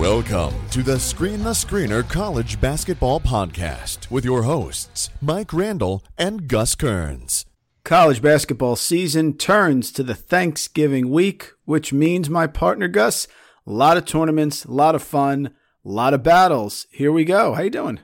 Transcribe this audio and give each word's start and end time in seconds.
Welcome 0.00 0.54
to 0.70 0.82
the 0.82 0.98
Screen 0.98 1.42
the 1.42 1.50
Screener 1.50 2.08
College 2.08 2.60
Basketball 2.60 3.20
Podcast 3.20 4.10
with 4.10 4.24
your 4.24 4.44
hosts, 4.44 5.10
Mike 5.20 5.52
Randall 5.52 6.02
and 6.16 6.46
Gus 6.48 6.74
Kearns. 6.74 7.44
College 7.84 8.22
basketball 8.22 8.76
season 8.76 9.36
turns 9.36 9.90
to 9.92 10.02
the 10.02 10.14
Thanksgiving 10.14 11.10
week, 11.10 11.52
which 11.64 11.92
means 11.92 12.30
my 12.30 12.46
partner 12.46 12.86
Gus, 12.86 13.28
a 13.70 13.72
lot 13.72 13.96
of 13.96 14.04
tournaments, 14.04 14.64
a 14.64 14.72
lot 14.72 14.96
of 14.96 15.02
fun, 15.02 15.54
a 15.84 15.88
lot 15.88 16.12
of 16.12 16.24
battles. 16.24 16.88
Here 16.90 17.12
we 17.12 17.24
go. 17.24 17.54
How 17.54 17.62
you 17.62 17.70
doing? 17.70 18.00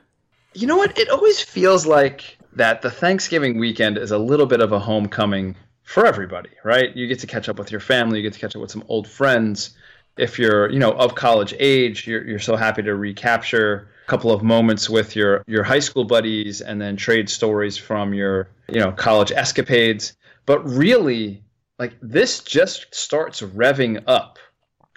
You 0.53 0.65
know 0.65 0.77
what? 0.77 0.97
It 0.97 1.09
always 1.09 1.41
feels 1.41 1.85
like 1.85 2.37
that 2.53 2.81
the 2.81 2.89
Thanksgiving 2.89 3.59
weekend 3.59 3.97
is 3.97 4.11
a 4.11 4.17
little 4.17 4.45
bit 4.45 4.61
of 4.61 4.71
a 4.71 4.79
homecoming 4.79 5.57
for 5.83 6.05
everybody, 6.05 6.51
right? 6.63 6.95
You 6.95 7.05
get 7.05 7.19
to 7.19 7.27
catch 7.27 7.49
up 7.49 7.59
with 7.59 7.69
your 7.69 7.81
family, 7.81 8.19
you 8.19 8.23
get 8.23 8.33
to 8.33 8.39
catch 8.39 8.55
up 8.55 8.61
with 8.61 8.71
some 8.71 8.85
old 8.87 9.09
friends 9.09 9.75
if 10.17 10.39
you're 10.39 10.67
you 10.71 10.79
know 10.79 10.93
of 10.93 11.13
college 11.13 11.53
age 11.59 12.07
you're, 12.07 12.25
you're 12.25 12.39
so 12.39 12.55
happy 12.55 12.81
to 12.81 12.95
recapture 12.95 13.87
a 14.03 14.09
couple 14.09 14.31
of 14.31 14.41
moments 14.41 14.89
with 14.89 15.15
your 15.15 15.43
your 15.45 15.63
high 15.63 15.77
school 15.77 16.05
buddies 16.05 16.59
and 16.59 16.81
then 16.81 16.95
trade 16.95 17.29
stories 17.29 17.77
from 17.77 18.15
your 18.15 18.49
you 18.67 18.79
know 18.79 18.91
college 18.91 19.31
escapades 19.31 20.13
but 20.47 20.57
really 20.67 21.43
like 21.77 21.93
this 22.01 22.39
just 22.39 22.87
starts 22.95 23.41
revving 23.41 24.03
up 24.07 24.39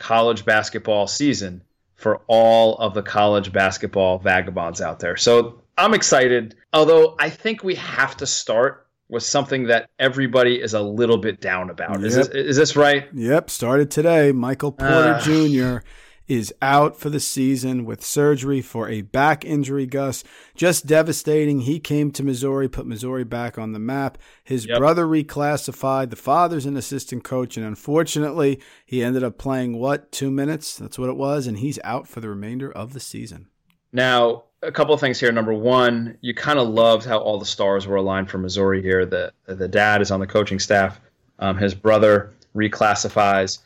college 0.00 0.44
basketball 0.44 1.06
season 1.06 1.62
for 1.94 2.22
all 2.26 2.76
of 2.78 2.94
the 2.94 3.02
college 3.02 3.52
basketball 3.52 4.18
vagabonds 4.18 4.80
out 4.80 4.98
there 4.98 5.16
so 5.16 5.62
i'm 5.78 5.94
excited 5.94 6.56
although 6.72 7.14
i 7.20 7.30
think 7.30 7.62
we 7.62 7.76
have 7.76 8.16
to 8.16 8.26
start 8.26 8.88
with 9.10 9.22
something 9.22 9.66
that 9.66 9.90
everybody 9.98 10.60
is 10.60 10.72
a 10.72 10.80
little 10.80 11.18
bit 11.18 11.40
down 11.40 11.68
about. 11.68 11.96
Yep. 11.96 12.04
Is, 12.04 12.14
this, 12.14 12.28
is 12.28 12.56
this 12.56 12.76
right? 12.76 13.08
Yep, 13.12 13.50
started 13.50 13.90
today. 13.90 14.30
Michael 14.30 14.72
Porter 14.72 15.14
uh. 15.14 15.20
Jr. 15.20 15.84
is 16.30 16.54
out 16.62 16.96
for 16.96 17.10
the 17.10 17.18
season 17.18 17.84
with 17.84 18.04
surgery 18.04 18.62
for 18.62 18.88
a 18.88 19.02
back 19.02 19.44
injury, 19.44 19.84
Gus. 19.84 20.22
Just 20.54 20.86
devastating. 20.86 21.62
He 21.62 21.80
came 21.80 22.12
to 22.12 22.22
Missouri, 22.22 22.68
put 22.68 22.86
Missouri 22.86 23.24
back 23.24 23.58
on 23.58 23.72
the 23.72 23.80
map. 23.80 24.16
His 24.44 24.64
yep. 24.64 24.78
brother 24.78 25.06
reclassified. 25.06 26.10
The 26.10 26.16
father's 26.16 26.66
an 26.66 26.76
assistant 26.76 27.24
coach, 27.24 27.56
and 27.56 27.66
unfortunately, 27.66 28.60
he 28.86 29.02
ended 29.02 29.24
up 29.24 29.38
playing 29.38 29.76
what, 29.76 30.12
two 30.12 30.30
minutes? 30.30 30.76
That's 30.76 31.00
what 31.00 31.10
it 31.10 31.16
was, 31.16 31.48
and 31.48 31.58
he's 31.58 31.80
out 31.82 32.06
for 32.06 32.20
the 32.20 32.28
remainder 32.28 32.70
of 32.70 32.92
the 32.92 33.00
season. 33.00 33.48
Now, 33.92 34.44
a 34.62 34.70
couple 34.70 34.94
of 34.94 35.00
things 35.00 35.18
here. 35.18 35.32
Number 35.32 35.52
one, 35.52 36.16
you 36.20 36.32
kind 36.32 36.60
of 36.60 36.68
loved 36.68 37.04
how 37.04 37.18
all 37.18 37.40
the 37.40 37.44
stars 37.44 37.88
were 37.88 37.96
aligned 37.96 38.30
for 38.30 38.38
Missouri 38.38 38.82
here. 38.82 39.04
The 39.04 39.32
the 39.46 39.66
dad 39.66 40.00
is 40.00 40.12
on 40.12 40.20
the 40.20 40.28
coaching 40.28 40.60
staff. 40.60 41.00
Um, 41.40 41.56
his 41.56 41.74
brother 41.74 42.32
reclassifies. 42.54 43.58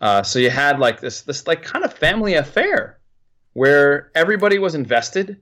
Uh, 0.00 0.22
so 0.22 0.38
you 0.38 0.50
had 0.50 0.78
like 0.78 1.00
this 1.00 1.22
this 1.22 1.46
like 1.46 1.62
kind 1.62 1.84
of 1.84 1.92
family 1.92 2.34
affair 2.34 2.98
where 3.52 4.10
everybody 4.14 4.58
was 4.58 4.74
invested. 4.74 5.40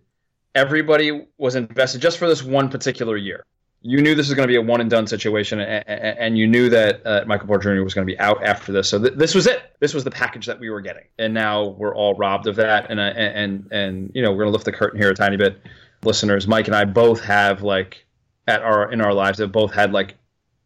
Everybody 0.55 1.27
was 1.37 1.55
invested 1.55 2.01
just 2.01 2.19
for 2.19 2.27
this 2.27 2.43
one 2.43 2.69
particular 2.69 3.17
year 3.17 3.45
you 3.83 4.03
knew 4.03 4.15
this 4.15 4.27
was 4.29 4.35
going 4.35 4.47
to 4.47 4.51
be 4.51 4.57
a 4.57 4.63
one 4.63 4.81
and 4.81 4.91
done 4.91 5.07
situation, 5.07 5.61
and, 5.61 5.85
and 5.89 6.39
you 6.39 6.47
knew 6.47 6.69
that 6.69 7.07
uh, 7.07 7.25
Michael 7.27 7.47
Porter 7.47 7.75
Jr. 7.75 7.85
was 7.85 7.95
going 7.95 8.07
to 8.07 8.13
be 8.13 8.19
out 8.19 8.43
after 8.45 8.73
this. 8.73 8.89
So 8.89 8.99
th- 8.99 9.15
this 9.15 9.35
was 9.35 9.47
it. 9.47 9.77
This 9.79 9.95
was 9.95 10.03
the 10.05 10.11
package 10.11 10.47
that 10.47 10.59
we 10.59 10.69
were 10.69 10.81
getting, 10.81 11.05
and 11.19 11.33
now 11.33 11.69
we're 11.69 11.95
all 11.95 12.15
robbed 12.15 12.49
of 12.49 12.57
that. 12.57 12.91
And 12.91 12.99
uh, 12.99 13.15
and 13.15 13.69
and 13.71 14.11
you 14.15 14.23
know 14.23 14.33
we're 14.33 14.45
going 14.45 14.49
to 14.49 14.53
lift 14.53 14.65
the 14.65 14.73
curtain 14.73 15.01
here 15.01 15.11
a 15.11 15.15
tiny 15.15 15.37
bit, 15.37 15.61
listeners. 16.03 16.49
Mike 16.49 16.67
and 16.67 16.75
I 16.75 16.85
both 16.85 17.23
have 17.23 17.63
like 17.63 18.05
at 18.49 18.63
our 18.63 18.91
in 18.91 19.01
our 19.01 19.15
lives 19.15 19.39
have 19.39 19.53
both 19.53 19.73
had 19.73 19.93
like 19.93 20.17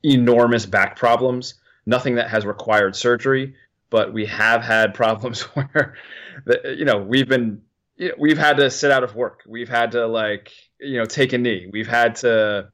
enormous 0.02 0.64
back 0.64 0.96
problems. 0.96 1.54
Nothing 1.84 2.14
that 2.14 2.30
has 2.30 2.46
required 2.46 2.96
surgery, 2.96 3.54
but 3.92 4.12
we 4.12 4.26
have 4.26 4.64
had 4.64 4.94
problems 5.02 5.42
where, 5.42 5.94
you 6.64 6.84
know, 6.84 6.98
we've 6.98 7.28
been 7.28 7.62
we've 8.18 8.38
had 8.38 8.56
to 8.56 8.70
sit 8.70 8.90
out 8.90 9.04
of 9.04 9.14
work. 9.14 9.42
We've 9.46 9.68
had 9.68 9.92
to 9.92 10.06
like 10.08 10.50
you 10.80 10.98
know 10.98 11.04
take 11.04 11.32
a 11.32 11.38
knee. 11.38 11.68
We've 11.70 11.86
had 11.86 12.16
to 12.16 12.72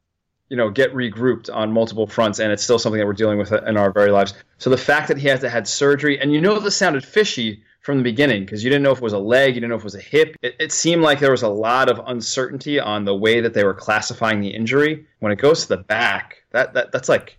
you 0.49 0.56
know 0.56 0.71
get 0.71 0.95
regrouped 0.95 1.55
on 1.55 1.73
multiple 1.73 2.06
fronts 2.06 2.39
and 2.39 2.51
it's 2.51 2.62
still 2.62 2.79
something 2.79 2.99
that 2.99 3.06
we're 3.06 3.12
dealing 3.12 3.39
with 3.39 3.53
in 3.53 3.77
our 3.77 3.93
very 3.93 4.11
lives 4.11 4.33
so 4.56 4.71
the 4.71 4.79
fact 4.79 5.09
that 5.09 5.19
he 5.19 5.29
has 5.29 5.41
to 5.41 5.49
had 5.51 5.69
surgery 5.69 6.19
and 6.19 6.33
you 6.33 6.41
know 6.41 6.59
this 6.59 6.75
sounded 6.75 7.05
fishy 7.05 7.62
from 7.83 7.99
the 7.99 8.03
beginning 8.03 8.45
because 8.45 8.65
you 8.65 8.71
didn't 8.71 8.83
know 8.83 8.93
if 8.93 8.99
it 8.99 9.05
was 9.05 9.12
a 9.12 9.19
leg 9.19 9.55
you 9.55 9.61
didn't 9.61 9.71
know 9.71 9.77
if 9.77 9.83
it 9.83 9.85
was 9.85 9.95
a 9.95 10.00
hip 10.00 10.37
it, 10.43 10.55
it, 10.59 10.73
seemed 10.73 11.03
like 11.03 11.21
there 11.21 11.31
was 11.31 11.43
a 11.43 11.49
lot 11.49 11.91
of 11.91 12.00
uncertainty 12.06 12.81
on 12.81 13.05
the 13.05 13.15
way 13.15 13.41
that 13.41 13.53
they 13.53 13.65
were 13.65 13.75
classifying 13.75 14.41
the 14.41 14.49
injury 14.49 15.06
when 15.21 15.33
it 15.33 15.37
goes 15.37 15.62
to 15.62 15.69
the 15.69 15.83
back 15.83 16.43
that, 16.50 16.73
that 16.73 16.93
that's 16.93 17.09
like 17.09 17.38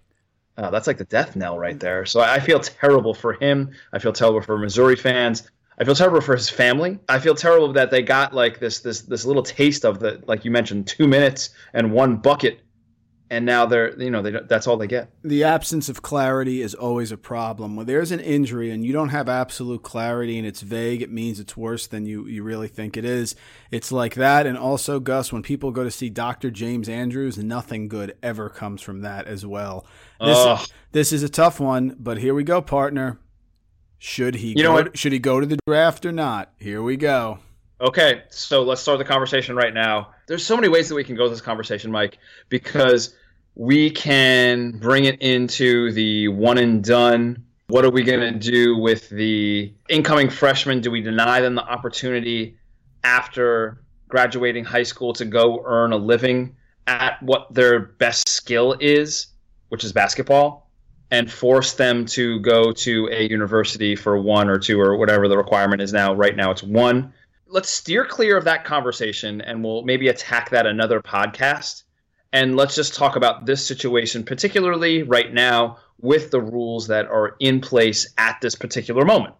uh, 0.59 0.69
that's 0.69 0.87
like 0.87 0.97
the 0.97 1.05
death 1.05 1.37
knell 1.37 1.57
right 1.57 1.79
there. 1.79 2.05
So 2.05 2.19
I 2.19 2.39
feel 2.41 2.59
terrible 2.59 3.13
for 3.13 3.33
him. 3.33 3.71
I 3.93 3.99
feel 3.99 4.11
terrible 4.11 4.41
for 4.41 4.57
missouri 4.57 4.97
fans. 4.97 5.49
I 5.79 5.85
feel 5.85 5.95
terrible 5.95 6.19
for 6.19 6.35
his 6.35 6.49
family. 6.49 6.99
I 7.07 7.19
feel 7.19 7.33
terrible 7.33 7.71
that 7.73 7.91
they 7.91 8.01
got 8.01 8.33
like 8.33 8.59
this 8.59 8.81
this 8.81 9.01
this 9.03 9.25
little 9.25 9.43
taste 9.43 9.85
of 9.85 9.99
the 9.99 10.21
like 10.27 10.43
you 10.43 10.51
mentioned 10.51 10.87
two 10.87 11.07
minutes 11.07 11.51
and 11.73 11.93
one 11.93 12.17
bucket 12.17 12.59
and 13.29 13.45
now 13.45 13.65
they're 13.65 13.99
you 14.01 14.09
know 14.09 14.21
they 14.21 14.31
that's 14.31 14.67
all 14.67 14.77
they 14.77 14.87
get. 14.87 15.11
The 15.23 15.43
absence 15.43 15.89
of 15.89 16.01
clarity 16.01 16.61
is 16.61 16.73
always 16.73 17.11
a 17.11 17.17
problem. 17.17 17.75
When 17.75 17.85
there's 17.85 18.11
an 18.11 18.19
injury 18.19 18.71
and 18.71 18.83
you 18.83 18.91
don't 18.91 19.09
have 19.09 19.29
absolute 19.29 19.83
clarity 19.83 20.37
and 20.37 20.47
it's 20.47 20.61
vague, 20.61 21.01
it 21.01 21.11
means 21.11 21.39
it's 21.39 21.55
worse 21.55 21.87
than 21.87 22.05
you 22.05 22.25
you 22.25 22.43
really 22.43 22.67
think 22.67 22.97
it 22.97 23.05
is. 23.05 23.35
It's 23.71 23.91
like 23.91 24.15
that, 24.15 24.47
and 24.47 24.57
also 24.57 24.99
Gus, 24.99 25.31
when 25.31 25.43
people 25.43 25.71
go 25.71 25.83
to 25.83 25.91
see 25.91 26.09
Dr. 26.09 26.49
James 26.49 26.89
Andrews, 26.89 27.37
nothing 27.37 27.87
good 27.87 28.17
ever 28.23 28.49
comes 28.49 28.81
from 28.81 29.01
that 29.01 29.27
as 29.27 29.45
well. 29.45 29.85
This, 30.19 30.73
this 30.91 31.13
is 31.13 31.23
a 31.23 31.29
tough 31.29 31.59
one, 31.59 31.95
but 31.97 32.17
here 32.17 32.33
we 32.33 32.43
go, 32.43 32.61
partner. 32.61 33.19
Should 33.99 34.35
he 34.35 34.53
you 34.55 34.63
know 34.63 34.73
what? 34.73 34.97
should 34.97 35.11
he 35.11 35.19
go 35.19 35.39
to 35.39 35.45
the 35.45 35.59
draft 35.67 36.05
or 36.05 36.11
not? 36.11 36.53
Here 36.57 36.81
we 36.81 36.97
go. 36.97 37.39
Okay, 37.81 38.23
so 38.29 38.63
let's 38.63 38.81
start 38.81 38.97
the 38.97 39.05
conversation 39.05 39.55
right 39.55 39.73
now. 39.73 40.09
There's 40.27 40.45
so 40.45 40.55
many 40.55 40.67
ways 40.67 40.89
that 40.89 40.95
we 40.95 41.03
can 41.05 41.15
go 41.15 41.29
this 41.29 41.39
conversation, 41.39 41.91
Mike, 41.91 42.17
because 42.49 43.15
we 43.59 43.89
can 43.89 44.71
bring 44.71 45.03
it 45.03 45.21
into 45.21 45.91
the 45.91 46.29
one 46.29 46.57
and 46.57 46.81
done. 46.81 47.43
What 47.67 47.83
are 47.83 47.89
we 47.89 48.03
going 48.03 48.21
to 48.21 48.39
do 48.39 48.77
with 48.77 49.09
the 49.09 49.73
incoming 49.89 50.29
freshmen? 50.29 50.79
Do 50.79 50.89
we 50.89 51.01
deny 51.01 51.41
them 51.41 51.55
the 51.55 51.65
opportunity 51.65 52.57
after 53.03 53.83
graduating 54.07 54.63
high 54.63 54.83
school 54.83 55.11
to 55.11 55.25
go 55.25 55.61
earn 55.65 55.91
a 55.91 55.97
living 55.97 56.55
at 56.87 57.21
what 57.21 57.53
their 57.53 57.81
best 57.81 58.29
skill 58.29 58.77
is, 58.79 59.27
which 59.67 59.83
is 59.83 59.91
basketball, 59.91 60.71
and 61.11 61.29
force 61.29 61.73
them 61.73 62.05
to 62.05 62.39
go 62.39 62.71
to 62.71 63.09
a 63.11 63.27
university 63.27 63.93
for 63.93 64.17
one 64.17 64.47
or 64.47 64.57
two 64.57 64.79
or 64.79 64.95
whatever 64.95 65.27
the 65.27 65.35
requirement 65.37 65.81
is 65.81 65.91
now? 65.91 66.13
Right 66.13 66.37
now, 66.37 66.49
it's 66.51 66.63
one 66.63 67.13
let's 67.51 67.69
steer 67.69 68.05
clear 68.05 68.37
of 68.37 68.43
that 68.43 68.63
conversation 68.63 69.41
and 69.41 69.63
we'll 69.63 69.81
maybe 69.81 70.07
attack 70.07 70.51
that 70.51 70.67
another 70.67 71.01
podcast. 71.01 71.83
And 72.31 72.55
let's 72.55 72.75
just 72.75 72.93
talk 72.93 73.15
about 73.15 73.45
this 73.45 73.65
situation, 73.65 74.23
particularly 74.23 75.03
right 75.03 75.33
now, 75.33 75.77
with 75.99 76.31
the 76.31 76.39
rules 76.39 76.87
that 76.87 77.07
are 77.07 77.35
in 77.39 77.59
place 77.59 78.13
at 78.17 78.39
this 78.41 78.55
particular 78.55 79.03
moment. 79.03 79.35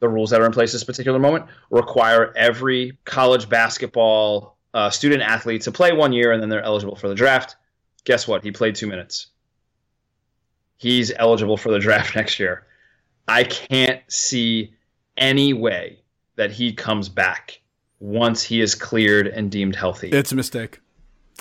The 0.00 0.08
rules 0.08 0.30
that 0.30 0.40
are 0.40 0.46
in 0.46 0.52
place 0.52 0.70
at 0.70 0.74
this 0.74 0.84
particular 0.84 1.18
moment 1.18 1.46
require 1.70 2.32
every 2.36 2.98
college 3.04 3.48
basketball 3.48 4.56
uh, 4.74 4.90
student 4.90 5.22
athlete 5.22 5.62
to 5.62 5.72
play 5.72 5.92
one 5.92 6.12
year 6.12 6.32
and 6.32 6.42
then 6.42 6.50
they're 6.50 6.62
eligible 6.62 6.96
for 6.96 7.08
the 7.08 7.14
draft. 7.14 7.56
Guess 8.04 8.28
what? 8.28 8.44
He 8.44 8.50
played 8.50 8.74
two 8.74 8.86
minutes. 8.86 9.28
He's 10.76 11.12
eligible 11.16 11.56
for 11.56 11.70
the 11.70 11.78
draft 11.86 12.14
next 12.14 12.38
year. 12.38 12.66
I 13.26 13.44
can't 13.44 14.02
see 14.08 14.74
any 15.16 15.52
way 15.52 16.00
that 16.36 16.52
he 16.52 16.72
comes 16.72 17.08
back 17.08 17.60
once 17.98 18.42
he 18.42 18.60
is 18.60 18.74
cleared 18.74 19.26
and 19.26 19.50
deemed 19.50 19.74
healthy. 19.74 20.10
It's 20.10 20.32
a 20.32 20.36
mistake. 20.36 20.80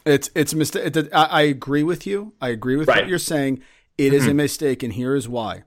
It's 0.05 0.29
it's 0.35 0.53
a 0.53 0.57
mistake. 0.57 0.95
I, 1.13 1.25
I 1.25 1.41
agree 1.43 1.83
with 1.83 2.05
you. 2.05 2.33
I 2.39 2.49
agree 2.49 2.75
with 2.75 2.87
right. 2.87 3.01
what 3.01 3.09
you're 3.09 3.19
saying. 3.19 3.61
It 3.97 4.07
mm-hmm. 4.07 4.15
is 4.15 4.25
a 4.25 4.29
mm-hmm. 4.29 4.37
mistake, 4.37 4.83
and 4.83 4.93
here 4.93 5.15
is 5.15 5.27
why. 5.27 5.63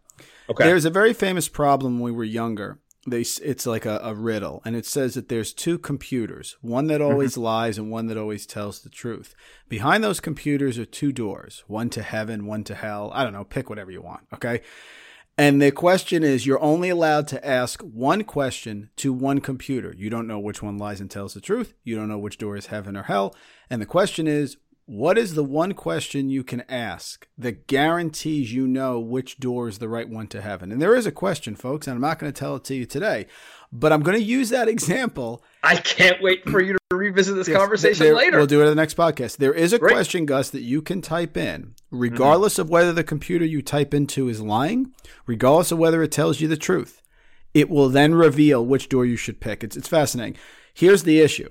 Okay. 0.50 0.64
There's 0.64 0.84
a 0.84 0.90
very 0.90 1.12
famous 1.12 1.48
problem 1.48 1.94
when 1.94 2.12
we 2.12 2.16
were 2.16 2.24
younger 2.24 2.78
they 3.10 3.20
it's 3.20 3.66
like 3.66 3.86
a, 3.86 4.00
a, 4.02 4.14
riddle 4.14 4.62
and 4.64 4.76
it 4.76 4.86
says 4.86 5.14
that 5.14 5.28
there's 5.28 5.52
two 5.52 5.78
computers 5.78 6.56
one 6.60 6.86
that 6.86 7.00
always 7.00 7.32
mm-hmm. 7.32 7.42
lies 7.42 7.78
and 7.78 7.90
one 7.90 8.06
that 8.06 8.16
always 8.16 8.46
tells 8.46 8.80
the 8.80 8.88
truth 8.88 9.34
behind 9.68 10.02
those 10.02 10.20
computers 10.20 10.78
are 10.78 10.84
two 10.84 11.12
doors 11.12 11.64
one 11.66 11.90
to 11.90 12.02
heaven 12.02 12.46
one 12.46 12.64
to 12.64 12.74
hell 12.74 13.10
i 13.14 13.22
don't 13.22 13.32
know 13.32 13.44
pick 13.44 13.68
whatever 13.68 13.90
you 13.90 14.02
want 14.02 14.26
okay 14.32 14.60
and 15.38 15.62
the 15.62 15.70
question 15.70 16.24
is 16.24 16.46
you're 16.46 16.60
only 16.60 16.90
allowed 16.90 17.28
to 17.28 17.46
ask 17.46 17.80
one 17.80 18.24
question 18.24 18.90
to 18.96 19.12
one 19.12 19.40
computer. 19.40 19.94
You 19.96 20.10
don't 20.10 20.26
know 20.26 20.40
which 20.40 20.62
one 20.62 20.76
lies 20.76 21.00
and 21.00 21.08
tells 21.08 21.32
the 21.32 21.40
truth. 21.40 21.74
You 21.84 21.94
don't 21.94 22.08
know 22.08 22.18
which 22.18 22.38
door 22.38 22.56
is 22.56 22.66
heaven 22.66 22.96
or 22.96 23.04
hell. 23.04 23.34
And 23.70 23.80
the 23.80 23.86
question 23.86 24.26
is 24.26 24.56
what 24.88 25.18
is 25.18 25.34
the 25.34 25.44
one 25.44 25.74
question 25.74 26.30
you 26.30 26.42
can 26.42 26.62
ask 26.62 27.28
that 27.36 27.66
guarantees 27.66 28.54
you 28.54 28.66
know 28.66 28.98
which 28.98 29.38
door 29.38 29.68
is 29.68 29.78
the 29.78 29.88
right 29.88 30.08
one 30.08 30.26
to 30.28 30.40
heaven? 30.40 30.72
And 30.72 30.80
there 30.80 30.94
is 30.94 31.04
a 31.04 31.12
question, 31.12 31.54
folks, 31.54 31.86
and 31.86 31.94
I'm 31.94 32.00
not 32.00 32.18
going 32.18 32.32
to 32.32 32.38
tell 32.38 32.56
it 32.56 32.64
to 32.64 32.74
you 32.74 32.86
today, 32.86 33.26
but 33.72 33.92
I'm 33.92 34.02
going 34.02 34.16
to 34.16 34.22
use 34.22 34.50
that 34.50 34.68
example. 34.68 35.42
I 35.62 35.76
can't 35.76 36.22
wait 36.22 36.48
for 36.48 36.60
you 36.62 36.76
to 36.90 36.96
revisit 36.96 37.34
this 37.34 37.48
yes, 37.48 37.56
conversation 37.56 38.06
there, 38.06 38.14
later. 38.14 38.38
We'll 38.38 38.46
do 38.46 38.60
it 38.60 38.64
in 38.64 38.70
the 38.70 38.74
next 38.74 38.96
podcast. 38.96 39.36
There 39.36 39.52
is 39.52 39.72
a 39.72 39.78
Great. 39.78 39.92
question, 39.92 40.26
Gus, 40.26 40.50
that 40.50 40.62
you 40.62 40.80
can 40.82 41.02
type 41.02 41.36
in, 41.36 41.74
regardless 41.90 42.54
mm-hmm. 42.54 42.62
of 42.62 42.70
whether 42.70 42.92
the 42.92 43.04
computer 43.04 43.44
you 43.44 43.62
type 43.62 43.92
into 43.92 44.28
is 44.28 44.40
lying, 44.40 44.92
regardless 45.26 45.72
of 45.72 45.78
whether 45.78 46.02
it 46.02 46.12
tells 46.12 46.40
you 46.40 46.48
the 46.48 46.56
truth. 46.56 47.02
It 47.54 47.68
will 47.68 47.88
then 47.88 48.14
reveal 48.14 48.64
which 48.64 48.88
door 48.88 49.04
you 49.04 49.16
should 49.16 49.40
pick. 49.40 49.64
It's, 49.64 49.76
it's 49.76 49.88
fascinating. 49.88 50.36
Here's 50.72 51.02
the 51.02 51.20
issue 51.20 51.48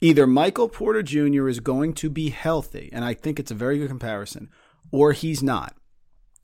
Either 0.00 0.26
Michael 0.26 0.68
Porter 0.68 1.02
Jr. 1.02 1.46
is 1.46 1.60
going 1.60 1.92
to 1.94 2.08
be 2.08 2.30
healthy, 2.30 2.88
and 2.92 3.04
I 3.04 3.12
think 3.12 3.38
it's 3.38 3.50
a 3.50 3.54
very 3.56 3.78
good 3.78 3.88
comparison, 3.88 4.48
or 4.90 5.12
he's 5.12 5.42
not. 5.42 5.74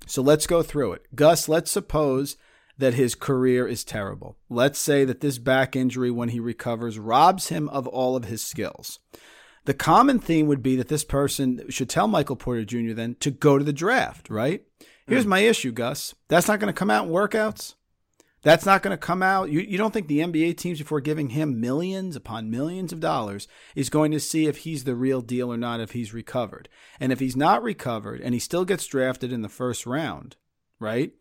So 0.06 0.20
let's 0.22 0.46
go 0.46 0.62
through 0.62 0.92
it. 0.92 1.06
Gus, 1.14 1.48
let's 1.48 1.70
suppose 1.70 2.36
that 2.78 2.94
his 2.94 3.14
career 3.14 3.66
is 3.66 3.84
terrible. 3.84 4.36
Let's 4.48 4.78
say 4.78 5.04
that 5.04 5.20
this 5.20 5.38
back 5.38 5.74
injury, 5.74 6.10
when 6.10 6.30
he 6.30 6.40
recovers, 6.40 6.98
robs 6.98 7.48
him 7.48 7.68
of 7.70 7.86
all 7.86 8.16
of 8.16 8.26
his 8.26 8.42
skills. 8.42 8.98
The 9.64 9.74
common 9.74 10.18
theme 10.18 10.46
would 10.46 10.62
be 10.62 10.76
that 10.76 10.88
this 10.88 11.04
person 11.04 11.64
should 11.70 11.88
tell 11.88 12.06
Michael 12.06 12.36
Porter 12.36 12.64
Jr. 12.64 12.92
then 12.92 13.16
to 13.20 13.30
go 13.30 13.58
to 13.58 13.64
the 13.64 13.72
draft, 13.72 14.30
right? 14.30 14.62
Here's 15.06 15.24
mm. 15.24 15.28
my 15.28 15.40
issue, 15.40 15.72
Gus. 15.72 16.14
That's 16.28 16.48
not 16.48 16.60
going 16.60 16.72
to 16.72 16.78
come 16.78 16.90
out 16.90 17.06
in 17.06 17.12
workouts. 17.12 17.74
That's 18.42 18.64
not 18.64 18.80
going 18.82 18.92
to 18.92 18.96
come 18.96 19.24
out. 19.24 19.50
You, 19.50 19.58
you 19.58 19.76
don't 19.76 19.92
think 19.92 20.06
the 20.06 20.20
NBA 20.20 20.56
teams, 20.56 20.78
before 20.78 21.00
giving 21.00 21.30
him 21.30 21.60
millions 21.60 22.14
upon 22.14 22.48
millions 22.48 22.92
of 22.92 23.00
dollars, 23.00 23.48
is 23.74 23.90
going 23.90 24.12
to 24.12 24.20
see 24.20 24.46
if 24.46 24.58
he's 24.58 24.84
the 24.84 24.94
real 24.94 25.20
deal 25.20 25.52
or 25.52 25.56
not, 25.56 25.80
if 25.80 25.92
he's 25.92 26.14
recovered. 26.14 26.68
And 27.00 27.10
if 27.10 27.18
he's 27.18 27.34
not 27.34 27.64
recovered 27.64 28.20
and 28.20 28.34
he 28.34 28.38
still 28.38 28.64
gets 28.64 28.86
drafted 28.86 29.32
in 29.32 29.42
the 29.42 29.48
first 29.48 29.84
round, 29.84 30.36
right? 30.78 31.12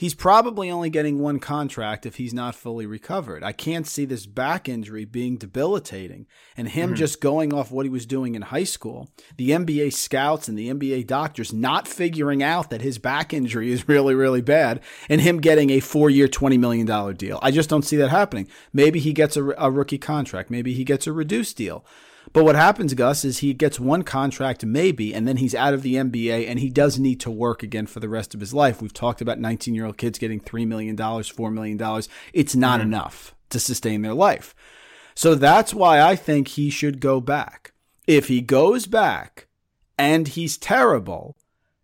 He's 0.00 0.14
probably 0.14 0.70
only 0.70 0.88
getting 0.88 1.18
one 1.18 1.38
contract 1.38 2.06
if 2.06 2.16
he's 2.16 2.32
not 2.32 2.54
fully 2.54 2.86
recovered. 2.86 3.44
I 3.44 3.52
can't 3.52 3.86
see 3.86 4.06
this 4.06 4.24
back 4.24 4.66
injury 4.66 5.04
being 5.04 5.36
debilitating 5.36 6.26
and 6.56 6.68
him 6.68 6.88
mm-hmm. 6.88 6.96
just 6.96 7.20
going 7.20 7.52
off 7.52 7.70
what 7.70 7.84
he 7.84 7.90
was 7.90 8.06
doing 8.06 8.34
in 8.34 8.40
high 8.40 8.64
school. 8.64 9.10
The 9.36 9.50
NBA 9.50 9.92
scouts 9.92 10.48
and 10.48 10.58
the 10.58 10.72
NBA 10.72 11.06
doctors 11.06 11.52
not 11.52 11.86
figuring 11.86 12.42
out 12.42 12.70
that 12.70 12.80
his 12.80 12.96
back 12.96 13.34
injury 13.34 13.70
is 13.70 13.88
really, 13.88 14.14
really 14.14 14.40
bad 14.40 14.80
and 15.10 15.20
him 15.20 15.38
getting 15.38 15.68
a 15.68 15.80
four 15.80 16.08
year, 16.08 16.28
$20 16.28 16.58
million 16.58 16.86
deal. 17.16 17.38
I 17.42 17.50
just 17.50 17.68
don't 17.68 17.84
see 17.84 17.98
that 17.98 18.08
happening. 18.08 18.48
Maybe 18.72 19.00
he 19.00 19.12
gets 19.12 19.36
a, 19.36 19.44
a 19.58 19.70
rookie 19.70 19.98
contract. 19.98 20.50
Maybe 20.50 20.72
he 20.72 20.82
gets 20.82 21.06
a 21.06 21.12
reduced 21.12 21.58
deal. 21.58 21.84
But 22.32 22.44
what 22.44 22.54
happens, 22.54 22.94
Gus, 22.94 23.24
is 23.24 23.38
he 23.38 23.52
gets 23.54 23.80
one 23.80 24.04
contract, 24.04 24.64
maybe, 24.64 25.12
and 25.12 25.26
then 25.26 25.38
he's 25.38 25.54
out 25.54 25.74
of 25.74 25.82
the 25.82 25.94
NBA 25.94 26.48
and 26.48 26.60
he 26.60 26.70
does 26.70 26.98
need 26.98 27.18
to 27.20 27.30
work 27.30 27.62
again 27.62 27.86
for 27.86 27.98
the 27.98 28.08
rest 28.08 28.34
of 28.34 28.40
his 28.40 28.54
life. 28.54 28.80
We've 28.80 28.92
talked 28.92 29.20
about 29.20 29.40
19 29.40 29.74
year 29.74 29.86
old 29.86 29.98
kids 29.98 30.18
getting 30.18 30.40
$3 30.40 30.66
million, 30.66 30.96
$4 30.96 31.52
million. 31.52 32.02
It's 32.32 32.54
not 32.54 32.78
mm-hmm. 32.80 32.88
enough 32.88 33.34
to 33.50 33.58
sustain 33.58 34.02
their 34.02 34.14
life. 34.14 34.54
So 35.14 35.34
that's 35.34 35.74
why 35.74 36.00
I 36.00 36.14
think 36.14 36.48
he 36.48 36.70
should 36.70 37.00
go 37.00 37.20
back. 37.20 37.72
If 38.06 38.28
he 38.28 38.40
goes 38.40 38.86
back 38.86 39.48
and 39.98 40.28
he's 40.28 40.56
terrible, 40.56 41.36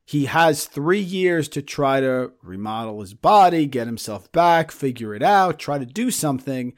he 0.04 0.26
has 0.26 0.66
three 0.66 1.00
years 1.00 1.48
to 1.48 1.62
try 1.62 2.00
to 2.00 2.32
remodel 2.40 3.00
his 3.00 3.14
body, 3.14 3.66
get 3.66 3.88
himself 3.88 4.31
back, 4.31 4.70
figure 4.70 5.12
it 5.14 5.22
out, 5.22 5.58
try 5.58 5.78
to 5.78 5.84
do 5.84 6.12
something. 6.12 6.72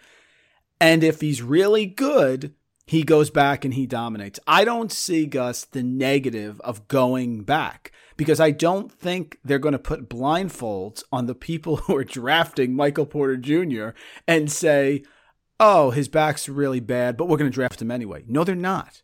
And 0.81 1.05
if 1.05 1.21
he's 1.21 1.43
really 1.43 1.85
good, 1.85 2.55
he 2.89 3.03
goes 3.03 3.29
back 3.29 3.67
and 3.67 3.75
he 3.75 3.87
dominates. 3.87 4.41
I 4.47 4.65
don't 4.65 4.91
see 4.91 5.27
Gus 5.27 5.67
the 5.67 5.83
negative 5.83 6.59
of 6.63 6.89
going 6.89 7.43
back 7.43 7.93
because 8.17 8.41
I 8.41 8.51
don't 8.51 8.91
think 8.91 9.37
they're 9.45 9.59
going 9.59 9.73
to 9.73 9.79
put 9.79 10.09
blindfolds 10.09 11.03
on 11.13 11.27
the 11.27 11.35
people 11.35 11.77
who 11.77 11.95
are 11.97 12.03
drafting 12.03 12.75
Michael 12.75 13.05
Porter 13.05 13.37
Jr. 13.37 13.91
and 14.27 14.51
say, 14.51 15.03
"Oh, 15.61 15.91
his 15.91 16.09
back's 16.09 16.49
really 16.49 16.81
bad, 16.81 17.19
but 17.19 17.29
we're 17.29 17.37
going 17.37 17.51
to 17.51 17.55
draft 17.55 17.83
him 17.83 17.91
anyway." 17.91 18.25
No, 18.27 18.43
they're 18.43 18.55
not. 18.55 19.03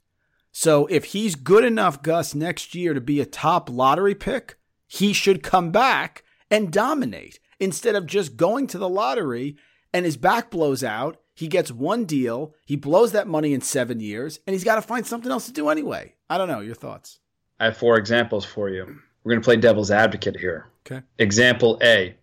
So 0.50 0.86
if 0.86 1.06
he's 1.06 1.34
good 1.34 1.64
enough, 1.64 2.00
Gus, 2.00 2.34
next 2.34 2.74
year 2.74 2.94
to 2.94 3.02
be 3.02 3.20
a 3.20 3.26
top 3.26 3.68
lottery 3.68 4.14
pick, 4.14 4.56
he 4.86 5.12
should 5.12 5.42
come 5.42 5.72
back 5.72 6.24
and 6.50 6.72
dominate 6.72 7.38
instead 7.60 7.96
of 7.96 8.06
just 8.06 8.38
going 8.38 8.66
to 8.68 8.78
the 8.78 8.88
lottery 8.88 9.58
and 9.92 10.06
his 10.06 10.16
back 10.16 10.50
blows 10.50 10.82
out 10.82 11.18
he 11.34 11.48
gets 11.48 11.70
one 11.70 12.04
deal, 12.04 12.54
he 12.64 12.76
blows 12.76 13.12
that 13.12 13.26
money 13.26 13.52
in 13.52 13.60
seven 13.60 14.00
years, 14.00 14.38
and 14.46 14.54
he's 14.54 14.64
got 14.64 14.76
to 14.76 14.82
find 14.82 15.04
something 15.04 15.30
else 15.30 15.46
to 15.46 15.52
do 15.52 15.68
anyway. 15.68 16.14
I 16.30 16.38
don't 16.38 16.48
know. 16.48 16.60
Your 16.60 16.76
thoughts? 16.76 17.18
I 17.58 17.66
have 17.66 17.76
four 17.76 17.98
examples 17.98 18.44
for 18.44 18.68
you. 18.68 18.84
We're 19.22 19.32
going 19.32 19.42
to 19.42 19.44
play 19.44 19.56
devil's 19.56 19.90
advocate 19.90 20.38
here. 20.38 20.68
Okay. 20.86 21.02
Example 21.18 21.78
A 21.82 22.16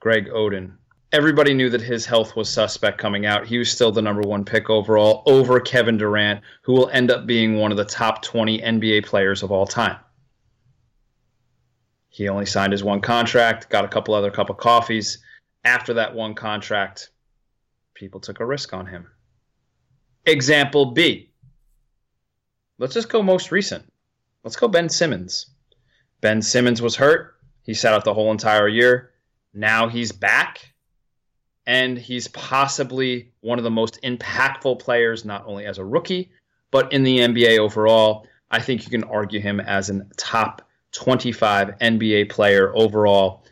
Greg 0.00 0.28
Oden. 0.28 0.72
Everybody 1.12 1.54
knew 1.54 1.70
that 1.70 1.80
his 1.80 2.04
health 2.04 2.34
was 2.34 2.48
suspect 2.48 2.98
coming 2.98 3.26
out. 3.26 3.46
He 3.46 3.58
was 3.58 3.70
still 3.70 3.92
the 3.92 4.02
number 4.02 4.22
one 4.22 4.44
pick 4.44 4.68
overall 4.68 5.22
over 5.26 5.60
Kevin 5.60 5.96
Durant, 5.96 6.40
who 6.62 6.72
will 6.72 6.88
end 6.88 7.10
up 7.10 7.26
being 7.26 7.56
one 7.58 7.70
of 7.70 7.76
the 7.76 7.84
top 7.84 8.22
20 8.22 8.60
NBA 8.60 9.06
players 9.06 9.42
of 9.42 9.52
all 9.52 9.66
time. 9.66 9.98
He 12.08 12.28
only 12.28 12.46
signed 12.46 12.72
his 12.72 12.82
one 12.82 13.00
contract, 13.00 13.68
got 13.68 13.84
a 13.84 13.88
couple 13.88 14.14
other 14.14 14.30
cup 14.30 14.50
of 14.50 14.56
coffees. 14.56 15.18
After 15.64 15.94
that 15.94 16.14
one 16.14 16.34
contract, 16.34 17.10
people 17.96 18.20
took 18.20 18.38
a 18.38 18.46
risk 18.46 18.72
on 18.72 18.86
him. 18.86 19.08
Example 20.24 20.92
B. 20.92 21.30
Let's 22.78 22.94
just 22.94 23.08
go 23.08 23.22
most 23.22 23.50
recent. 23.50 23.90
Let's 24.44 24.56
go 24.56 24.68
Ben 24.68 24.88
Simmons. 24.88 25.46
Ben 26.20 26.42
Simmons 26.42 26.80
was 26.80 26.94
hurt. 26.94 27.34
He 27.62 27.74
sat 27.74 27.94
out 27.94 28.04
the 28.04 28.14
whole 28.14 28.30
entire 28.30 28.68
year. 28.68 29.10
Now 29.52 29.88
he's 29.88 30.12
back. 30.12 30.72
And 31.66 31.98
he's 31.98 32.28
possibly 32.28 33.32
one 33.40 33.58
of 33.58 33.64
the 33.64 33.70
most 33.70 34.00
impactful 34.02 34.78
players, 34.78 35.24
not 35.24 35.44
only 35.46 35.66
as 35.66 35.78
a 35.78 35.84
rookie, 35.84 36.30
but 36.70 36.92
in 36.92 37.02
the 37.02 37.18
NBA 37.18 37.58
overall. 37.58 38.28
I 38.50 38.60
think 38.60 38.84
you 38.84 38.90
can 38.90 39.04
argue 39.04 39.40
him 39.40 39.58
as 39.58 39.90
a 39.90 40.06
top 40.16 40.62
25 40.92 41.78
NBA 41.80 42.30
player 42.30 42.72
overall. 42.76 43.44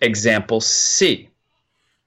Example 0.00 0.60
C. 0.60 1.30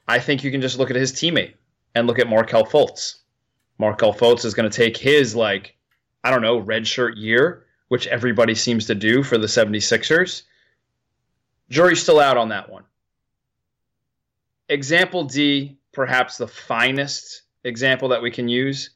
I 0.09 0.17
think 0.17 0.43
you 0.43 0.49
can 0.49 0.59
just 0.59 0.79
look 0.79 0.89
at 0.89 0.95
his 0.95 1.13
teammate 1.13 1.53
and 1.93 2.07
look 2.07 2.17
at 2.17 2.27
Markelle 2.27 2.65
Fultz. 2.65 3.19
Markelle 3.77 4.11
Fultz 4.11 4.43
is 4.43 4.55
going 4.55 4.67
to 4.67 4.75
take 4.75 4.97
his, 4.97 5.35
like, 5.35 5.77
I 6.23 6.31
don't 6.31 6.41
know, 6.41 6.57
red 6.57 6.87
shirt 6.87 7.15
year, 7.15 7.67
which 7.89 8.07
everybody 8.07 8.55
seems 8.55 8.87
to 8.87 8.95
do 8.95 9.21
for 9.21 9.37
the 9.37 9.45
76ers. 9.45 10.41
Jury's 11.69 12.01
still 12.01 12.19
out 12.19 12.37
on 12.37 12.49
that 12.49 12.71
one. 12.71 12.85
Example 14.67 15.25
D, 15.25 15.77
perhaps 15.93 16.37
the 16.37 16.47
finest 16.47 17.43
example 17.63 18.09
that 18.09 18.23
we 18.23 18.31
can 18.31 18.47
use, 18.47 18.89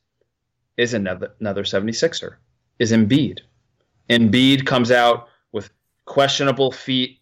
is 0.77 0.95
another, 0.95 1.35
another 1.39 1.61
76er, 1.61 2.37
is 2.79 2.91
Embiid. 2.91 3.41
Embiid 4.09 4.65
comes 4.65 4.89
out 4.89 5.27
with 5.51 5.69
questionable 6.05 6.71
feet, 6.71 7.19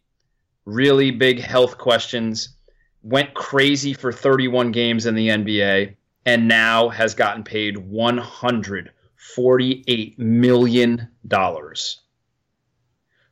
really 0.64 1.12
big 1.12 1.42
health 1.42 1.78
questions 1.78 2.56
went 3.04 3.34
crazy 3.34 3.94
for 3.94 4.12
31 4.12 4.72
games 4.72 5.06
in 5.06 5.16
the 5.16 5.30
NBA 5.30 5.96
and 6.26 6.48
now 6.48 6.90
has 6.90 7.16
gotten 7.16 7.44
paid 7.44 7.78
148 7.78 10.20
million 10.20 11.08
dollars. 11.28 12.02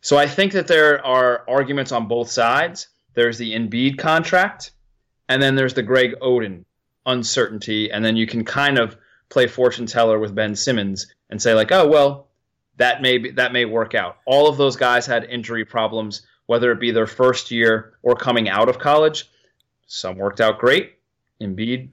So 0.01 0.17
I 0.17 0.27
think 0.27 0.53
that 0.53 0.67
there 0.67 1.05
are 1.05 1.43
arguments 1.47 1.91
on 1.91 2.07
both 2.07 2.31
sides. 2.31 2.87
There's 3.13 3.37
the 3.37 3.53
Embiid 3.53 3.97
contract, 3.97 4.71
and 5.27 5.41
then 5.41 5.55
there's 5.55 5.73
the 5.73 5.83
Greg 5.83 6.15
Oden 6.21 6.63
uncertainty, 7.05 7.91
and 7.91 8.03
then 8.03 8.15
you 8.15 8.25
can 8.25 8.45
kind 8.45 8.79
of 8.79 8.95
play 9.29 9.47
fortune 9.47 9.85
teller 9.85 10.17
with 10.17 10.33
Ben 10.33 10.55
Simmons 10.55 11.13
and 11.29 11.41
say 11.41 11.53
like, 11.53 11.71
oh 11.71 11.87
well, 11.87 12.29
that 12.77 13.01
may 13.01 13.17
be, 13.17 13.31
that 13.31 13.53
may 13.53 13.65
work 13.65 13.93
out. 13.93 14.17
All 14.25 14.47
of 14.47 14.57
those 14.57 14.77
guys 14.77 15.05
had 15.05 15.25
injury 15.25 15.65
problems, 15.65 16.25
whether 16.45 16.71
it 16.71 16.79
be 16.79 16.91
their 16.91 17.07
first 17.07 17.51
year 17.51 17.93
or 18.01 18.15
coming 18.15 18.49
out 18.49 18.69
of 18.69 18.79
college. 18.79 19.29
Some 19.91 20.17
worked 20.17 20.39
out 20.39 20.59
great. 20.59 20.93
Embiid, 21.41 21.89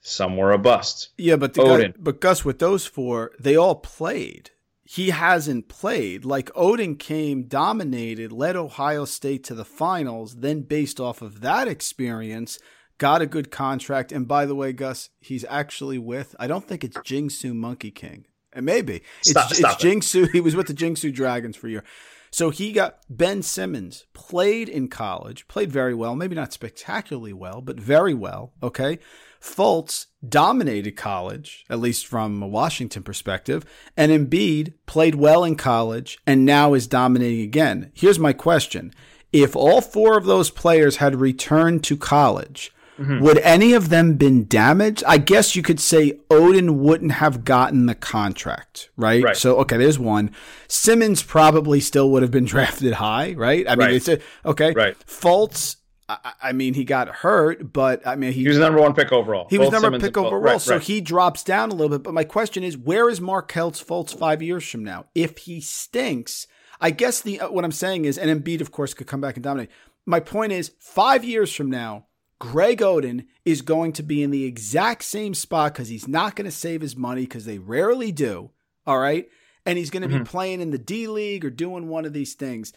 some 0.00 0.36
were 0.36 0.52
a 0.52 0.58
bust. 0.58 1.08
Yeah, 1.18 1.34
but 1.36 1.54
the 1.54 1.62
Oden. 1.62 1.94
Guy, 1.94 1.98
but 1.98 2.20
Gus, 2.20 2.44
with 2.44 2.60
those 2.60 2.86
four, 2.86 3.32
they 3.40 3.56
all 3.56 3.74
played. 3.74 4.50
He 4.84 5.10
hasn't 5.10 5.68
played. 5.68 6.24
Like 6.24 6.52
Oden 6.52 6.96
came, 6.98 7.44
dominated, 7.44 8.30
led 8.30 8.54
Ohio 8.56 9.04
State 9.04 9.42
to 9.44 9.54
the 9.54 9.64
finals. 9.64 10.36
Then, 10.36 10.62
based 10.62 11.00
off 11.00 11.22
of 11.22 11.40
that 11.40 11.66
experience, 11.66 12.60
got 12.98 13.20
a 13.20 13.26
good 13.26 13.50
contract. 13.50 14.12
And 14.12 14.28
by 14.28 14.46
the 14.46 14.54
way, 14.54 14.72
Gus, 14.72 15.10
he's 15.20 15.44
actually 15.48 15.98
with, 15.98 16.36
I 16.38 16.46
don't 16.46 16.66
think 16.66 16.84
it's 16.84 16.98
Jingsu 17.04 17.52
Monkey 17.52 17.90
King. 17.90 18.26
It 18.54 18.62
may 18.62 18.82
be. 18.82 19.02
It's, 19.20 19.30
Stop- 19.30 19.52
stop 19.52 19.72
it's 19.74 19.84
it. 19.84 19.88
Jingsu. 19.88 20.28
He 20.32 20.40
was 20.40 20.54
with 20.54 20.68
the 20.68 20.74
Jingsu 20.74 21.10
Dragons 21.10 21.56
for 21.56 21.66
a 21.66 21.70
year. 21.70 21.84
So 22.32 22.50
he 22.50 22.72
got 22.72 23.00
Ben 23.08 23.42
Simmons, 23.42 24.06
played 24.12 24.68
in 24.68 24.88
college, 24.88 25.48
played 25.48 25.72
very 25.72 25.94
well, 25.94 26.14
maybe 26.14 26.36
not 26.36 26.52
spectacularly 26.52 27.32
well, 27.32 27.60
but 27.60 27.80
very 27.80 28.14
well. 28.14 28.52
Okay. 28.62 28.98
Fultz 29.40 30.06
dominated 30.26 30.92
college, 30.92 31.64
at 31.68 31.80
least 31.80 32.06
from 32.06 32.42
a 32.42 32.46
Washington 32.46 33.02
perspective, 33.02 33.64
and 33.96 34.12
Embiid 34.12 34.74
played 34.86 35.14
well 35.14 35.44
in 35.44 35.56
college 35.56 36.18
and 36.26 36.44
now 36.44 36.74
is 36.74 36.86
dominating 36.86 37.40
again. 37.40 37.90
Here's 37.94 38.18
my 38.18 38.32
question. 38.32 38.92
If 39.32 39.56
all 39.56 39.80
four 39.80 40.16
of 40.16 40.26
those 40.26 40.50
players 40.50 40.96
had 40.96 41.20
returned 41.20 41.82
to 41.84 41.96
college, 41.96 42.72
would 43.20 43.38
any 43.38 43.72
of 43.72 43.88
them 43.88 44.14
been 44.14 44.46
damaged? 44.46 45.02
I 45.06 45.16
guess 45.18 45.56
you 45.56 45.62
could 45.62 45.80
say 45.80 46.20
Oden 46.28 46.76
wouldn't 46.76 47.12
have 47.12 47.44
gotten 47.44 47.86
the 47.86 47.94
contract, 47.94 48.90
right? 48.96 49.22
Right. 49.22 49.36
So 49.36 49.56
okay, 49.60 49.76
there's 49.78 49.98
one. 49.98 50.30
Simmons 50.68 51.22
probably 51.22 51.80
still 51.80 52.10
would 52.10 52.22
have 52.22 52.30
been 52.30 52.44
drafted 52.54 52.94
high, 52.94 53.32
right? 53.34 53.66
I 53.68 53.76
mean, 53.76 53.86
Right. 53.86 53.94
it's 53.94 54.08
a, 54.08 54.18
okay. 54.44 54.72
Right. 54.72 54.96
Fultz, 55.06 55.76
I, 56.08 56.32
I 56.42 56.52
mean, 56.52 56.74
he 56.74 56.84
got 56.84 57.08
hurt, 57.08 57.72
but 57.72 58.06
I 58.06 58.16
mean, 58.16 58.32
he, 58.32 58.42
He 58.42 58.48
was 58.48 58.58
the 58.58 58.64
number 58.64 58.80
one 58.80 58.94
pick 58.94 59.12
overall. 59.12 59.46
he 59.48 59.58
was 59.58 59.70
number 59.70 59.86
Simmons 59.86 60.02
pick 60.02 60.16
overall, 60.18 60.40
Right, 60.40 60.60
so 60.60 60.74
right. 60.74 60.82
he 60.82 61.00
drops 61.00 61.42
down 61.42 61.70
a 61.70 61.74
little 61.74 61.88
bit. 61.96 62.02
But 62.02 62.14
my 62.14 62.24
question 62.24 62.62
is, 62.64 62.76
where 62.76 63.08
is 63.08 63.20
Markelle 63.20 63.70
Fultz 63.72 64.14
five 64.16 64.42
years 64.42 64.68
from 64.68 64.84
now? 64.84 65.06
If 65.14 65.38
he 65.38 65.60
stinks, 65.60 66.46
I 66.80 66.90
guess 66.90 67.20
the 67.20 67.40
uh, 67.40 67.50
what 67.50 67.64
I'm 67.64 67.72
saying 67.72 68.04
is, 68.04 68.18
and 68.18 68.28
Embiid, 68.44 68.60
of 68.60 68.72
course, 68.72 68.92
could 68.94 69.06
come 69.06 69.20
back 69.20 69.36
and 69.36 69.44
dominate. 69.44 69.70
My 70.06 70.18
point 70.20 70.52
is, 70.52 70.72
five 70.78 71.24
years 71.24 71.54
from 71.54 71.70
now, 71.70 72.06
Greg 72.40 72.78
Oden 72.80 73.26
is 73.44 73.62
going 73.62 73.92
to 73.92 74.02
be 74.02 74.22
in 74.22 74.30
the 74.32 74.44
exact 74.44 75.04
same 75.04 75.34
spot 75.34 75.74
because 75.74 75.88
he's 75.88 76.08
not 76.08 76.34
going 76.34 76.46
to 76.46 76.50
save 76.50 76.80
his 76.80 76.96
money 76.96 77.20
because 77.22 77.44
they 77.44 77.58
rarely 77.58 78.10
do. 78.10 78.50
All 78.86 78.98
right, 78.98 79.28
and 79.64 79.78
he's 79.78 79.90
going 79.90 80.02
to 80.02 80.08
Mm-hmm. 80.08 80.24
be 80.24 80.28
playing 80.28 80.60
in 80.60 80.70
the 80.70 80.78
D 80.78 81.06
League 81.06 81.44
or 81.44 81.50
doing 81.50 81.86
one 81.88 82.04
of 82.06 82.12
these 82.12 82.34
things. 82.34 82.72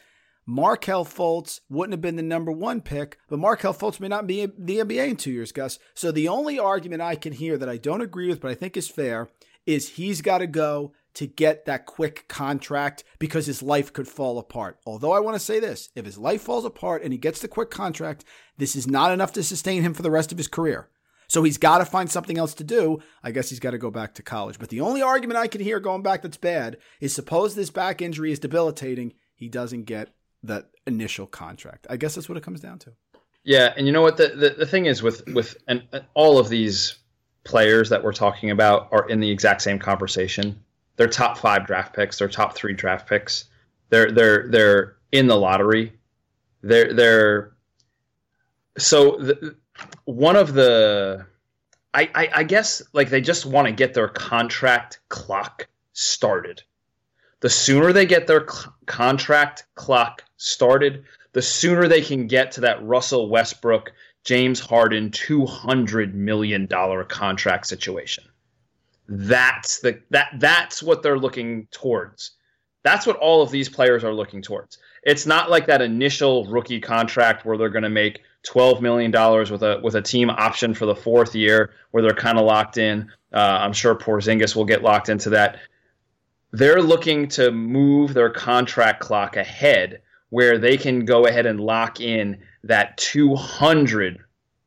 Markelle 0.46 1.06
Fultz 1.06 1.62
wouldn't 1.70 1.94
have 1.94 2.02
been 2.02 2.18
the 2.18 2.22
number 2.22 2.52
one 2.52 2.82
pick, 2.82 3.18
but 3.30 3.40
Markelle 3.40 3.74
Fultz 3.74 4.02
may 4.02 4.10
not 4.10 4.28
be 4.28 4.42
in 4.42 4.52
the 4.58 4.80
NBA 4.80 5.08
in 5.12 5.16
two 5.16 5.32
years, 5.32 5.54
Gus. 5.54 5.80
So 5.94 6.12
the 6.12 6.28
only 6.28 6.60
argument 6.60 7.02
I 7.02 7.16
can 7.16 7.32
hear 7.32 7.58
that 7.58 7.70
I 7.70 7.78
don't 7.78 8.02
agree 8.02 8.28
with, 8.28 8.42
but 8.42 8.52
I 8.52 8.56
think 8.56 8.76
is 8.76 8.90
fair, 8.90 9.30
is 9.66 9.92
he's 9.92 10.22
got 10.22 10.40
to 10.40 10.48
go 10.48 10.92
to 11.16 11.28
get 11.28 11.66
that 11.66 11.86
quick 11.86 12.28
contract 12.28 13.04
because 13.20 13.46
his 13.46 13.62
life 13.62 13.94
could 13.94 14.08
fall 14.08 14.40
apart. 14.40 14.80
Although 14.86 15.12
I 15.12 15.20
want 15.20 15.36
to 15.36 15.40
say 15.40 15.60
this 15.60 15.90
if 15.96 16.06
his 16.06 16.18
life 16.18 16.42
falls 16.42 16.66
apart 16.66 17.04
and 17.04 17.14
he 17.14 17.20
gets 17.20 17.40
the 17.40 17.48
quick 17.48 17.70
contract, 17.70 18.26
this 18.58 18.76
is 18.76 18.88
not 18.88 19.12
enough 19.12 19.34
to 19.34 19.44
sustain 19.44 19.84
him 19.84 19.94
for 19.94 20.02
the 20.02 20.12
rest 20.12 20.32
of 20.32 20.38
his 20.38 20.48
career. 20.48 20.90
So 21.28 21.44
he's 21.44 21.58
got 21.58 21.80
to 21.80 21.86
find 21.86 22.12
something 22.12 22.38
else 22.38 22.54
to 22.56 22.64
do. 22.64 23.02
I 23.24 23.32
guess 23.32 23.50
he's 23.50 23.60
got 23.60 23.72
to 23.72 23.78
go 23.78 23.90
back 23.90 24.14
to 24.16 24.24
college. 24.24 24.60
But 24.60 24.70
the 24.70 24.82
only 24.82 25.02
argument 25.02 25.40
I 25.40 25.48
can 25.48 25.62
hear 25.62 25.80
going 25.80 26.04
back 26.04 26.22
that's 26.22 26.38
bad 26.38 26.78
is 27.00 27.14
suppose 27.14 27.56
this 27.56 27.70
back 27.70 28.02
injury 28.02 28.32
is 28.32 28.40
debilitating, 28.40 29.14
he 29.36 29.48
doesn't 29.48 29.84
get 29.84 30.14
that 30.44 30.70
initial 30.86 31.26
contract. 31.26 31.88
I 31.90 31.98
guess 31.98 32.16
that's 32.16 32.30
what 32.30 32.38
it 32.38 32.44
comes 32.44 32.60
down 32.60 32.80
to. 32.80 32.92
Yeah, 33.44 33.74
and 33.76 33.88
you 33.88 33.94
know 33.94 34.02
what 34.02 34.18
the, 34.18 34.30
the, 34.30 34.50
the 34.52 34.66
thing 34.66 34.86
is 34.86 35.04
with 35.04 35.26
with 35.28 35.58
and 35.68 35.84
all 36.14 36.38
of 36.38 36.50
these 36.50 36.96
players 37.44 37.90
that 37.90 38.04
we're 38.04 38.14
talking 38.14 38.52
about 38.52 38.88
are 38.92 39.08
in 39.10 39.20
the 39.20 39.30
exact 39.30 39.62
same 39.62 39.80
conversation. 39.80 40.64
They're 40.96 41.08
top 41.08 41.38
five 41.38 41.66
draft 41.66 41.96
picks. 41.96 42.20
They're 42.20 42.28
top 42.28 42.56
three 42.56 42.74
draft 42.74 43.08
picks. 43.08 43.46
They're 43.90 44.12
they're 44.12 44.48
they're 44.50 44.96
in 45.12 45.28
the 45.28 45.38
lottery. 45.38 45.94
They're 46.62 46.94
they're 46.94 47.54
so 48.78 49.18
the, 49.18 49.56
one 50.06 50.36
of 50.36 50.54
the 50.54 51.26
I, 51.94 52.10
I 52.16 52.30
I 52.36 52.44
guess 52.44 52.82
like 52.94 53.10
they 53.10 53.22
just 53.22 53.46
want 53.46 53.68
to 53.68 53.74
get 53.74 53.94
their 53.94 54.08
contract 54.08 55.00
clock 55.10 55.68
started. 55.94 56.64
The 57.42 57.50
sooner 57.50 57.92
they 57.92 58.06
get 58.06 58.26
their 58.26 58.48
cl- 58.48 58.74
contract 58.86 59.66
clock 59.76 60.24
started, 60.38 61.04
the 61.34 61.42
sooner 61.42 61.88
they 61.88 62.02
can 62.02 62.28
get 62.28 62.54
to 62.54 62.62
that 62.62 62.84
Russell 62.86 63.30
Westbrook, 63.30 63.92
James 64.24 64.60
Harden 64.60 65.10
$200 65.10 66.14
million 66.14 66.68
contract 67.10 67.68
situation. 67.68 68.24
That's 69.08 69.80
the 69.80 70.02
that 70.12 70.30
that's 70.40 70.82
what 70.82 71.04
they're 71.04 71.20
looking 71.20 71.68
towards. 71.72 72.32
That's 72.84 73.06
what 73.06 73.18
all 73.18 73.42
of 73.42 73.52
these 73.52 73.70
players 73.70 74.04
are 74.04 74.14
looking 74.14 74.42
towards. 74.42 74.78
It's 75.04 75.26
not 75.26 75.50
like 75.50 75.68
that 75.68 75.82
initial 75.82 76.46
rookie 76.46 76.80
contract 76.80 77.46
where 77.46 77.58
they're 77.58 77.70
going 77.70 77.84
to 77.84 77.90
make 77.90 78.22
twelve 78.44 78.82
million 78.82 79.12
dollars 79.12 79.52
with 79.52 79.64
a 79.64 79.80
with 79.84 79.96
a 79.96 80.02
team 80.02 80.30
option 80.30 80.74
for 80.74 80.86
the 80.86 80.96
fourth 80.96 81.36
year, 81.36 81.72
where 81.92 82.04
they're 82.04 82.14
kind 82.14 82.38
of 82.38 82.46
locked 82.46 82.78
in. 82.78 83.12
Uh, 83.34 83.38
I'm 83.62 83.74
sure 83.74 83.96
Porzingis 83.96 84.56
will 84.56 84.66
get 84.66 84.84
locked 84.84 85.10
into 85.10 85.32
that. 85.32 85.60
They're 86.52 86.82
looking 86.82 87.28
to 87.30 87.52
move 87.52 88.14
their 88.14 88.30
contract 88.30 89.00
clock 89.02 89.38
ahead, 89.38 90.02
where 90.30 90.58
they 90.58 90.78
can 90.78 91.04
go 91.04 91.26
ahead 91.26 91.46
and 91.46 91.60
lock 91.60 92.00
in 92.00 92.42
that 92.64 92.98
two 92.98 93.36
hundred 93.36 94.20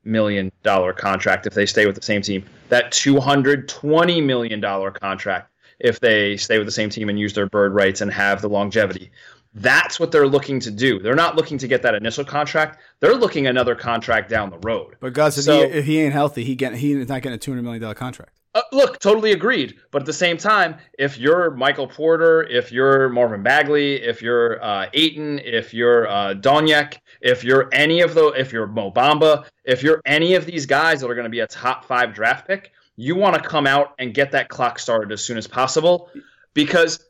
million 0.04 0.52
dollar 0.62 0.92
contract 0.92 1.46
if 1.46 1.54
they 1.54 1.66
stay 1.66 1.86
with 1.86 1.94
the 1.94 2.02
same 2.02 2.22
team. 2.22 2.44
That 2.68 2.92
two 2.92 3.20
hundred 3.20 3.68
twenty 3.68 4.20
million 4.20 4.60
dollar 4.60 4.90
contract 4.90 5.52
if 5.78 6.00
they 6.00 6.36
stay 6.36 6.58
with 6.58 6.66
the 6.66 6.72
same 6.72 6.90
team 6.90 7.08
and 7.08 7.18
use 7.18 7.34
their 7.34 7.46
bird 7.46 7.74
rights 7.74 8.00
and 8.00 8.12
have 8.12 8.40
the 8.40 8.48
longevity. 8.48 9.10
That's 9.54 9.98
what 9.98 10.12
they're 10.12 10.26
looking 10.26 10.60
to 10.60 10.70
do. 10.70 10.98
They're 10.98 11.14
not 11.14 11.34
looking 11.34 11.56
to 11.58 11.68
get 11.68 11.82
that 11.82 11.94
initial 11.94 12.24
contract. 12.24 12.78
They're 13.00 13.14
looking 13.14 13.46
another 13.46 13.74
contract 13.74 14.28
down 14.28 14.50
the 14.50 14.58
road. 14.58 14.96
But 15.00 15.14
Gus, 15.14 15.38
if, 15.38 15.46
he, 15.46 15.78
if 15.78 15.84
he 15.86 16.00
ain't 16.00 16.12
healthy, 16.12 16.44
he 16.44 16.54
get 16.54 16.74
he's 16.74 17.08
not 17.08 17.22
getting 17.22 17.36
a 17.36 17.38
two 17.38 17.52
hundred 17.52 17.62
million 17.62 17.80
dollar 17.80 17.94
contract. 17.94 18.35
Uh, 18.56 18.62
look, 18.72 18.98
totally 19.00 19.32
agreed. 19.32 19.76
But 19.90 20.00
at 20.00 20.06
the 20.06 20.14
same 20.14 20.38
time, 20.38 20.76
if 20.98 21.18
you're 21.18 21.50
Michael 21.50 21.86
Porter, 21.86 22.42
if 22.44 22.72
you're 22.72 23.10
Marvin 23.10 23.42
Bagley, 23.42 23.96
if 23.96 24.22
you're 24.22 24.64
uh, 24.64 24.86
Ayton, 24.94 25.40
if 25.40 25.74
you're 25.74 26.08
uh, 26.08 26.32
Donyek, 26.32 26.96
if 27.20 27.44
you're 27.44 27.68
any 27.74 28.00
of 28.00 28.14
the, 28.14 28.28
if 28.28 28.54
you're 28.54 28.66
Mo 28.66 28.90
Bamba, 28.90 29.44
if 29.64 29.82
you're 29.82 30.00
any 30.06 30.36
of 30.36 30.46
these 30.46 30.64
guys 30.64 31.02
that 31.02 31.10
are 31.10 31.14
going 31.14 31.24
to 31.24 31.30
be 31.30 31.40
a 31.40 31.46
top 31.46 31.84
five 31.84 32.14
draft 32.14 32.46
pick, 32.46 32.72
you 32.96 33.14
want 33.14 33.34
to 33.34 33.46
come 33.46 33.66
out 33.66 33.94
and 33.98 34.14
get 34.14 34.32
that 34.32 34.48
clock 34.48 34.78
started 34.78 35.12
as 35.12 35.22
soon 35.22 35.36
as 35.36 35.46
possible, 35.46 36.08
because 36.54 37.04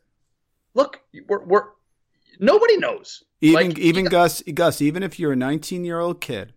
look, 0.75 1.01
we're, 1.29 1.45
we're 1.45 1.65
nobody 2.41 2.77
knows. 2.77 3.23
Even 3.41 3.69
Like, 3.69 3.79
even 3.79 4.07
Gus 4.07 4.43
Gus, 4.53 4.83
even 4.83 5.05
if 5.05 5.21
you're 5.21 5.35
a 5.35 5.37
19 5.37 5.85
year 5.85 6.01
old 6.01 6.21
kid, 6.21 6.55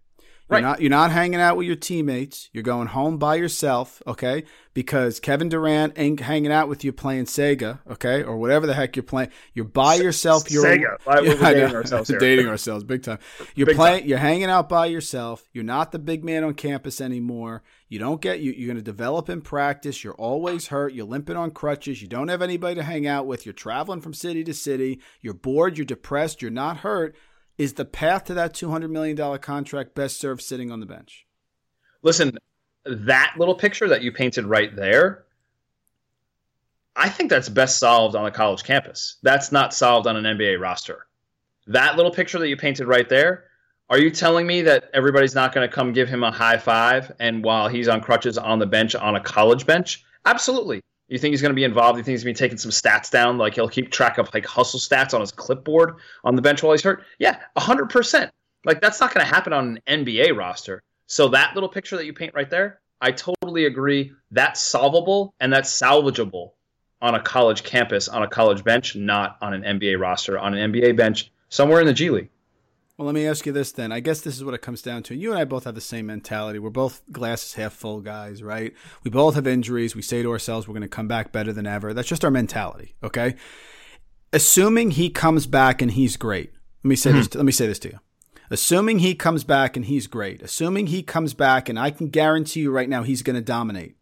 you're 0.49 0.61
not 0.61 0.81
you're 0.81 0.89
not 0.89 1.11
hanging 1.11 1.39
out 1.39 1.57
with 1.57 1.67
your 1.67 1.75
teammates. 1.75 2.49
You're 2.53 2.63
going 2.63 2.87
home 2.87 3.17
by 3.17 3.35
yourself, 3.35 4.01
okay? 4.07 4.43
Because 4.73 5.19
Kevin 5.19 5.49
Durant 5.49 5.93
ain't 5.97 6.19
hanging 6.21 6.51
out 6.51 6.69
with 6.69 6.83
you 6.83 6.93
playing 6.93 7.25
Sega, 7.25 7.79
okay, 7.89 8.23
or 8.23 8.37
whatever 8.37 8.65
the 8.65 8.73
heck 8.73 8.95
you're 8.95 9.03
playing. 9.03 9.29
You're 9.53 9.65
by 9.65 9.95
yourself. 9.95 10.49
You're 10.49 10.63
Sega. 10.63 10.97
Why- 11.03 11.21
we're 11.21 11.35
dating 11.53 11.75
ourselves 11.75 12.09
here. 12.09 12.19
dating 12.19 12.47
ourselves 12.47 12.83
big 12.83 13.03
time. 13.03 13.19
You're 13.55 13.67
Big 13.67 13.75
playing. 13.75 14.07
You're 14.07 14.17
hanging 14.19 14.45
out 14.49 14.69
by 14.69 14.85
yourself. 14.85 15.43
You're 15.53 15.63
not 15.63 15.91
the 15.91 15.99
big 15.99 16.23
man 16.23 16.43
on 16.43 16.53
campus 16.53 17.01
anymore. 17.01 17.61
You 17.89 17.97
don't 17.99 18.21
get 18.21 18.39
you. 18.39 18.51
You're 18.51 18.67
going 18.67 18.77
to 18.77 18.83
develop 18.83 19.29
in 19.29 19.41
practice. 19.41 20.03
You're 20.03 20.13
always 20.13 20.67
hurt. 20.67 20.93
You're 20.93 21.07
limping 21.07 21.35
on 21.35 21.49
crutches. 21.51 22.01
You 22.01 22.07
don't 22.07 22.27
have 22.27 22.43
anybody 22.43 22.75
to 22.75 22.83
hang 22.83 23.07
out 23.07 23.25
with. 23.25 23.45
You're 23.47 23.53
traveling 23.53 23.99
from 24.01 24.13
city 24.13 24.43
to 24.43 24.53
city. 24.53 24.99
You're 25.21 25.33
bored. 25.33 25.77
You're 25.77 25.85
depressed. 25.85 26.41
You're 26.41 26.51
not 26.51 26.77
hurt. 26.77 27.15
Is 27.59 27.73
the 27.73 27.85
path 27.85 28.23
to 28.25 28.33
that 28.33 28.55
two 28.55 28.71
hundred 28.71 28.89
million 28.89 29.15
dollar 29.15 29.37
contract 29.37 29.93
best 29.93 30.19
served 30.19 30.41
sitting 30.41 30.71
on 30.71 30.79
the 30.79 30.87
bench? 30.87 31.27
listen, 32.01 32.37
that 32.85 33.33
little 33.37 33.55
picture 33.55 33.87
that 33.89 34.01
you 34.01 34.11
painted 34.11 34.45
right 34.45 34.75
there, 34.75 35.25
I 36.95 37.09
think 37.09 37.29
that's 37.29 37.49
best 37.49 37.79
solved 37.79 38.15
on 38.15 38.25
a 38.25 38.31
college 38.31 38.63
campus. 38.63 39.17
That's 39.23 39.51
not 39.51 39.73
solved 39.73 40.07
on 40.07 40.17
an 40.17 40.37
NBA 40.37 40.59
roster. 40.59 41.05
That 41.67 41.95
little 41.97 42.11
picture 42.11 42.39
that 42.39 42.47
you 42.47 42.57
painted 42.57 42.87
right 42.87 43.07
there, 43.07 43.45
are 43.89 43.99
you 43.99 44.09
telling 44.09 44.47
me 44.47 44.63
that 44.63 44.89
everybody's 44.93 45.35
not 45.35 45.53
going 45.53 45.67
to 45.67 45.73
come 45.73 45.93
give 45.93 46.09
him 46.09 46.23
a 46.23 46.31
high 46.31 46.57
five 46.57 47.11
and 47.19 47.43
while 47.43 47.67
he's 47.67 47.87
on 47.87 48.01
crutches 48.01 48.37
on 48.37 48.59
the 48.59 48.65
bench 48.65 48.95
on 48.95 49.15
a 49.15 49.19
college 49.19 49.65
bench? 49.65 50.03
Absolutely. 50.25 50.81
You 51.09 51.17
think 51.17 51.33
he's 51.33 51.41
going 51.41 51.49
to 51.49 51.55
be 51.55 51.63
involved? 51.63 51.97
You 51.97 52.03
think 52.03 52.13
he's 52.13 52.23
going 52.23 52.35
to 52.35 52.39
be 52.39 52.45
taking 52.45 52.57
some 52.59 52.71
stats 52.71 53.09
down? 53.09 53.37
Like 53.37 53.55
he'll 53.55 53.67
keep 53.67 53.91
track 53.91 54.19
of 54.19 54.29
like 54.33 54.45
hustle 54.45 54.79
stats 54.79 55.13
on 55.13 55.21
his 55.21 55.31
clipboard 55.31 55.95
on 56.23 56.35
the 56.35 56.41
bench 56.41 56.61
while 56.61 56.73
he's 56.73 56.83
hurt? 56.83 57.03
Yeah, 57.17 57.39
100%. 57.57 58.29
Like 58.63 58.79
that's 58.79 58.99
not 58.99 59.13
going 59.13 59.25
to 59.25 59.33
happen 59.33 59.51
on 59.51 59.79
an 59.87 60.05
NBA 60.05 60.37
roster. 60.37 60.81
So 61.07 61.29
that 61.29 61.55
little 61.55 61.69
picture 61.69 61.97
that 61.97 62.05
you 62.05 62.13
paint 62.13 62.35
right 62.35 62.49
there, 62.49 62.79
I 63.01 63.11
totally 63.11 63.65
agree. 63.65 64.11
That's 64.29 64.61
solvable 64.61 65.33
and 65.39 65.51
that's 65.51 65.71
salvageable 65.71 66.51
on 67.01 67.15
a 67.15 67.19
college 67.21 67.63
campus, 67.63 68.07
on 68.07 68.21
a 68.21 68.27
college 68.27 68.63
bench, 68.63 68.95
not 68.95 69.37
on 69.41 69.53
an 69.53 69.79
NBA 69.79 69.99
roster, 69.99 70.37
on 70.37 70.53
an 70.53 70.71
NBA 70.71 70.95
bench, 70.95 71.31
somewhere 71.49 71.81
in 71.81 71.87
the 71.87 71.93
G 71.93 72.09
League. 72.09 72.29
Well, 72.99 73.05
let 73.05 73.15
me 73.15 73.25
ask 73.25 73.45
you 73.45 73.53
this 73.53 73.71
then. 73.71 73.93
I 73.93 74.01
guess 74.01 74.19
this 74.19 74.35
is 74.35 74.43
what 74.43 74.53
it 74.53 74.61
comes 74.61 74.81
down 74.81 75.03
to. 75.03 75.15
You 75.15 75.31
and 75.31 75.39
I 75.39 75.45
both 75.45 75.63
have 75.63 75.73
the 75.73 75.79
same 75.79 76.07
mentality. 76.07 76.59
We're 76.59 76.69
both 76.69 77.01
glasses 77.13 77.53
half 77.53 77.71
full 77.71 78.01
guys, 78.01 78.43
right? 78.43 78.73
We 79.05 79.09
both 79.09 79.35
have 79.35 79.47
injuries. 79.47 79.95
We 79.95 80.01
say 80.01 80.21
to 80.21 80.29
ourselves, 80.29 80.67
we're 80.67 80.73
going 80.73 80.81
to 80.81 80.89
come 80.89 81.07
back 81.07 81.31
better 81.31 81.53
than 81.53 81.65
ever. 81.65 81.93
That's 81.93 82.09
just 82.09 82.25
our 82.25 82.29
mentality, 82.29 82.95
okay? 83.01 83.35
Assuming 84.33 84.91
he 84.91 85.09
comes 85.09 85.47
back 85.47 85.81
and 85.81 85.91
he's 85.91 86.17
great. 86.17 86.51
Let 86.83 86.89
me 86.89 86.97
say 86.97 87.13
this. 87.13 87.27
Hmm. 87.27 87.37
Let 87.37 87.45
me 87.45 87.53
say 87.53 87.67
this 87.67 87.79
to 87.79 87.87
you. 87.87 87.99
Assuming 88.49 88.99
he 88.99 89.15
comes 89.15 89.45
back 89.45 89.77
and 89.77 89.85
he's 89.85 90.05
great, 90.05 90.41
assuming 90.41 90.87
he 90.87 91.01
comes 91.01 91.33
back 91.33 91.69
and 91.69 91.79
I 91.79 91.91
can 91.91 92.09
guarantee 92.09 92.59
you 92.59 92.71
right 92.71 92.89
now 92.89 93.03
he's 93.03 93.21
going 93.21 93.37
to 93.37 93.41
dominate. 93.41 93.95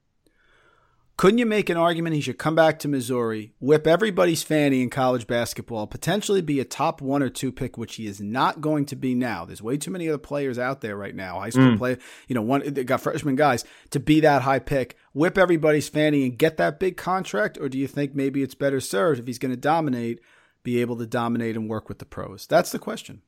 Couldn't 1.17 1.39
you 1.39 1.47
make 1.47 1.71
an 1.71 1.77
argument 1.77 2.13
he 2.13 2.21
should 2.21 2.37
come 2.37 2.53
back 2.53 2.77
to 2.77 2.87
Missouri, 2.87 3.51
whip 3.59 3.87
everybody's 3.87 4.43
fanny 4.43 4.83
in 4.83 4.91
college 4.91 5.25
basketball, 5.25 5.87
potentially 5.87 6.41
be 6.41 6.59
a 6.59 6.63
top 6.63 7.01
one 7.01 7.23
or 7.23 7.29
two 7.29 7.51
pick, 7.51 7.75
which 7.75 7.95
he 7.95 8.05
is 8.05 8.21
not 8.21 8.61
going 8.61 8.85
to 8.85 8.95
be 8.95 9.15
now? 9.15 9.43
There's 9.43 9.61
way 9.61 9.77
too 9.77 9.89
many 9.89 10.07
other 10.07 10.19
players 10.19 10.59
out 10.59 10.81
there 10.81 10.95
right 10.95 11.15
now. 11.15 11.39
High 11.39 11.49
school 11.49 11.71
mm. 11.71 11.77
play, 11.79 11.97
you 12.27 12.35
know, 12.35 12.43
one 12.43 12.61
they 12.71 12.83
got 12.83 13.01
freshman 13.01 13.35
guys 13.35 13.65
to 13.89 13.99
be 13.99 14.19
that 14.19 14.43
high 14.43 14.59
pick, 14.59 14.95
whip 15.11 15.39
everybody's 15.39 15.89
fanny 15.89 16.23
and 16.23 16.37
get 16.37 16.57
that 16.57 16.79
big 16.79 16.97
contract, 16.97 17.57
or 17.59 17.67
do 17.67 17.79
you 17.79 17.87
think 17.87 18.13
maybe 18.13 18.43
it's 18.43 18.53
better 18.53 18.79
served 18.79 19.19
if 19.19 19.25
he's 19.25 19.39
going 19.39 19.49
to 19.49 19.57
dominate, 19.59 20.19
be 20.61 20.81
able 20.81 20.97
to 20.97 21.07
dominate 21.07 21.55
and 21.55 21.67
work 21.67 21.89
with 21.89 21.97
the 21.97 22.05
pros? 22.05 22.45
That's 22.45 22.71
the 22.71 22.77
question. 22.77 23.23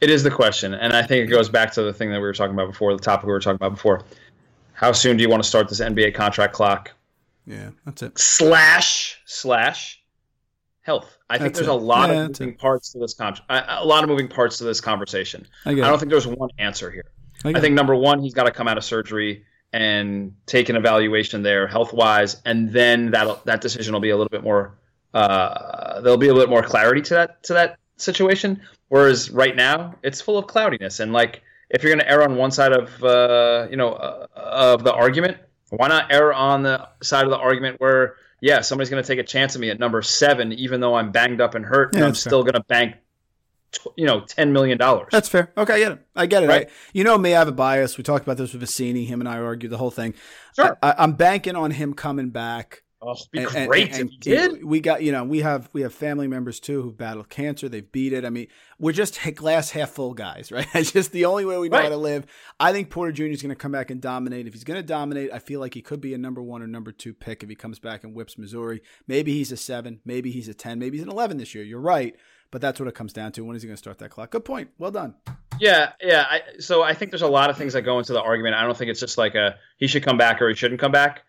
It 0.00 0.08
is 0.08 0.22
the 0.22 0.30
question, 0.30 0.72
and 0.72 0.94
I 0.94 1.02
think 1.02 1.28
it 1.28 1.30
goes 1.30 1.50
back 1.50 1.72
to 1.72 1.82
the 1.82 1.92
thing 1.92 2.10
that 2.10 2.20
we 2.20 2.22
were 2.22 2.32
talking 2.32 2.54
about 2.54 2.68
before, 2.68 2.96
the 2.96 3.02
topic 3.02 3.26
we 3.26 3.32
were 3.32 3.40
talking 3.40 3.56
about 3.56 3.72
before. 3.72 4.02
How 4.72 4.92
soon 4.92 5.18
do 5.18 5.22
you 5.22 5.28
want 5.28 5.42
to 5.42 5.48
start 5.48 5.68
this 5.68 5.80
NBA 5.80 6.14
contract 6.14 6.54
clock? 6.54 6.90
Yeah, 7.46 7.70
that's 7.84 8.02
it. 8.02 8.18
Slash 8.18 9.20
slash 9.26 10.02
health. 10.82 11.16
I 11.28 11.38
think 11.38 11.54
there's 11.54 11.66
it. 11.66 11.70
a 11.70 11.74
lot 11.74 12.10
yeah, 12.10 12.22
of 12.22 12.28
moving 12.28 12.50
it. 12.50 12.58
parts 12.58 12.92
to 12.92 12.98
this 12.98 13.14
con- 13.14 13.38
a 13.48 13.84
lot 13.84 14.04
of 14.04 14.10
moving 14.10 14.28
parts 14.28 14.58
to 14.58 14.64
this 14.64 14.80
conversation. 14.80 15.46
I, 15.64 15.72
I 15.72 15.74
don't 15.74 15.98
think 15.98 16.10
there's 16.10 16.26
one 16.26 16.50
answer 16.58 16.90
here. 16.90 17.06
I, 17.44 17.50
I 17.50 17.60
think 17.60 17.74
number 17.74 17.94
one, 17.94 18.22
he's 18.22 18.34
got 18.34 18.44
to 18.44 18.52
come 18.52 18.68
out 18.68 18.78
of 18.78 18.84
surgery 18.84 19.44
and 19.72 20.34
take 20.46 20.68
an 20.68 20.76
evaluation 20.76 21.42
there, 21.42 21.66
health 21.66 21.92
wise, 21.92 22.40
and 22.44 22.70
then 22.70 23.10
that 23.12 23.44
that 23.46 23.60
decision 23.60 23.92
will 23.92 24.00
be 24.00 24.10
a 24.10 24.16
little 24.16 24.30
bit 24.30 24.42
more. 24.42 24.78
Uh, 25.14 26.00
there'll 26.00 26.18
be 26.18 26.28
a 26.28 26.32
little 26.32 26.46
bit 26.46 26.50
more 26.50 26.62
clarity 26.62 27.00
to 27.02 27.14
that 27.14 27.42
to 27.44 27.54
that 27.54 27.78
situation. 27.96 28.60
Whereas 28.88 29.30
right 29.30 29.56
now, 29.56 29.94
it's 30.02 30.20
full 30.20 30.38
of 30.38 30.46
cloudiness, 30.46 31.00
and 31.00 31.12
like 31.12 31.42
if 31.70 31.82
you're 31.82 31.90
going 31.90 32.04
to 32.04 32.10
err 32.10 32.22
on 32.22 32.36
one 32.36 32.50
side 32.50 32.72
of 32.72 33.02
uh, 33.02 33.66
you 33.70 33.76
know 33.76 33.92
uh, 33.92 34.26
of 34.36 34.84
the 34.84 34.92
argument, 34.92 35.38
why 35.76 35.88
not 35.88 36.12
err 36.12 36.34
on 36.34 36.62
the 36.62 36.86
side 37.02 37.24
of 37.24 37.30
the 37.30 37.38
argument 37.38 37.80
where, 37.80 38.16
yeah, 38.40 38.60
somebody's 38.60 38.90
going 38.90 39.02
to 39.02 39.06
take 39.06 39.18
a 39.18 39.24
chance 39.24 39.54
of 39.54 39.60
me 39.60 39.70
at 39.70 39.78
number 39.78 40.02
seven, 40.02 40.52
even 40.52 40.80
though 40.80 40.94
I'm 40.94 41.12
banged 41.12 41.40
up 41.40 41.54
and 41.54 41.64
hurt, 41.64 41.94
yeah, 41.94 42.00
and 42.00 42.08
I'm 42.08 42.14
still 42.14 42.42
going 42.42 42.54
to 42.54 42.64
bank, 42.64 42.96
you 43.96 44.04
know, 44.04 44.20
ten 44.20 44.52
million 44.52 44.76
dollars. 44.76 45.08
That's 45.10 45.28
fair. 45.28 45.50
Okay, 45.56 45.74
I 45.74 45.78
get 45.78 45.92
it. 45.92 46.06
I 46.14 46.26
get 46.26 46.42
it. 46.42 46.48
Right? 46.48 46.68
I, 46.68 46.72
you 46.92 47.04
know 47.04 47.16
me, 47.16 47.34
I 47.34 47.38
have 47.38 47.48
a 47.48 47.52
bias. 47.52 47.96
We 47.96 48.04
talked 48.04 48.24
about 48.24 48.36
this 48.36 48.52
with 48.52 48.62
Vecenie. 48.62 49.06
Him 49.06 49.20
and 49.20 49.28
I 49.28 49.38
argued 49.38 49.72
the 49.72 49.78
whole 49.78 49.90
thing. 49.90 50.12
Sure. 50.54 50.76
I, 50.82 50.94
I'm 50.98 51.12
banking 51.12 51.56
on 51.56 51.70
him 51.70 51.94
coming 51.94 52.30
back 52.30 52.81
Oh, 53.04 53.16
be 53.32 53.40
and, 53.40 53.68
great 53.68 53.90
and, 53.90 54.02
and, 54.02 54.10
if 54.10 54.20
did. 54.20 54.64
We 54.64 54.78
got 54.78 55.02
you 55.02 55.10
know 55.10 55.24
we 55.24 55.40
have 55.40 55.68
we 55.72 55.80
have 55.80 55.92
family 55.92 56.28
members 56.28 56.60
too 56.60 56.82
who 56.82 56.92
battled 56.92 57.28
cancer. 57.28 57.68
They've 57.68 57.90
beat 57.90 58.12
it. 58.12 58.24
I 58.24 58.30
mean, 58.30 58.46
we're 58.78 58.92
just 58.92 59.18
glass 59.34 59.70
half 59.70 59.90
full 59.90 60.14
guys, 60.14 60.52
right? 60.52 60.68
It's 60.72 60.92
just 60.92 61.10
the 61.10 61.24
only 61.24 61.44
way 61.44 61.58
we 61.58 61.68
know 61.68 61.78
right. 61.78 61.84
how 61.84 61.88
to 61.88 61.96
live. 61.96 62.26
I 62.60 62.72
think 62.72 62.90
Porter 62.90 63.10
Jr. 63.10 63.24
is 63.24 63.42
going 63.42 63.50
to 63.50 63.56
come 63.56 63.72
back 63.72 63.90
and 63.90 64.00
dominate. 64.00 64.46
If 64.46 64.52
he's 64.52 64.62
going 64.62 64.78
to 64.78 64.86
dominate, 64.86 65.32
I 65.32 65.40
feel 65.40 65.58
like 65.58 65.74
he 65.74 65.82
could 65.82 66.00
be 66.00 66.14
a 66.14 66.18
number 66.18 66.40
one 66.40 66.62
or 66.62 66.68
number 66.68 66.92
two 66.92 67.12
pick 67.12 67.42
if 67.42 67.48
he 67.48 67.56
comes 67.56 67.80
back 67.80 68.04
and 68.04 68.14
whips 68.14 68.38
Missouri. 68.38 68.82
Maybe 69.08 69.32
he's 69.32 69.50
a 69.50 69.56
seven. 69.56 70.00
Maybe 70.04 70.30
he's 70.30 70.46
a 70.46 70.54
ten. 70.54 70.78
Maybe 70.78 70.98
he's 70.98 71.04
an 71.04 71.10
eleven 71.10 71.38
this 71.38 71.56
year. 71.56 71.64
You're 71.64 71.80
right. 71.80 72.14
But 72.52 72.60
that's 72.60 72.78
what 72.78 72.86
it 72.86 72.94
comes 72.94 73.14
down 73.14 73.32
to. 73.32 73.44
When 73.44 73.56
is 73.56 73.62
he 73.62 73.66
going 73.66 73.76
to 73.76 73.78
start 73.78 73.98
that 73.98 74.10
clock? 74.10 74.30
Good 74.30 74.44
point. 74.44 74.70
Well 74.78 74.90
done. 74.90 75.14
Yeah, 75.58 75.92
yeah. 76.02 76.26
I, 76.28 76.40
so 76.60 76.82
I 76.82 76.92
think 76.92 77.10
there's 77.10 77.22
a 77.22 77.26
lot 77.26 77.48
of 77.48 77.56
things 77.56 77.72
that 77.72 77.80
go 77.80 77.98
into 77.98 78.12
the 78.12 78.20
argument. 78.20 78.54
I 78.54 78.62
don't 78.62 78.76
think 78.76 78.90
it's 78.90 79.00
just 79.00 79.16
like 79.16 79.34
a 79.34 79.56
he 79.78 79.86
should 79.86 80.04
come 80.04 80.18
back 80.18 80.40
or 80.40 80.48
he 80.50 80.54
shouldn't 80.54 80.80
come 80.80 80.92
back. 80.92 81.24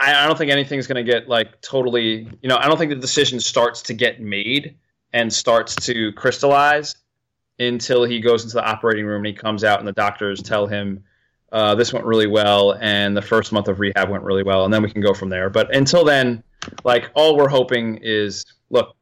I, 0.00 0.24
I 0.24 0.26
don't 0.26 0.36
think 0.36 0.50
anything's 0.50 0.86
going 0.86 1.04
to 1.04 1.12
get 1.12 1.28
like 1.28 1.60
totally. 1.60 2.26
You 2.42 2.48
know, 2.48 2.56
I 2.56 2.66
don't 2.66 2.78
think 2.78 2.90
the 2.90 2.96
decision 2.96 3.38
starts 3.38 3.82
to 3.82 3.94
get 3.94 4.20
made 4.20 4.76
and 5.12 5.32
starts 5.32 5.76
to 5.86 6.12
crystallize 6.12 6.96
until 7.58 8.04
he 8.04 8.20
goes 8.20 8.42
into 8.42 8.54
the 8.54 8.64
operating 8.64 9.04
room 9.04 9.18
and 9.18 9.26
he 9.26 9.32
comes 9.34 9.62
out 9.62 9.78
and 9.78 9.86
the 9.86 9.92
doctors 9.92 10.42
tell 10.42 10.66
him 10.66 11.04
uh, 11.52 11.74
this 11.74 11.92
went 11.92 12.06
really 12.06 12.26
well 12.26 12.72
and 12.80 13.16
the 13.16 13.22
first 13.22 13.52
month 13.52 13.68
of 13.68 13.80
rehab 13.80 14.08
went 14.08 14.22
really 14.22 14.42
well 14.42 14.64
and 14.64 14.72
then 14.72 14.82
we 14.82 14.90
can 14.90 15.02
go 15.02 15.12
from 15.12 15.28
there. 15.28 15.50
But 15.50 15.74
until 15.74 16.04
then, 16.04 16.42
like 16.84 17.10
all 17.14 17.36
we're 17.36 17.48
hoping 17.48 17.98
is 18.02 18.46
look, 18.70 18.96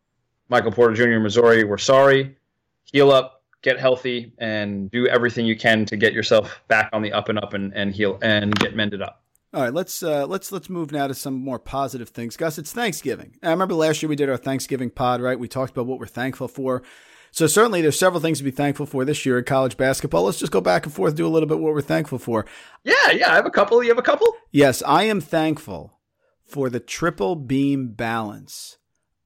Michael 0.48 0.72
Porter 0.72 0.94
Jr. 0.94 1.20
Missouri, 1.20 1.62
we're 1.62 1.78
sorry. 1.78 2.36
Heal 2.84 3.10
up, 3.10 3.42
get 3.62 3.78
healthy, 3.78 4.32
and 4.38 4.90
do 4.90 5.06
everything 5.06 5.44
you 5.44 5.56
can 5.56 5.84
to 5.84 5.96
get 5.96 6.14
yourself 6.14 6.62
back 6.68 6.88
on 6.92 7.02
the 7.02 7.12
up 7.12 7.28
and 7.28 7.38
up 7.38 7.52
and, 7.52 7.72
and 7.74 7.94
heal 7.94 8.18
and 8.22 8.54
get 8.58 8.74
mended 8.74 9.02
up. 9.02 9.22
All 9.54 9.62
right, 9.62 9.72
let's 9.72 10.02
uh, 10.02 10.26
let's 10.26 10.52
let's 10.52 10.68
move 10.68 10.92
now 10.92 11.06
to 11.06 11.14
some 11.14 11.34
more 11.34 11.58
positive 11.58 12.10
things. 12.10 12.36
Gus, 12.36 12.58
it's 12.58 12.72
Thanksgiving. 12.72 13.36
I 13.42 13.48
remember 13.48 13.74
last 13.74 14.02
year 14.02 14.08
we 14.10 14.16
did 14.16 14.28
our 14.28 14.36
Thanksgiving 14.36 14.90
pod, 14.90 15.22
right? 15.22 15.38
We 15.38 15.48
talked 15.48 15.70
about 15.70 15.86
what 15.86 15.98
we're 15.98 16.06
thankful 16.06 16.48
for. 16.48 16.82
So 17.30 17.46
certainly 17.46 17.80
there's 17.80 17.98
several 17.98 18.20
things 18.20 18.38
to 18.38 18.44
be 18.44 18.50
thankful 18.50 18.84
for 18.84 19.04
this 19.04 19.24
year 19.24 19.38
in 19.38 19.44
college 19.44 19.76
basketball. 19.78 20.24
Let's 20.24 20.38
just 20.38 20.52
go 20.52 20.60
back 20.60 20.84
and 20.84 20.94
forth, 20.94 21.14
do 21.14 21.26
a 21.26 21.28
little 21.28 21.48
bit 21.48 21.60
what 21.60 21.72
we're 21.72 21.80
thankful 21.80 22.18
for. 22.18 22.44
Yeah, 22.84 23.10
yeah, 23.12 23.32
I 23.32 23.36
have 23.36 23.46
a 23.46 23.50
couple. 23.50 23.82
You 23.82 23.88
have 23.88 23.98
a 23.98 24.02
couple? 24.02 24.34
Yes, 24.50 24.82
I 24.86 25.04
am 25.04 25.20
thankful 25.20 25.98
for 26.44 26.68
the 26.68 26.80
triple 26.80 27.34
beam 27.34 27.92
balance 27.92 28.76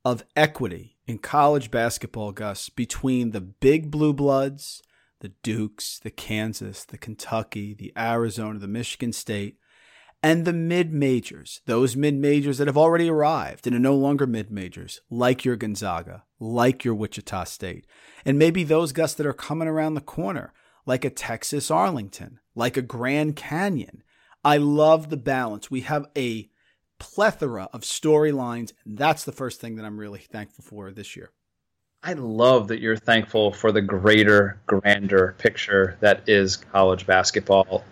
of 0.04 0.24
equity 0.36 0.98
in 1.06 1.18
college 1.18 1.70
basketball, 1.70 2.32
Gus, 2.32 2.68
between 2.68 3.30
the 3.30 3.40
big 3.40 3.90
blue 3.90 4.12
bloods, 4.12 4.82
the 5.20 5.30
Dukes, 5.42 5.98
the 5.98 6.10
Kansas, 6.10 6.84
the 6.84 6.98
Kentucky, 6.98 7.74
the 7.74 7.92
Arizona, 7.96 8.58
the 8.58 8.68
Michigan 8.68 9.12
State, 9.12 9.56
and 10.22 10.44
the 10.44 10.52
mid 10.52 10.92
majors, 10.92 11.60
those 11.66 11.96
mid 11.96 12.14
majors 12.14 12.58
that 12.58 12.68
have 12.68 12.78
already 12.78 13.10
arrived 13.10 13.66
and 13.66 13.74
are 13.74 13.80
no 13.80 13.94
longer 13.94 14.26
mid 14.26 14.50
majors, 14.50 15.00
like 15.10 15.44
your 15.44 15.56
Gonzaga, 15.56 16.24
like 16.38 16.84
your 16.84 16.94
Wichita 16.94 17.44
State, 17.44 17.86
and 18.24 18.38
maybe 18.38 18.62
those 18.64 18.92
Gus 18.92 19.14
that 19.14 19.26
are 19.26 19.32
coming 19.32 19.68
around 19.68 19.94
the 19.94 20.00
corner, 20.00 20.52
like 20.86 21.04
a 21.04 21.10
Texas 21.10 21.70
Arlington, 21.70 22.38
like 22.54 22.76
a 22.76 22.82
Grand 22.82 23.36
Canyon. 23.36 24.02
I 24.44 24.58
love 24.58 25.10
the 25.10 25.16
balance. 25.16 25.70
We 25.70 25.82
have 25.82 26.06
a 26.16 26.48
plethora 26.98 27.68
of 27.72 27.80
storylines, 27.80 28.72
that's 28.86 29.24
the 29.24 29.32
first 29.32 29.60
thing 29.60 29.74
that 29.74 29.84
I'm 29.84 29.98
really 29.98 30.20
thankful 30.20 30.64
for 30.64 30.92
this 30.92 31.16
year. 31.16 31.30
I 32.04 32.12
love 32.12 32.68
that 32.68 32.80
you're 32.80 32.96
thankful 32.96 33.52
for 33.52 33.72
the 33.72 33.80
greater, 33.80 34.60
grander 34.66 35.34
picture 35.38 35.96
that 36.00 36.28
is 36.28 36.56
college 36.56 37.06
basketball 37.06 37.84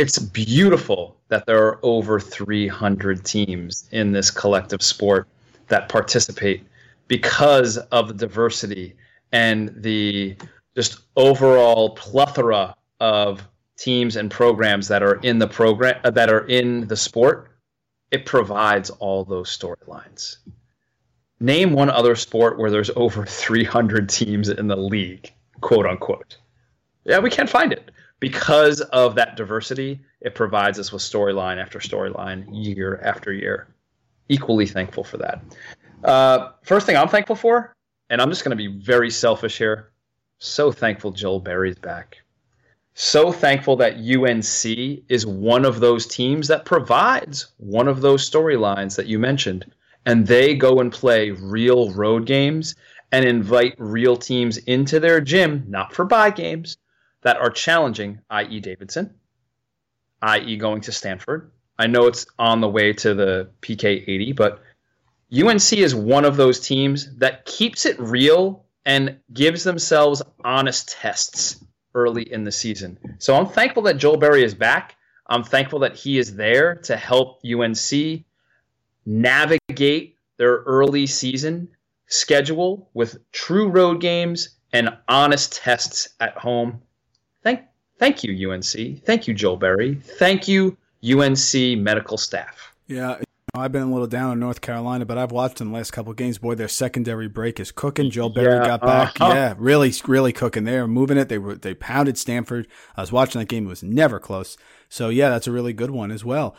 it's 0.00 0.18
beautiful 0.18 1.14
that 1.28 1.44
there 1.44 1.62
are 1.62 1.78
over 1.82 2.18
300 2.18 3.22
teams 3.22 3.86
in 3.92 4.12
this 4.12 4.30
collective 4.30 4.82
sport 4.82 5.28
that 5.68 5.90
participate 5.90 6.64
because 7.06 7.76
of 7.76 8.08
the 8.08 8.14
diversity 8.14 8.96
and 9.30 9.70
the 9.76 10.34
just 10.74 11.00
overall 11.16 11.90
plethora 11.90 12.74
of 13.00 13.46
teams 13.76 14.16
and 14.16 14.30
programs 14.30 14.88
that 14.88 15.02
are 15.02 15.16
in 15.16 15.38
the 15.38 15.46
program 15.46 16.00
uh, 16.02 16.08
that 16.08 16.30
are 16.30 16.46
in 16.46 16.88
the 16.88 16.96
sport. 16.96 17.50
It 18.10 18.24
provides 18.24 18.88
all 18.88 19.26
those 19.26 19.54
storylines. 19.54 20.38
Name 21.40 21.74
one 21.74 21.90
other 21.90 22.16
sport 22.16 22.58
where 22.58 22.70
there's 22.70 22.90
over 22.96 23.26
300 23.26 24.08
teams 24.08 24.48
in 24.48 24.66
the 24.66 24.76
league 24.76 25.30
quote 25.60 25.84
unquote. 25.84 26.38
Yeah 27.04 27.18
we 27.18 27.28
can't 27.28 27.50
find 27.50 27.70
it 27.70 27.90
because 28.20 28.80
of 28.80 29.14
that 29.14 29.36
diversity, 29.36 30.00
it 30.20 30.34
provides 30.34 30.78
us 30.78 30.92
with 30.92 31.02
storyline 31.02 31.60
after 31.60 31.78
storyline, 31.78 32.46
year 32.52 33.00
after 33.02 33.32
year. 33.32 33.74
Equally 34.28 34.66
thankful 34.66 35.02
for 35.02 35.16
that. 35.16 35.42
Uh, 36.04 36.50
first 36.62 36.86
thing 36.86 36.96
I'm 36.96 37.08
thankful 37.08 37.36
for, 37.36 37.74
and 38.10 38.20
I'm 38.20 38.30
just 38.30 38.44
going 38.44 38.56
to 38.56 38.56
be 38.56 38.80
very 38.80 39.10
selfish 39.10 39.58
here. 39.58 39.90
So 40.38 40.70
thankful 40.70 41.10
Joel 41.10 41.40
Berry's 41.40 41.78
back. 41.78 42.18
So 42.94 43.32
thankful 43.32 43.76
that 43.76 43.94
UNC 43.94 45.04
is 45.08 45.26
one 45.26 45.64
of 45.64 45.80
those 45.80 46.06
teams 46.06 46.48
that 46.48 46.64
provides 46.64 47.52
one 47.56 47.88
of 47.88 48.00
those 48.00 48.28
storylines 48.28 48.96
that 48.96 49.06
you 49.06 49.18
mentioned. 49.18 49.72
And 50.06 50.26
they 50.26 50.54
go 50.54 50.80
and 50.80 50.92
play 50.92 51.30
real 51.30 51.90
road 51.92 52.26
games 52.26 52.74
and 53.12 53.24
invite 53.24 53.74
real 53.78 54.16
teams 54.16 54.58
into 54.58 55.00
their 55.00 55.20
gym, 55.20 55.64
not 55.68 55.94
for 55.94 56.04
buy 56.04 56.30
games, 56.30 56.76
that 57.22 57.36
are 57.36 57.50
challenging, 57.50 58.20
i.e., 58.30 58.60
Davidson, 58.60 59.14
i.e., 60.22 60.56
going 60.56 60.80
to 60.82 60.92
Stanford. 60.92 61.50
I 61.78 61.86
know 61.86 62.06
it's 62.06 62.26
on 62.38 62.60
the 62.60 62.68
way 62.68 62.92
to 62.94 63.14
the 63.14 63.50
PK 63.62 64.02
80, 64.06 64.32
but 64.32 64.62
UNC 65.32 65.72
is 65.72 65.94
one 65.94 66.24
of 66.24 66.36
those 66.36 66.60
teams 66.60 67.16
that 67.16 67.44
keeps 67.44 67.86
it 67.86 67.98
real 68.00 68.64
and 68.84 69.18
gives 69.32 69.64
themselves 69.64 70.22
honest 70.44 70.90
tests 70.90 71.64
early 71.94 72.30
in 72.30 72.44
the 72.44 72.52
season. 72.52 72.98
So 73.18 73.36
I'm 73.36 73.46
thankful 73.46 73.84
that 73.84 73.98
Joel 73.98 74.16
Berry 74.16 74.42
is 74.42 74.54
back. 74.54 74.96
I'm 75.26 75.44
thankful 75.44 75.80
that 75.80 75.96
he 75.96 76.18
is 76.18 76.34
there 76.34 76.76
to 76.76 76.96
help 76.96 77.40
UNC 77.44 78.24
navigate 79.06 80.16
their 80.36 80.56
early 80.58 81.06
season 81.06 81.68
schedule 82.06 82.90
with 82.92 83.18
true 83.30 83.68
road 83.68 84.00
games 84.00 84.56
and 84.72 84.96
honest 85.08 85.56
tests 85.56 86.08
at 86.18 86.36
home 86.36 86.82
Thank, 88.00 88.24
you, 88.24 88.50
UNC. 88.50 89.04
Thank 89.04 89.28
you, 89.28 89.34
Joel 89.34 89.58
Berry. 89.58 89.94
Thank 89.94 90.48
you, 90.48 90.76
UNC 91.04 91.78
medical 91.78 92.18
staff. 92.18 92.72
Yeah, 92.88 93.18
I've 93.54 93.72
been 93.72 93.82
a 93.82 93.90
little 93.90 94.06
down 94.06 94.32
in 94.32 94.40
North 94.40 94.60
Carolina, 94.60 95.04
but 95.04 95.18
I've 95.18 95.32
watched 95.32 95.60
in 95.60 95.68
the 95.68 95.74
last 95.74 95.90
couple 95.90 96.12
games. 96.14 96.38
Boy, 96.38 96.54
their 96.54 96.66
secondary 96.66 97.28
break 97.28 97.60
is 97.60 97.70
cooking. 97.70 98.10
Joe 98.10 98.28
Barry 98.28 98.54
yeah, 98.54 98.66
got 98.66 98.80
back. 98.80 99.20
Uh-huh. 99.20 99.34
Yeah, 99.34 99.54
really, 99.58 99.92
really 100.06 100.32
cooking. 100.32 100.64
They 100.64 100.78
are 100.78 100.88
moving 100.88 101.18
it. 101.18 101.28
They 101.28 101.38
were 101.38 101.56
they 101.56 101.74
pounded 101.74 102.16
Stanford. 102.16 102.68
I 102.96 103.02
was 103.02 103.12
watching 103.12 103.40
that 103.40 103.48
game. 103.48 103.66
It 103.66 103.68
was 103.68 103.82
never 103.82 104.18
close. 104.18 104.56
So 104.88 105.08
yeah, 105.08 105.28
that's 105.28 105.46
a 105.46 105.52
really 105.52 105.72
good 105.72 105.90
one 105.90 106.10
as 106.10 106.24
well. 106.24 106.56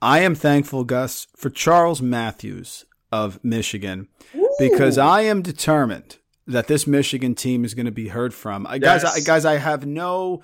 I 0.00 0.20
am 0.20 0.34
thankful, 0.34 0.84
Gus, 0.84 1.26
for 1.36 1.50
Charles 1.50 2.02
Matthews 2.02 2.84
of 3.10 3.42
Michigan 3.42 4.08
Ooh. 4.36 4.54
because 4.58 4.98
I 4.98 5.22
am 5.22 5.40
determined 5.40 6.18
that 6.46 6.66
this 6.66 6.86
Michigan 6.86 7.34
team 7.34 7.64
is 7.64 7.74
going 7.74 7.86
to 7.86 7.92
be 7.92 8.08
heard 8.08 8.34
from. 8.34 8.66
Yes. 8.70 9.02
Guys, 9.02 9.04
I, 9.04 9.20
guys, 9.20 9.44
I 9.44 9.56
have 9.56 9.86
no 9.86 10.42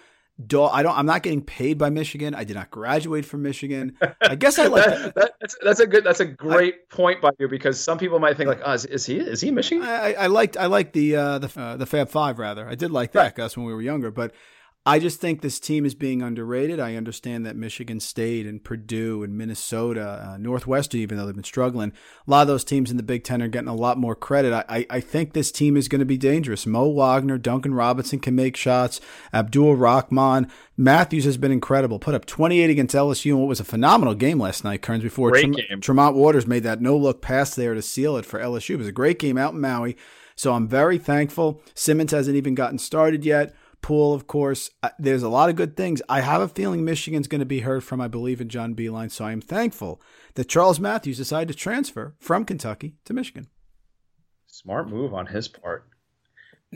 I 0.73 0.83
don't. 0.83 0.97
I'm 0.97 1.07
not 1.07 1.23
getting 1.23 1.43
paid 1.43 1.79
by 1.79 1.91
Michigan. 1.91 2.35
I 2.35 2.45
did 2.45 2.57
not 2.57 2.71
graduate 2.71 3.25
from 3.25 3.43
Michigan. 3.43 3.97
I 4.21 4.35
guess 4.35 4.59
I 4.59 4.67
like 4.69 4.85
that, 4.85 5.15
that. 5.15 5.35
that's, 5.41 5.57
that's 5.63 5.81
a 5.81 5.87
good. 5.87 6.05
That's 6.05 6.21
a 6.21 6.25
great 6.25 6.75
I, 6.75 6.95
point 6.95 7.21
by 7.21 7.31
you 7.39 7.49
because 7.49 7.79
some 7.81 7.99
people 7.99 8.19
might 8.19 8.37
think 8.37 8.49
like, 8.49 8.61
oh, 8.65 8.73
is, 8.73 8.87
is 8.87 9.07
he? 9.07 9.19
Is 9.19 9.41
he 9.41 9.51
Michigan? 9.51 9.85
I, 9.85 10.15
I 10.15 10.27
liked. 10.27 10.57
I 10.57 10.67
liked 10.67 10.93
the 10.93 11.17
uh, 11.17 11.39
the 11.39 11.61
uh, 11.61 11.77
the 11.77 11.87
Fab 11.87 12.09
Five 12.09 12.39
rather. 12.39 12.69
I 12.69 12.75
did 12.75 12.91
like 12.91 13.13
that, 13.13 13.23
right. 13.23 13.35
Gus, 13.35 13.57
when 13.57 13.67
we 13.67 13.75
were 13.75 13.83
younger. 13.83 14.11
But 14.11 14.33
I 14.87 14.99
just 14.99 15.21
think 15.21 15.43
this 15.43 15.61
team 15.61 15.85
is 15.85 15.95
being 15.95 16.23
underrated. 16.23 16.81
I 16.81 16.97
understand 16.97 17.45
that 17.45 17.55
Michigan 17.55 18.01
State 18.01 18.47
and 18.47 18.65
Purdue 18.65 19.23
and 19.23 19.37
Minnesota, 19.37 20.31
uh, 20.31 20.37
Northwestern, 20.39 21.03
even 21.03 21.19
though 21.19 21.27
they've 21.27 21.35
been 21.35 21.45
struggling, 21.45 21.93
a 22.27 22.31
lot 22.31 22.43
of 22.43 22.49
those 22.49 22.65
teams 22.65 22.91
in 22.91 22.97
the 22.97 23.03
Big 23.03 23.23
Ten 23.23 23.43
are 23.43 23.49
getting 23.49 23.69
a 23.69 23.75
lot 23.75 23.99
more 23.99 24.15
credit. 24.15 24.55
I, 24.55 24.87
I 24.89 25.01
think 25.01 25.35
this 25.35 25.53
team 25.53 25.77
is 25.77 25.87
going 25.87 25.99
to 25.99 26.07
be 26.07 26.17
dangerous. 26.17 26.65
Mo 26.65 26.89
Wagner, 26.89 27.37
Duncan 27.37 27.75
Robinson 27.75 28.21
can 28.21 28.35
make 28.35 28.57
shots. 28.57 29.03
Abdul 29.35 29.77
Rahman, 29.77 30.51
Matthews 30.79 31.25
has 31.25 31.37
been 31.37 31.53
incredible. 31.53 31.99
Put 31.99 32.15
up 32.15 32.25
28 32.25 32.71
against 32.71 32.95
LSU 32.95 33.33
in 33.33 33.39
what 33.39 33.49
was 33.49 33.61
a 33.61 33.65
phenomenal 33.65 34.15
game 34.15 34.41
last 34.41 34.65
night, 34.65 34.81
Kearns, 34.81 35.03
before 35.03 35.31
Great 35.31 35.53
game. 35.69 35.83
Tremont 35.83 36.17
Waters 36.17 36.47
made 36.47 36.63
that 36.63 36.81
no 36.81 36.97
look 36.97 37.21
pass 37.21 37.55
there 37.55 37.75
to 37.75 37.83
seal 37.83 38.17
it 38.17 38.25
for 38.25 38.41
LSU. 38.41 38.71
It 38.71 38.79
was 38.79 38.89
a 38.89 38.93
great 38.93 39.19
game 39.19 39.37
out 39.37 39.53
in 39.53 39.61
Maui. 39.61 39.99
So 40.37 40.55
I'm 40.55 40.67
very 40.67 40.97
thankful. 40.97 41.61
Simmons 41.75 42.13
hasn't 42.13 42.35
even 42.35 42.55
gotten 42.55 42.79
started 42.79 43.27
yet. 43.27 43.55
Poole, 43.83 44.15
of 44.15 44.27
course. 44.27 44.71
There's 44.99 45.23
a 45.23 45.29
lot 45.29 45.49
of 45.49 45.57
good 45.57 45.77
things. 45.77 46.03
I 46.09 46.21
have 46.21 46.41
a 46.41 46.49
feeling 46.49 46.85
Michigan's 46.85 47.29
going 47.29 47.41
to 47.41 47.47
be 47.47 47.61
heard 47.61 47.83
from. 47.83 48.01
I 48.01 48.09
believe 48.09 48.41
in 48.41 48.49
John 48.49 48.75
Beilein, 48.75 49.11
so 49.11 49.25
I 49.25 49.33
am 49.33 49.41
thankful 49.41 50.01
that 50.35 50.49
Charles 50.49 50.79
Matthews 50.79 51.17
decided 51.17 51.49
to 51.49 51.59
transfer 51.59 52.15
from 52.19 52.45
Kentucky 52.45 52.97
to 53.05 53.15
Michigan. 53.15 53.49
Smart 54.47 54.89
move 54.89 55.15
on 55.15 55.27
his 55.27 55.49
part. 55.49 55.87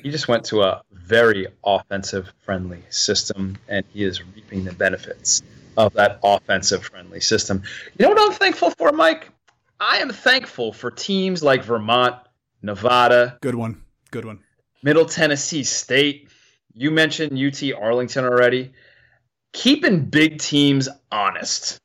He 0.02 0.10
just 0.10 0.26
went 0.26 0.44
to 0.46 0.62
a 0.62 0.82
very 0.90 1.46
offensive 1.64 2.32
friendly 2.40 2.82
system, 2.90 3.56
and 3.68 3.84
he 3.92 4.02
is 4.02 4.24
reaping 4.24 4.64
the 4.64 4.72
benefits 4.72 5.42
of 5.76 5.92
that 5.94 6.18
offensive 6.24 6.84
friendly 6.84 7.20
system. 7.20 7.62
You 7.98 8.06
know 8.06 8.14
what 8.14 8.20
I'm 8.20 8.36
thankful 8.36 8.70
for, 8.70 8.90
Mike? 8.92 9.30
I 9.78 9.98
am 9.98 10.10
thankful 10.10 10.72
for 10.72 10.90
teams 10.90 11.42
like 11.42 11.62
Vermont, 11.62 12.16
Nevada. 12.62 13.38
Good 13.40 13.54
one. 13.54 13.82
Good 14.10 14.24
one. 14.24 14.40
Middle 14.82 15.04
Tennessee 15.04 15.64
State, 15.64 16.28
you 16.74 16.90
mentioned 16.90 17.38
UT 17.38 17.62
Arlington 17.80 18.24
already. 18.24 18.72
Keeping 19.52 20.06
big 20.06 20.38
teams 20.38 20.88
honest. 21.10 21.78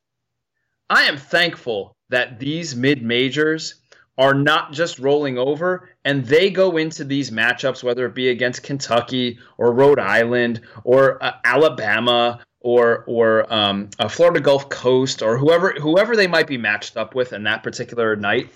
I 0.90 1.04
am 1.04 1.18
thankful 1.18 1.96
that 2.10 2.40
these 2.40 2.76
mid 2.76 3.04
majors 3.04 3.76
are 4.18 4.34
not 4.34 4.74
just 4.74 5.00
rolling 5.00 5.38
over 5.38 5.90
and 6.04 6.26
they 6.26 6.50
go 6.50 6.76
into 6.76 7.06
these 7.06 7.32
matchups, 7.32 7.84
whether 7.84 8.06
it 8.06 8.16
be 8.16 8.30
against 8.30 8.64
Kentucky 8.64 9.40
or 9.58 9.72
Rhode 9.72 10.00
Island 10.00 10.62
or 10.84 11.24
uh, 11.24 11.34
Alabama 11.46 12.42
or 12.60 13.06
or 13.08 13.52
um, 13.54 13.90
uh, 14.00 14.10
Florida 14.10 14.42
Gulf 14.42 14.68
Coast 14.70 15.22
or 15.22 15.38
whoever 15.38 15.72
whoever 15.72 16.16
they 16.16 16.28
might 16.28 16.48
be 16.48 16.58
matched 16.58 16.98
up 16.98 17.16
with 17.16 17.32
in 17.32 17.44
that 17.44 17.64
particular 17.64 18.16
night. 18.16 18.50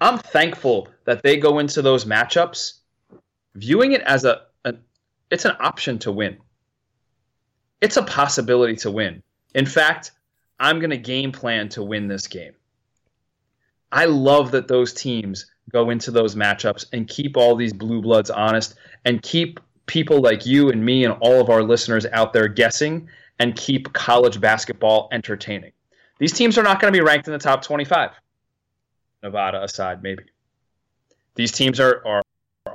I'm 0.00 0.18
thankful 0.18 0.88
that 1.04 1.22
they 1.22 1.36
go 1.36 1.58
into 1.58 1.82
those 1.82 2.04
matchups, 2.04 2.74
viewing 3.54 3.92
it 3.92 4.02
as 4.02 4.24
a 4.24 4.45
it's 5.30 5.44
an 5.44 5.56
option 5.60 5.98
to 6.00 6.12
win. 6.12 6.38
It's 7.80 7.96
a 7.96 8.02
possibility 8.02 8.76
to 8.76 8.90
win. 8.90 9.22
In 9.54 9.66
fact, 9.66 10.12
I'm 10.58 10.78
going 10.78 10.90
to 10.90 10.98
game 10.98 11.32
plan 11.32 11.68
to 11.70 11.82
win 11.82 12.08
this 12.08 12.26
game. 12.26 12.52
I 13.92 14.06
love 14.06 14.50
that 14.52 14.68
those 14.68 14.92
teams 14.92 15.46
go 15.70 15.90
into 15.90 16.10
those 16.10 16.34
matchups 16.34 16.86
and 16.92 17.08
keep 17.08 17.36
all 17.36 17.56
these 17.56 17.72
blue 17.72 18.00
bloods 18.00 18.30
honest 18.30 18.74
and 19.04 19.22
keep 19.22 19.60
people 19.86 20.20
like 20.20 20.46
you 20.46 20.70
and 20.70 20.84
me 20.84 21.04
and 21.04 21.14
all 21.20 21.40
of 21.40 21.50
our 21.50 21.62
listeners 21.62 22.06
out 22.12 22.32
there 22.32 22.48
guessing 22.48 23.08
and 23.38 23.54
keep 23.56 23.92
college 23.92 24.40
basketball 24.40 25.08
entertaining. 25.12 25.72
These 26.18 26.32
teams 26.32 26.56
are 26.58 26.62
not 26.62 26.80
going 26.80 26.92
to 26.92 26.96
be 26.96 27.04
ranked 27.04 27.28
in 27.28 27.32
the 27.32 27.38
top 27.38 27.62
25. 27.62 28.10
Nevada 29.22 29.62
aside, 29.62 30.02
maybe. 30.02 30.24
These 31.34 31.52
teams 31.52 31.78
are, 31.78 32.02
are 32.06 32.22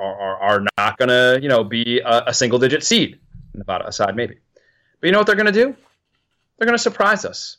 are, 0.01 0.15
are, 0.15 0.37
are 0.37 0.65
not 0.77 0.97
going 0.97 1.09
to, 1.09 1.39
you 1.41 1.49
know, 1.49 1.63
be 1.63 1.99
a, 1.99 2.23
a 2.27 2.33
single 2.33 2.59
digit 2.59 2.83
seed. 2.83 3.19
Nevada 3.53 3.87
aside, 3.87 4.15
maybe. 4.15 4.37
But 4.99 5.07
you 5.07 5.11
know 5.11 5.19
what 5.19 5.27
they're 5.27 5.35
going 5.35 5.45
to 5.45 5.51
do? 5.51 5.75
They're 6.57 6.65
going 6.65 6.77
to 6.77 6.81
surprise 6.83 7.25
us. 7.25 7.57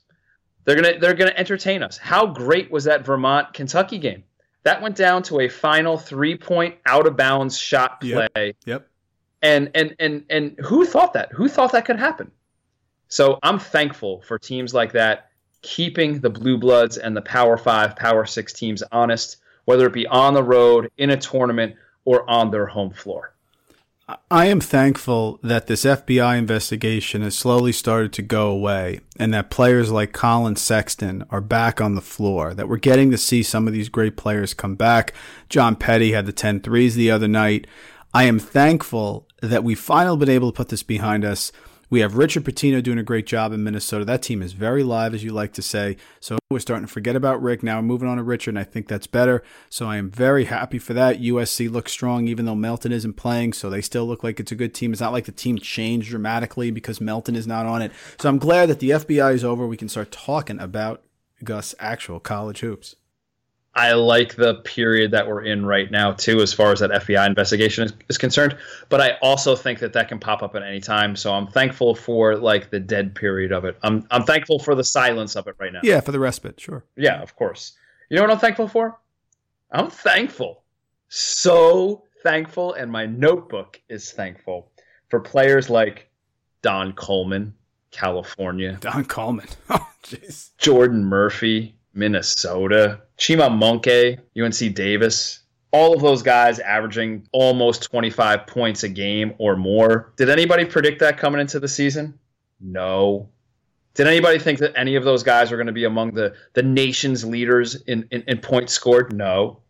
They're 0.65 0.81
going 0.81 0.95
to 0.95 1.01
they're 1.01 1.15
going 1.15 1.31
to 1.31 1.39
entertain 1.39 1.83
us. 1.83 1.99
How 1.99 2.27
great 2.27 2.71
was 2.71 2.85
that 2.85 3.05
Vermont 3.05 3.53
Kentucky 3.53 3.99
game? 3.99 4.23
That 4.63 4.81
went 4.81 4.95
down 4.95 5.25
to 5.25 5.41
a 5.41 5.49
final 5.49 5.99
three 5.99 6.37
point 6.37 6.77
out 6.87 7.07
of 7.07 7.17
bounds 7.17 7.59
shot 7.59 8.01
play. 8.01 8.29
Yep. 8.37 8.57
yep. 8.65 8.89
And 9.43 9.71
and 9.75 9.97
and 9.99 10.25
and 10.31 10.57
who 10.61 10.87
thought 10.87 11.15
that? 11.15 11.33
Who 11.33 11.49
thought 11.49 11.73
that 11.73 11.85
could 11.85 11.99
happen? 11.99 12.31
So 13.09 13.39
I'm 13.43 13.59
thankful 13.59 14.23
for 14.23 14.39
teams 14.39 14.73
like 14.73 14.93
that 14.93 15.33
keeping 15.63 16.21
the 16.21 16.31
blue 16.31 16.59
bloods 16.59 16.97
and 16.97 17.17
the 17.17 17.23
Power 17.23 17.57
Five, 17.57 17.97
Power 17.97 18.25
Six 18.25 18.53
teams 18.53 18.83
honest, 18.93 19.39
whether 19.65 19.87
it 19.87 19.93
be 19.93 20.07
on 20.07 20.35
the 20.35 20.43
road 20.43 20.91
in 20.97 21.11
a 21.11 21.17
tournament 21.17 21.77
or 22.05 22.29
on 22.29 22.51
their 22.51 22.67
home 22.67 22.91
floor. 22.91 23.35
I 24.31 24.47
am 24.47 24.61
thankful 24.61 25.39
that 25.43 25.69
this 25.69 25.85
FBI 25.85 26.37
investigation 26.37 27.23
has 27.23 27.39
slowly 27.39 27.73
started 27.73 28.13
to 28.15 28.23
go 28.23 28.51
away 28.51 29.01
and 29.19 29.33
that 29.33 29.51
players 29.51 29.91
like 29.91 30.13
Collin 30.13 30.57
Sexton 30.57 31.25
are 31.31 31.41
back 31.41 31.81
on 31.81 31.95
the 31.95 32.01
floor, 32.01 32.53
that 32.53 32.69
we're 32.69 32.77
getting 32.77 33.11
to 33.13 33.19
see 33.19 33.43
some 33.43 33.67
of 33.67 33.73
these 33.73 33.89
great 33.89 34.17
players 34.17 34.55
come 34.55 34.75
back. 34.75 35.15
John 35.49 35.77
Petty 35.77 36.13
had 36.13 36.27
the 36.27 36.33
10 36.33 36.61
threes 36.61 36.95
the 36.95 37.11
other 37.11 37.29
night. 37.29 37.67
I 38.13 38.25
am 38.25 38.39
thankful 38.39 39.29
that 39.41 39.65
we've 39.65 39.79
finally 39.79 40.19
been 40.19 40.29
able 40.29 40.53
to 40.53 40.57
put 40.57 40.69
this 40.69 40.83
behind 40.83 41.25
us 41.25 41.53
we 41.93 42.01
have 42.01 42.17
Richard 42.17 42.45
Pitino 42.45 42.83
doing 42.83 42.97
a 42.97 43.03
great 43.03 43.27
job 43.27 43.53
in 43.53 43.63
Minnesota. 43.63 44.07
That 44.07 44.23
team 44.23 44.41
is 44.41 44.55
very 44.55 44.83
live, 44.83 45.13
as 45.13 45.23
you 45.23 45.31
like 45.31 45.53
to 45.53 45.61
say. 45.61 45.99
So 46.21 46.39
we're 46.51 46.59
starting 46.59 46.87
to 46.87 46.93
forget 46.93 47.17
about 47.17 47.43
Rick. 47.43 47.63
Now 47.63 47.77
we're 47.77 47.83
moving 47.83 48.09
on 48.09 48.17
to 48.17 48.23
Richard, 48.23 48.53
and 48.53 48.59
I 48.59 48.65
think 48.65 48.89
that's 48.89 49.07
better. 49.07 49.43
So 49.69 49.87
I 49.87 49.99
am 49.99 50.11
very 50.11 50.47
happy 50.47 50.79
for 50.79 50.95
that. 50.95 51.21
USC 51.21 51.71
looks 51.71 51.93
strong, 51.93 52.29
even 52.29 52.47
though 52.47 52.55
Melton 52.55 52.93
isn't 52.93 53.19
playing. 53.19 53.53
So 53.53 53.69
they 53.69 53.83
still 53.83 54.07
look 54.07 54.25
like 54.25 54.41
it's 54.41 54.51
a 54.51 54.55
good 54.55 54.73
team. 54.73 54.93
It's 54.93 55.03
not 55.03 55.13
like 55.13 55.27
the 55.27 55.33
team 55.33 55.59
changed 55.59 56.09
dramatically 56.09 56.71
because 56.71 56.99
Melton 56.99 57.37
is 57.37 57.47
not 57.47 57.67
on 57.67 57.83
it. 57.83 57.93
So 58.19 58.31
I'm 58.31 58.39
glad 58.39 58.71
that 58.71 58.81
the 58.81 58.89
FBI 58.89 59.35
is 59.35 59.45
over. 59.45 59.67
We 59.67 59.77
can 59.77 59.91
start 59.91 60.11
talking 60.11 60.59
about 60.61 61.03
Gus' 61.45 61.75
actual 61.79 62.21
college 62.21 62.61
hoops. 62.61 62.97
I 63.75 63.93
like 63.93 64.35
the 64.35 64.57
period 64.57 65.13
that 65.13 65.27
we're 65.27 65.45
in 65.45 65.65
right 65.65 65.91
now 65.91 66.13
too, 66.13 66.41
as 66.41 66.53
far 66.53 66.73
as 66.73 66.81
that 66.81 66.91
FBI 66.91 67.27
investigation 67.27 67.85
is, 67.85 67.93
is, 68.11 68.19
concerned. 68.19 68.57
But 68.91 69.01
I 69.01 69.13
also 69.23 69.57
think 69.57 69.79
that 69.79 69.95
that 69.95 70.09
can 70.09 70.19
pop 70.19 70.43
up 70.43 70.55
at 70.55 70.63
any 70.63 70.81
time. 70.81 71.17
So 71.17 71.33
I'm 71.33 71.47
thankful 71.47 71.95
for 71.95 72.37
like 72.37 72.71
the 72.71 72.79
dead 72.79 73.15
period 73.15 73.51
of 73.51 73.65
it. 73.65 73.79
I'm 73.83 74.07
I'm 74.11 74.25
thankful 74.25 74.59
for 74.59 74.75
the 74.75 74.85
silence 74.85 75.37
of 75.37 75.47
it 75.47 75.57
right 75.59 75.73
now. 75.73 75.81
Yeah, 75.83 76.01
for 76.01 76.13
the 76.13 76.21
respite, 76.21 76.61
sure. 76.61 76.85
Yeah, 76.97 77.23
of 77.23 77.35
course. 77.35 77.73
You 78.11 78.17
know 78.17 78.25
what 78.25 78.31
I'm 78.31 78.39
thankful 78.39 78.69
for? 78.69 78.99
I'm 79.71 79.89
thankful, 79.89 80.65
so 81.09 82.05
thankful, 82.23 82.75
and 82.75 82.93
my 82.93 83.07
notebook 83.07 83.81
is 83.89 84.13
thankful 84.13 84.71
for 85.09 85.19
players 85.21 85.71
like 85.71 86.11
Don 86.61 86.93
Coleman, 86.93 87.55
California. 87.91 88.77
Don 88.81 89.05
Coleman. 89.05 89.47
Oh, 89.71 89.89
jeez. 90.03 90.51
Jordan 90.59 91.05
Murphy, 91.05 91.77
Minnesota. 91.95 93.01
Chima 93.19 93.51
Moneke, 93.51 94.19
UNC 94.37 94.75
Davis, 94.75 95.41
all 95.73 95.95
of 95.95 96.03
those 96.03 96.23
guys 96.23 96.59
averaging 96.59 97.27
almost 97.33 97.85
25 97.85 98.47
points 98.47 98.83
a 98.83 98.89
game 98.89 99.35
or 99.39 99.57
more. 99.57 100.13
Did 100.17 100.29
anybody 100.29 100.65
predict 100.65 101.01
that 101.01 101.19
coming 101.19 101.41
into 101.41 101.59
the 101.59 101.69
season? 101.69 102.19
No. 102.61 103.29
Did 103.95 104.07
anybody 104.07 104.39
think 104.39 104.59
that 104.61 104.73
any 104.77 104.97
of 104.97 105.05
those 105.05 105.23
guys 105.23 105.51
were 105.51 105.57
going 105.57 105.67
to 105.67 105.73
be 105.73 105.85
among 105.85 106.15
the, 106.15 106.35
the 106.55 106.63
nation's 106.63 107.25
leaders 107.25 107.75
in, 107.75 108.07
in, 108.11 108.23
in 108.27 108.39
points 108.39 108.73
scored? 108.73 109.13
No. 109.13 109.61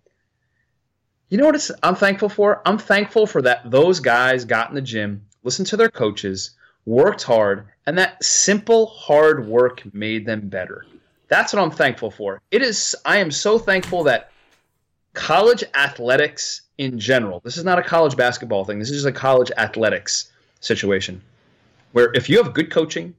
You 1.29 1.39
know 1.39 1.47
what 1.47 1.71
I'm 1.83 1.97
thankful 1.97 2.29
for? 2.29 2.61
I'm 2.67 2.79
thankful 2.79 3.27
for 3.27 3.41
that 3.43 3.71
those 3.71 4.01
guys 4.01 4.45
got 4.45 4.69
in 4.69 4.75
the 4.75 4.83
gym, 4.83 5.25
listened 5.43 5.67
to 5.69 5.77
their 5.77 5.89
coaches, 5.89 6.51
worked 6.85 7.23
hard, 7.23 7.69
and 7.87 7.97
that 7.99 8.23
simple 8.23 8.87
hard 8.87 9.49
work 9.49 9.83
made 9.95 10.27
them 10.27 10.49
better. 10.49 10.85
That's 11.33 11.55
what 11.55 11.63
I'm 11.63 11.71
thankful 11.71 12.11
for. 12.11 12.43
It 12.51 12.61
is 12.61 12.95
I 13.07 13.17
am 13.17 13.31
so 13.31 13.59
thankful 13.59 14.05
that 14.05 14.33
college 15.15 15.65
athletics 15.73 16.61
in 16.77 16.99
general. 16.99 17.41
This 17.43 17.57
is 17.57 17.65
not 17.65 17.79
a 17.79 17.83
college 17.83 18.19
basketball 18.19 18.67
thing. 18.67 18.79
This 18.79 18.91
is 18.91 18.99
just 18.99 19.07
a 19.07 19.19
college 19.19 19.51
athletics 19.57 20.31
situation. 20.61 21.23
Where 21.93 22.13
if 22.13 22.29
you 22.29 22.37
have 22.43 22.53
good 22.53 22.71
coaching, 22.71 23.15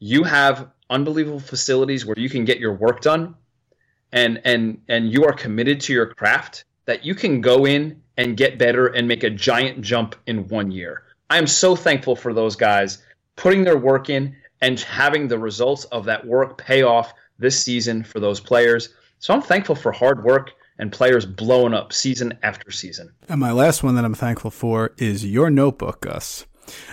you 0.00 0.22
have 0.24 0.68
unbelievable 0.90 1.40
facilities 1.40 2.04
where 2.04 2.18
you 2.18 2.28
can 2.28 2.44
get 2.44 2.58
your 2.58 2.74
work 2.74 3.00
done, 3.00 3.34
and 4.12 4.42
and 4.44 4.82
and 4.86 5.10
you 5.10 5.24
are 5.24 5.32
committed 5.32 5.80
to 5.80 5.94
your 5.94 6.12
craft, 6.12 6.64
that 6.84 7.06
you 7.06 7.14
can 7.14 7.40
go 7.40 7.66
in 7.66 8.02
and 8.18 8.36
get 8.36 8.58
better 8.58 8.88
and 8.88 9.08
make 9.08 9.22
a 9.22 9.30
giant 9.30 9.80
jump 9.80 10.14
in 10.26 10.46
one 10.48 10.70
year. 10.70 11.04
I 11.30 11.38
am 11.38 11.46
so 11.46 11.74
thankful 11.74 12.16
for 12.16 12.34
those 12.34 12.54
guys 12.54 13.02
putting 13.34 13.64
their 13.64 13.78
work 13.78 14.10
in 14.10 14.36
and 14.60 14.80
having 14.80 15.28
the 15.28 15.38
results 15.38 15.84
of 15.84 16.04
that 16.06 16.26
work 16.26 16.58
pay 16.58 16.82
off 16.82 17.12
this 17.38 17.62
season 17.62 18.02
for 18.02 18.20
those 18.20 18.40
players. 18.40 18.90
So 19.18 19.34
I'm 19.34 19.42
thankful 19.42 19.74
for 19.74 19.92
hard 19.92 20.24
work 20.24 20.52
and 20.78 20.92
players 20.92 21.26
blowing 21.26 21.74
up 21.74 21.92
season 21.92 22.38
after 22.42 22.70
season. 22.70 23.12
And 23.28 23.40
my 23.40 23.52
last 23.52 23.82
one 23.82 23.94
that 23.96 24.04
I'm 24.04 24.14
thankful 24.14 24.50
for 24.50 24.92
is 24.96 25.24
your 25.24 25.50
notebook, 25.50 26.02
Gus. 26.02 26.46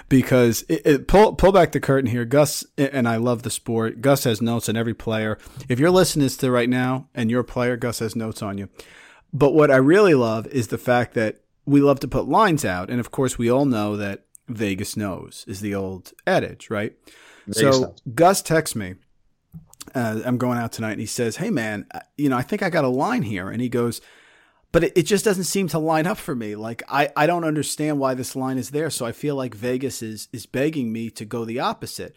Because 0.08 0.64
it, 0.70 0.82
it, 0.86 1.08
pull 1.08 1.34
pull 1.34 1.52
back 1.52 1.74
the 1.74 1.82
curtain 1.82 2.10
here, 2.10 2.24
Gus, 2.24 2.66
and 2.78 3.10
I 3.10 3.18
love 3.18 3.44
the 3.44 3.50
sport. 3.50 4.00
Gus 4.00 4.24
has 4.24 4.42
notes 4.42 4.70
on 4.70 4.78
every 4.78 4.94
player. 4.94 5.38
If 5.68 5.80
you're 5.80 5.92
listening 5.92 6.30
to 6.30 6.52
right 6.52 6.70
now 6.70 7.10
and 7.14 7.30
you're 7.30 7.42
a 7.42 7.46
player, 7.46 7.76
Gus 7.76 8.00
has 8.00 8.16
notes 8.16 8.42
on 8.42 8.58
you. 8.58 8.70
But 9.34 9.54
what 9.54 9.72
I 9.72 9.76
really 9.76 10.14
love 10.14 10.48
is 10.48 10.70
the 10.70 10.78
fact 10.78 11.14
that 11.16 11.42
we 11.66 11.82
love 11.82 12.00
to 12.02 12.08
put 12.08 12.30
lines 12.30 12.64
out, 12.64 12.90
and 12.90 13.02
of 13.02 13.12
course, 13.12 13.38
we 13.38 13.52
all 13.52 13.66
know 13.66 13.98
that 13.98 14.24
Vegas 14.48 14.96
knows 14.96 15.44
is 15.46 15.60
the 15.60 15.76
old 15.76 16.14
adage, 16.26 16.70
right? 16.70 16.94
So. 17.52 17.96
Gus 18.14 18.42
texts 18.42 18.76
me 18.76 18.96
uh, 19.94 20.22
I'm 20.26 20.38
going 20.38 20.58
out 20.58 20.72
tonight, 20.72 20.94
and 20.94 21.00
he 21.00 21.06
says, 21.06 21.38
"Hey, 21.38 21.50
man, 21.50 21.86
you 22.18 22.30
know, 22.30 22.38
I 22.38 22.42
think 22.42 22.64
I 22.64 22.70
got 22.70 22.84
a 22.84 22.90
line 22.90 23.22
here," 23.22 23.50
and 23.50 23.62
he 23.62 23.70
goes. 23.70 24.02
But 24.72 24.84
it, 24.84 24.94
it 24.98 25.04
just 25.04 25.24
doesn't 25.24 25.46
seem 25.46 25.70
to 25.70 25.80
line 25.80 26.06
up 26.06 26.18
for 26.18 26.36
me. 26.36 26.56
Like 26.56 26.84
I, 26.90 27.10
I 27.16 27.28
don't 27.28 27.46
understand 27.46 27.98
why 27.98 28.14
this 28.14 28.36
line 28.36 28.58
is 28.58 28.72
there. 28.72 28.90
So 28.90 29.06
I 29.06 29.14
feel 29.14 29.36
like 29.36 29.56
Vegas 29.56 30.02
is 30.02 30.28
is 30.34 30.46
begging 30.46 30.92
me 30.92 31.10
to 31.12 31.24
go 31.24 31.46
the 31.46 31.60
opposite. 31.60 32.14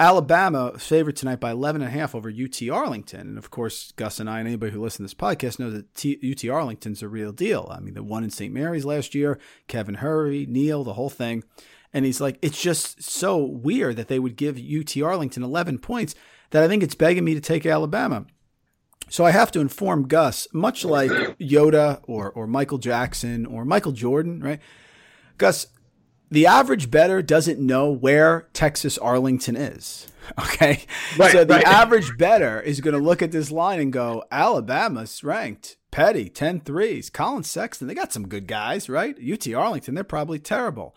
Alabama 0.00 0.78
favored 0.78 1.16
tonight 1.16 1.40
by 1.40 1.50
11 1.50 1.82
and 1.82 1.88
a 1.88 1.92
half 1.92 2.14
over 2.14 2.30
UT 2.30 2.62
Arlington. 2.70 3.20
And 3.20 3.36
of 3.36 3.50
course, 3.50 3.92
Gus 3.96 4.20
and 4.20 4.30
I 4.30 4.38
and 4.38 4.46
anybody 4.46 4.70
who 4.70 4.80
listens 4.80 5.10
to 5.10 5.16
this 5.16 5.20
podcast 5.20 5.58
knows 5.58 5.72
that 5.72 5.92
T- 5.96 6.20
UT 6.22 6.48
Arlington's 6.48 7.02
a 7.02 7.08
real 7.08 7.32
deal. 7.32 7.68
I 7.70 7.80
mean, 7.80 7.94
the 7.94 8.04
one 8.04 8.22
in 8.22 8.30
St. 8.30 8.54
Mary's 8.54 8.84
last 8.84 9.12
year, 9.12 9.40
Kevin 9.66 9.96
Hervey, 9.96 10.46
Neal, 10.46 10.84
the 10.84 10.92
whole 10.92 11.10
thing. 11.10 11.42
And 11.92 12.04
he's 12.04 12.20
like, 12.20 12.38
it's 12.42 12.60
just 12.60 13.02
so 13.02 13.38
weird 13.38 13.96
that 13.96 14.08
they 14.08 14.18
would 14.18 14.36
give 14.36 14.58
UT 14.58 14.96
Arlington 15.02 15.42
11 15.42 15.78
points 15.78 16.14
that 16.50 16.62
I 16.62 16.68
think 16.68 16.82
it's 16.82 16.94
begging 16.94 17.24
me 17.24 17.34
to 17.34 17.40
take 17.40 17.64
Alabama. 17.66 18.26
So 19.10 19.24
I 19.24 19.30
have 19.30 19.50
to 19.52 19.60
inform 19.60 20.06
Gus, 20.06 20.48
much 20.52 20.84
like 20.84 21.10
Yoda 21.38 22.02
or, 22.06 22.30
or 22.30 22.46
Michael 22.46 22.78
Jackson 22.78 23.46
or 23.46 23.64
Michael 23.64 23.92
Jordan, 23.92 24.40
right? 24.40 24.60
Gus, 25.38 25.68
the 26.30 26.46
average 26.46 26.90
better 26.90 27.22
doesn't 27.22 27.58
know 27.58 27.90
where 27.90 28.48
Texas 28.52 28.98
Arlington 28.98 29.56
is. 29.56 30.06
Okay. 30.38 30.84
Right, 31.16 31.32
so 31.32 31.42
the 31.42 31.54
right. 31.54 31.64
average 31.66 32.18
better 32.18 32.60
is 32.60 32.82
going 32.82 32.92
to 32.92 33.00
look 33.02 33.22
at 33.22 33.32
this 33.32 33.50
line 33.50 33.80
and 33.80 33.90
go, 33.90 34.24
Alabama's 34.30 35.24
ranked. 35.24 35.78
Petty, 35.90 36.28
10 36.28 36.60
threes. 36.60 37.08
Collin 37.08 37.44
Sexton, 37.44 37.88
they 37.88 37.94
got 37.94 38.12
some 38.12 38.28
good 38.28 38.46
guys, 38.46 38.90
right? 38.90 39.16
UT 39.18 39.50
Arlington, 39.54 39.94
they're 39.94 40.04
probably 40.04 40.38
terrible. 40.38 40.94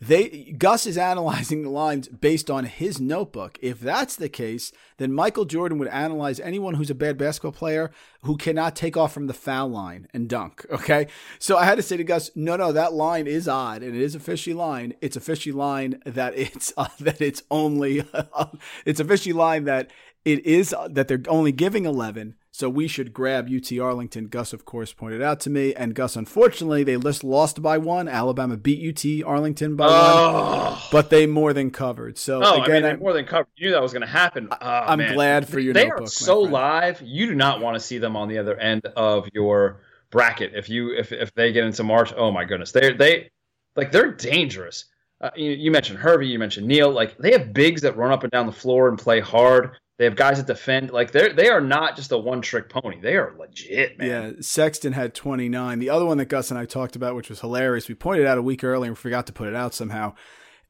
They 0.00 0.54
Gus 0.56 0.86
is 0.86 0.96
analyzing 0.96 1.62
the 1.62 1.68
lines 1.68 2.08
based 2.08 2.50
on 2.50 2.64
his 2.64 3.00
notebook. 3.00 3.58
If 3.60 3.80
that's 3.80 4.16
the 4.16 4.30
case, 4.30 4.72
then 4.96 5.12
Michael 5.12 5.44
Jordan 5.44 5.78
would 5.78 5.88
analyze 5.88 6.40
anyone 6.40 6.74
who's 6.74 6.88
a 6.88 6.94
bad 6.94 7.18
basketball 7.18 7.52
player 7.52 7.90
who 8.22 8.38
cannot 8.38 8.74
take 8.74 8.96
off 8.96 9.12
from 9.12 9.26
the 9.26 9.34
foul 9.34 9.68
line 9.68 10.08
and 10.14 10.28
dunk. 10.28 10.64
Okay, 10.80 11.08
so 11.38 11.58
I 11.58 11.66
had 11.66 11.74
to 11.74 11.82
say 11.82 11.98
to 11.98 12.04
Gus, 12.04 12.30
no, 12.34 12.56
no, 12.56 12.72
that 12.72 12.94
line 12.94 13.26
is 13.26 13.46
odd 13.46 13.82
and 13.82 13.94
it 13.94 14.00
is 14.00 14.14
a 14.14 14.20
fishy 14.20 14.54
line. 14.54 14.94
It's 15.02 15.14
a 15.14 15.20
fishy 15.20 15.52
line 15.52 16.00
that 16.06 16.32
it's 16.38 16.72
uh, 16.74 16.88
that 17.00 17.20
it's 17.20 17.42
only 17.50 18.02
it's 18.86 18.98
a 18.98 19.04
fishy 19.04 19.34
line 19.34 19.64
that 19.64 19.90
it 20.24 20.44
is 20.46 20.72
uh, 20.72 20.88
that 20.90 21.08
they're 21.08 21.20
only 21.28 21.52
giving 21.52 21.84
eleven 21.84 22.34
so 22.60 22.68
we 22.68 22.86
should 22.86 23.14
grab 23.14 23.48
UT 23.48 23.72
Arlington. 23.78 24.26
Gus, 24.28 24.52
of 24.52 24.66
course, 24.66 24.92
pointed 24.92 25.22
out 25.22 25.40
to 25.40 25.50
me. 25.50 25.74
And 25.74 25.94
Gus, 25.94 26.14
unfortunately, 26.14 26.84
they 26.84 26.96
just 26.98 27.24
lost 27.24 27.62
by 27.62 27.78
one. 27.78 28.06
Alabama 28.06 28.58
beat 28.58 28.86
UT 28.86 29.26
Arlington 29.26 29.76
by 29.76 29.86
oh. 29.88 30.70
one, 30.70 30.78
but 30.92 31.08
they 31.08 31.26
more 31.26 31.54
than 31.54 31.70
covered. 31.70 32.18
So 32.18 32.42
oh, 32.44 32.62
again, 32.62 32.84
I 32.84 32.92
mean, 32.92 33.00
more 33.00 33.14
than 33.14 33.24
covered. 33.24 33.48
You 33.56 33.68
knew 33.68 33.72
that 33.72 33.82
was 33.82 33.94
going 33.94 34.02
to 34.02 34.06
happen. 34.06 34.48
Oh, 34.52 34.56
I'm 34.60 34.98
man. 34.98 35.14
glad 35.14 35.48
for 35.48 35.58
your. 35.58 35.72
They 35.72 35.86
notebook, 35.86 36.08
are 36.08 36.10
so 36.10 36.40
live. 36.40 37.00
You 37.02 37.26
do 37.26 37.34
not 37.34 37.60
want 37.60 37.76
to 37.76 37.80
see 37.80 37.96
them 37.96 38.14
on 38.14 38.28
the 38.28 38.36
other 38.36 38.58
end 38.58 38.84
of 38.94 39.26
your 39.32 39.80
bracket. 40.10 40.52
If 40.54 40.68
you 40.68 40.94
if 40.94 41.12
if 41.12 41.32
they 41.32 41.52
get 41.52 41.64
into 41.64 41.82
March, 41.82 42.12
oh 42.14 42.30
my 42.30 42.44
goodness, 42.44 42.72
they 42.72 42.92
they 42.92 43.30
like 43.74 43.90
they're 43.90 44.12
dangerous. 44.12 44.84
Uh, 45.22 45.30
you, 45.34 45.50
you, 45.50 45.70
mentioned 45.70 45.98
Hervey, 45.98 46.26
you 46.26 46.38
mentioned 46.38 46.66
Neal. 46.66 46.90
Like 46.90 47.16
they 47.16 47.32
have 47.32 47.52
bigs 47.54 47.82
that 47.82 47.96
run 47.96 48.10
up 48.12 48.22
and 48.22 48.30
down 48.30 48.44
the 48.44 48.52
floor 48.52 48.88
and 48.90 48.98
play 48.98 49.20
hard. 49.20 49.76
They 50.00 50.06
have 50.06 50.16
guys 50.16 50.38
that 50.38 50.46
defend. 50.46 50.92
Like 50.92 51.10
they're 51.10 51.34
they 51.34 51.50
are 51.50 51.60
not 51.60 51.94
just 51.94 52.10
a 52.10 52.16
one 52.16 52.40
trick 52.40 52.70
pony. 52.70 52.98
They 53.02 53.16
are 53.16 53.34
legit, 53.38 53.98
man. 53.98 54.08
Yeah, 54.08 54.40
Sexton 54.40 54.94
had 54.94 55.12
29. 55.12 55.78
The 55.78 55.90
other 55.90 56.06
one 56.06 56.16
that 56.16 56.30
Gus 56.30 56.50
and 56.50 56.58
I 56.58 56.64
talked 56.64 56.96
about, 56.96 57.14
which 57.16 57.28
was 57.28 57.40
hilarious, 57.40 57.86
we 57.86 57.94
pointed 57.94 58.26
out 58.26 58.38
a 58.38 58.42
week 58.42 58.64
earlier 58.64 58.88
and 58.90 58.96
forgot 58.96 59.26
to 59.26 59.34
put 59.34 59.46
it 59.46 59.54
out 59.54 59.74
somehow. 59.74 60.14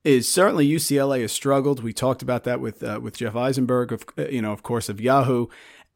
Is 0.03 0.29
certainly 0.29 0.69
UCLA 0.69 1.21
has 1.21 1.31
struggled. 1.31 1.81
We 1.81 1.93
talked 1.93 2.23
about 2.23 2.43
that 2.43 2.59
with 2.59 2.83
uh, 2.83 2.99
with 3.01 3.19
Jeff 3.19 3.37
Eisenberg, 3.37 3.93
of 3.93 4.05
uh, 4.19 4.27
you 4.27 4.43
know, 4.43 4.51
of 4.51 4.65
course, 4.65 4.89
of 4.89 5.01
Yahoo, 5.01 5.47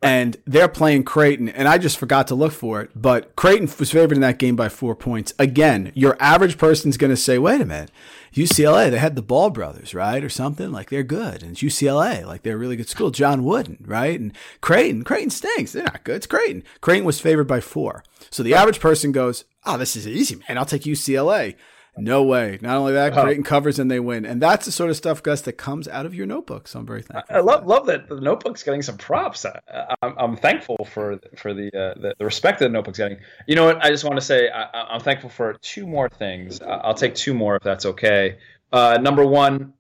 and 0.04 0.36
they're 0.46 0.68
playing 0.68 1.04
Creighton, 1.04 1.48
and 1.48 1.66
I 1.66 1.78
just 1.78 1.98
forgot 1.98 2.28
to 2.28 2.34
look 2.34 2.52
for 2.52 2.80
it. 2.82 2.90
But 2.94 3.34
Creighton 3.34 3.68
was 3.78 3.90
favored 3.90 4.16
in 4.16 4.20
that 4.20 4.38
game 4.38 4.54
by 4.54 4.68
four 4.68 4.94
points. 4.94 5.32
Again, 5.38 5.90
your 5.94 6.16
average 6.20 6.58
person's 6.58 6.96
going 6.96 7.10
to 7.10 7.16
say, 7.16 7.38
"Wait 7.38 7.60
a 7.60 7.64
minute, 7.64 7.90
UCLA, 8.34 8.90
they 8.90 8.98
had 8.98 9.16
the 9.16 9.22
Ball 9.22 9.50
brothers, 9.50 9.94
right? 9.94 10.22
Or 10.22 10.28
something. 10.28 10.72
Like 10.72 10.90
they're 10.90 11.02
good. 11.02 11.42
And 11.42 11.52
it's 11.52 11.62
UCLA, 11.62 12.26
like 12.26 12.42
they're 12.42 12.56
a 12.56 12.58
really 12.58 12.76
good 12.76 12.88
school. 12.88 13.10
John 13.10 13.44
Wooden, 13.44 13.84
right? 13.86 14.18
And 14.18 14.32
Creighton, 14.60 15.04
Creighton 15.04 15.30
stinks. 15.30 15.72
They're 15.72 15.84
not 15.84 16.04
good. 16.04 16.16
It's 16.16 16.26
Creighton. 16.26 16.64
Creighton 16.80 17.06
was 17.06 17.20
favored 17.20 17.46
by 17.46 17.60
four. 17.60 18.02
So 18.30 18.42
the 18.42 18.54
average 18.54 18.80
person 18.80 19.12
goes, 19.12 19.44
oh, 19.64 19.78
this 19.78 19.94
is 19.94 20.08
easy, 20.08 20.36
man. 20.36 20.58
I'll 20.58 20.64
take 20.64 20.82
UCLA. 20.82 21.54
No 21.96 22.24
way. 22.24 22.59
Not 22.61 22.76
only 22.76 22.92
that, 22.94 23.12
Creighton 23.12 23.44
covers 23.44 23.78
and 23.78 23.90
they 23.90 24.00
win. 24.00 24.24
And 24.24 24.42
that's 24.42 24.66
the 24.66 24.72
sort 24.72 24.90
of 24.90 24.96
stuff, 24.96 25.22
Gus, 25.22 25.42
that 25.42 25.52
comes 25.54 25.87
out 25.87 26.07
of 26.07 26.14
your 26.14 26.26
notebook. 26.26 26.66
So 26.66 26.80
I'm 26.80 26.87
very 26.87 27.02
thankful. 27.02 27.37
I 27.37 27.40
love 27.40 27.61
that. 27.61 27.66
love 27.68 27.87
that 27.87 28.09
the 28.09 28.20
notebook's 28.20 28.62
getting 28.62 28.83
some 28.83 28.96
props. 28.96 29.46
I, 29.46 29.61
am 30.02 30.14
I'm 30.18 30.37
thankful 30.37 30.76
for 30.90 31.20
for 31.37 31.54
the, 31.54 31.68
uh, 31.68 32.00
the, 32.00 32.14
the 32.18 32.24
respect 32.24 32.59
that 32.59 32.66
the 32.66 32.72
notebook's 32.72 32.98
getting. 32.98 33.18
You 33.46 33.54
know 33.54 33.66
what? 33.66 33.85
I 33.85 33.90
just 33.90 34.04
want 34.04 34.16
to 34.16 34.20
say 34.20 34.48
I, 34.48 34.94
am 34.94 35.00
thankful 35.00 35.30
for 35.30 35.54
two 35.61 35.87
more 35.87 36.09
things. 36.09 36.61
I'll 36.61 36.94
take 36.94 37.14
two 37.14 37.35
more 37.35 37.57
if 37.57 37.62
that's 37.62 37.87
okay. 37.87 38.38
Uh, 38.72 38.98
number 39.00 39.24
one, 39.24 39.72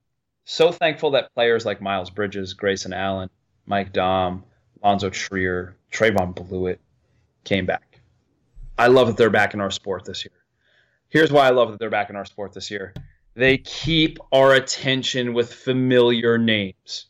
so 0.44 0.70
thankful 0.70 1.10
that 1.12 1.34
players 1.34 1.64
like 1.66 1.80
Miles 1.80 2.10
Bridges, 2.10 2.54
Grayson 2.54 2.92
Allen, 2.92 3.28
Mike 3.66 3.92
Daum, 3.92 4.42
Lonzo 4.82 5.10
Trier, 5.10 5.76
Trevon 5.90 6.34
Bluiett 6.34 6.78
came 7.42 7.66
back. 7.66 8.00
I 8.78 8.88
love 8.88 9.08
that 9.08 9.16
they're 9.16 9.30
back 9.30 9.54
in 9.54 9.60
our 9.60 9.70
sport 9.70 10.04
this 10.04 10.24
year. 10.24 10.43
Here's 11.14 11.30
why 11.30 11.46
I 11.46 11.50
love 11.50 11.70
that 11.70 11.78
they're 11.78 11.90
back 11.90 12.10
in 12.10 12.16
our 12.16 12.24
sport 12.24 12.54
this 12.54 12.72
year. 12.72 12.92
They 13.34 13.58
keep 13.58 14.18
our 14.32 14.54
attention 14.54 15.32
with 15.32 15.54
familiar 15.54 16.38
names. 16.38 17.06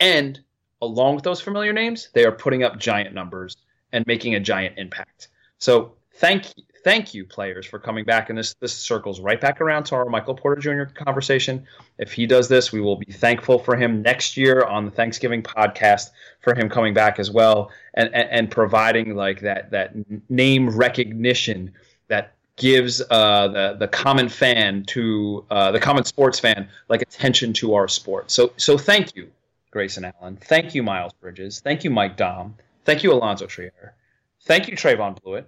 And 0.00 0.40
along 0.82 1.14
with 1.14 1.22
those 1.22 1.40
familiar 1.40 1.72
names, 1.72 2.08
they 2.12 2.24
are 2.24 2.32
putting 2.32 2.64
up 2.64 2.76
giant 2.76 3.14
numbers 3.14 3.56
and 3.92 4.04
making 4.04 4.34
a 4.34 4.40
giant 4.40 4.78
impact. 4.78 5.28
So 5.58 5.92
thank 6.14 6.46
thank 6.82 7.14
you, 7.14 7.24
players, 7.24 7.66
for 7.66 7.78
coming 7.78 8.04
back. 8.04 8.30
And 8.30 8.36
this 8.36 8.54
this 8.54 8.74
circles 8.74 9.20
right 9.20 9.40
back 9.40 9.60
around 9.60 9.84
to 9.84 9.94
our 9.94 10.06
Michael 10.06 10.34
Porter 10.34 10.60
Jr. 10.60 10.92
conversation. 10.92 11.68
If 11.98 12.10
he 12.10 12.26
does 12.26 12.48
this, 12.48 12.72
we 12.72 12.80
will 12.80 12.96
be 12.96 13.12
thankful 13.12 13.60
for 13.60 13.76
him 13.76 14.02
next 14.02 14.36
year 14.36 14.64
on 14.64 14.86
the 14.86 14.90
Thanksgiving 14.90 15.44
podcast 15.44 16.10
for 16.40 16.52
him 16.56 16.68
coming 16.68 16.94
back 16.94 17.20
as 17.20 17.30
well 17.30 17.70
and 17.94 18.12
and, 18.12 18.28
and 18.28 18.50
providing 18.50 19.14
like 19.14 19.42
that 19.42 19.70
that 19.70 19.94
name 20.28 20.68
recognition 20.70 21.72
that 22.08 22.35
gives 22.56 23.02
uh, 23.10 23.48
the 23.48 23.76
the 23.78 23.88
common 23.88 24.28
fan 24.28 24.84
to 24.84 25.44
uh, 25.50 25.70
the 25.70 25.80
common 25.80 26.04
sports 26.04 26.40
fan 26.40 26.68
like 26.88 27.02
attention 27.02 27.52
to 27.52 27.74
our 27.74 27.86
sport. 27.86 28.30
So 28.30 28.52
so 28.56 28.76
thank 28.78 29.14
you, 29.14 29.30
Grayson 29.70 30.04
Allen. 30.04 30.38
Thank 30.40 30.74
you, 30.74 30.82
Miles 30.82 31.12
Bridges. 31.20 31.60
Thank 31.60 31.84
you, 31.84 31.90
Mike 31.90 32.16
Daum. 32.16 32.54
Thank 32.84 33.02
you, 33.02 33.10
Allonzo 33.10 33.46
Trier. 33.46 33.94
Thank 34.42 34.68
you, 34.68 34.76
Trevon 34.76 35.20
Bluiett. 35.20 35.44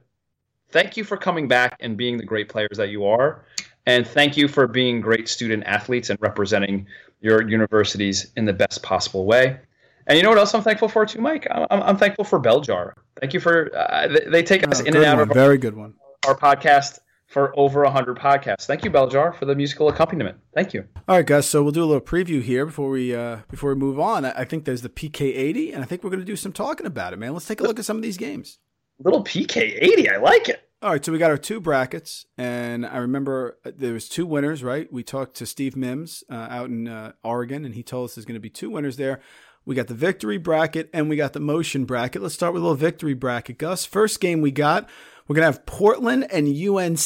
Thank 0.71 0.97
you 0.97 1.05
for 1.05 1.17
coming 1.17 1.49
back 1.49 1.77
and 1.81 1.97
being 1.97 2.19
the 2.19 2.25
great 2.25 2.49
players 2.49 2.77
that 2.77 2.91
you 2.91 3.07
are. 3.07 3.45
And 3.87 4.07
thank 4.07 4.37
you 4.37 4.49
for 4.49 4.67
being 4.67 5.01
great 5.01 5.29
student 5.29 5.65
athletes 5.65 6.11
and 6.11 6.21
representing 6.21 6.87
your 7.21 7.49
universities 7.49 8.31
in 8.37 8.45
the 8.45 8.53
best 8.53 8.83
possible 8.83 9.25
way. 9.25 9.59
And 10.07 10.17
you 10.19 10.23
know 10.23 10.29
what 10.29 10.39
else 10.39 10.55
I'm 10.55 10.63
thankful 10.63 10.89
for 10.89 11.07
too, 11.07 11.23
Mike? 11.23 11.47
I'm, 11.51 11.67
I'm 11.71 11.97
thankful 11.97 12.25
for 12.25 12.39
Beljar. 12.39 12.93
Thank 13.19 13.33
you 13.33 13.41
for 13.41 13.75
uh, 13.75 14.09
they, 14.31 14.43
take 14.43 14.67
us 14.69 14.83
oh, 14.83 14.85
in 14.85 14.95
and 14.95 15.05
out 15.05 15.19
one. 15.19 15.31
of 15.31 15.35
very 15.35 15.57
good 15.57 15.75
one 15.75 15.95
our 16.27 16.37
podcast 16.37 16.99
for 17.27 17.57
over 17.59 17.83
100 17.83 18.19
podcasts. 18.19 18.67
Thank 18.67 18.85
you, 18.85 18.91
Beljar, 18.91 19.35
for 19.35 19.45
the 19.45 19.55
musical 19.55 19.89
accompaniment. 19.89 20.39
Thank 20.55 20.75
you. 20.75 20.87
All 21.07 21.17
right, 21.17 21.27
guys. 21.27 21.47
So 21.47 21.63
we'll 21.63 21.73
do 21.73 21.85
a 21.85 21.87
little 21.87 22.01
preview 22.01 22.43
here 22.43 22.67
before 22.67 22.91
we 22.91 23.15
uh, 23.15 23.39
before 23.51 23.71
we 23.75 23.77
move 23.77 24.01
on. 24.01 24.25
I 24.25 24.45
think 24.45 24.65
there's 24.65 24.83
the 24.83 24.89
PK80, 24.89 25.75
and 25.75 25.83
I 25.83 25.87
think 25.87 26.03
we're 26.03 26.11
going 26.11 26.21
to 26.21 26.27
do 26.27 26.37
some 26.37 26.53
talking 26.53 26.87
about 26.87 27.13
it, 27.13 27.19
man. 27.19 27.35
Let's 27.35 27.47
take 27.47 27.61
a 27.61 27.65
look 27.65 27.79
at 27.79 27.85
some 27.85 27.97
of 27.97 28.03
these 28.03 28.17
games. 28.17 28.59
Little 28.99 29.23
PK80, 29.23 30.13
I 30.13 30.17
like 30.17 30.49
it. 30.49 30.65
All 30.81 30.91
right, 30.91 31.05
so 31.05 31.11
we 31.11 31.19
got 31.19 31.31
our 31.31 31.39
two 31.39 31.61
brackets, 31.61 32.27
and 32.37 32.87
I 32.87 32.99
remember 32.99 33.59
uh, 33.65 33.73
there 33.77 33.93
was 33.93 34.09
two 34.09 34.27
winners, 34.27 34.63
right? 34.63 34.93
We 34.93 35.03
talked 35.03 35.37
to 35.37 35.47
Steve 35.47 35.77
Mims 35.77 36.23
uh, 36.31 36.47
out 36.51 36.69
in 36.69 36.87
uh, 36.87 37.13
Oregon, 37.25 37.65
and 37.65 37.75
he 37.75 37.83
told 37.83 38.07
us 38.07 38.15
there's 38.15 38.25
going 38.25 38.35
to 38.35 38.41
be 38.41 38.51
two 38.51 38.71
winners 38.71 38.97
there 38.97 39.21
we 39.69 39.75
got 39.75 39.89
the 39.89 39.95
victory 39.95 40.39
bracket, 40.39 40.89
and 40.95 41.11
we 41.11 41.17
got 41.17 41.35
the 41.35 41.41
motion 41.41 41.85
bracket. 41.85 42.23
Let's 42.23 42.35
start 42.35 42.55
with 42.55 42.63
a 42.63 42.65
little 42.65 42.75
victory 42.75 43.13
bracket, 43.13 43.59
Gus. 43.59 43.85
First 43.85 44.19
game 44.19 44.41
we 44.41 44.51
got, 44.51 44.89
we're 45.29 45.35
going 45.37 45.47
to 45.47 45.53
have 45.53 45.67
Portland 45.67 46.27
and 46.33 46.49
UNC. 46.49 46.99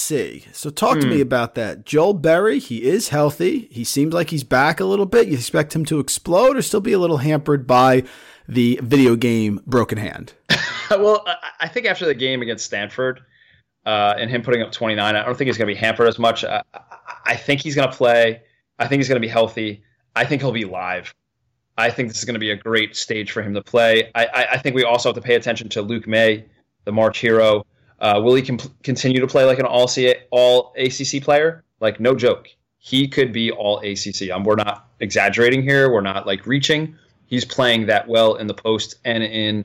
So 0.55 0.71
talk 0.71 1.01
to 1.01 1.07
me 1.07 1.17
Hmm. 1.17 1.23
about 1.23 1.55
that. 1.57 1.85
Joel 1.85 2.15
Berry, 2.15 2.59
he 2.61 2.85
is 2.85 3.09
healthy. 3.09 3.69
He 3.71 3.85
seems 3.85 4.15
like 4.15 4.31
he's 4.31 4.45
back 4.45 4.81
a 4.81 4.85
little 4.85 5.07
bit. 5.07 5.27
You 5.29 5.35
expect 5.35 5.75
him 5.75 5.85
to 5.87 5.99
explode 5.99 6.57
or 6.57 6.63
still 6.63 6.81
be 6.81 6.93
a 6.93 6.99
little 6.99 7.19
hampered 7.19 7.67
by 7.67 8.05
the 8.49 8.79
video 8.83 9.17
game 9.17 9.61
broken 9.67 9.99
hand? 9.99 10.33
well, 10.91 11.23
I- 11.27 11.37
I 11.63 11.69
think 11.69 11.87
after 11.87 12.07
the 12.07 12.15
game 12.15 12.43
against 12.43 12.65
Stanford 12.65 13.21
uh, 13.87 14.15
and 14.19 14.31
him 14.31 14.43
putting 14.43 14.63
up 14.63 14.73
29, 14.73 15.17
I 15.17 15.25
don't 15.25 15.37
think 15.37 15.47
he's 15.49 15.59
going 15.59 15.69
to 15.69 15.75
be 15.75 15.79
hampered 15.79 16.09
as 16.09 16.19
much. 16.19 16.45
I, 16.45 16.63
I- 16.75 16.81
I 17.25 17.37
think 17.37 17.61
he's 17.61 17.75
going 17.77 17.89
to 17.91 17.97
play. 17.97 18.43
I 18.79 18.89
think 18.89 18.99
he's 19.01 19.09
going 19.09 19.21
to 19.21 19.25
be 19.25 19.31
healthy. 19.31 19.83
I 20.17 20.25
think 20.25 20.43
he'll 20.43 20.51
be 20.53 20.65
live. 20.65 21.15
I 21.79 21.89
think 21.91 22.09
this 22.09 22.19
is 22.19 22.25
going 22.25 22.35
to 22.35 22.41
be 22.41 22.51
a 22.51 22.57
great 22.57 22.97
stage 22.97 23.31
for 23.31 23.43
him 23.43 23.55
to 23.55 23.63
play. 23.63 24.11
I, 24.15 24.27
I, 24.27 24.47
I 24.53 24.59
think 24.59 24.75
we 24.75 24.83
also 24.85 25.09
have 25.09 25.17
to 25.17 25.23
pay 25.23 25.37
attention 25.37 25.69
to 25.71 25.83
Luke 25.83 26.07
May, 26.09 26.45
the 26.85 26.93
March 26.93 27.19
hero. 27.19 27.65
Uh, 28.03 28.21
will 28.21 28.35
he 28.35 28.43
com- 28.43 28.59
continue 28.83 29.21
to 29.21 29.27
play 29.27 29.45
like 29.45 29.61
an 29.61 29.65
all 29.65 29.89
all 30.31 30.75
ACC 30.77 31.23
player? 31.23 31.65
Like 31.81 32.01
no 32.01 32.15
joke, 32.15 32.49
he 32.79 33.09
could 33.09 33.33
be 33.33 33.51
all 33.51 33.79
ACC. 33.79 34.31
Um, 34.31 34.43
we're 34.43 34.57
not 34.57 34.89
exaggerating 35.01 35.63
here. 35.63 35.91
We're 35.91 36.01
not 36.01 36.27
like 36.27 36.45
reaching. 36.47 36.97
He's 37.27 37.45
playing 37.45 37.87
that 37.87 38.09
well 38.09 38.35
in 38.35 38.49
the 38.49 38.55
post 38.55 38.97
and 39.05 39.23
in 39.23 39.65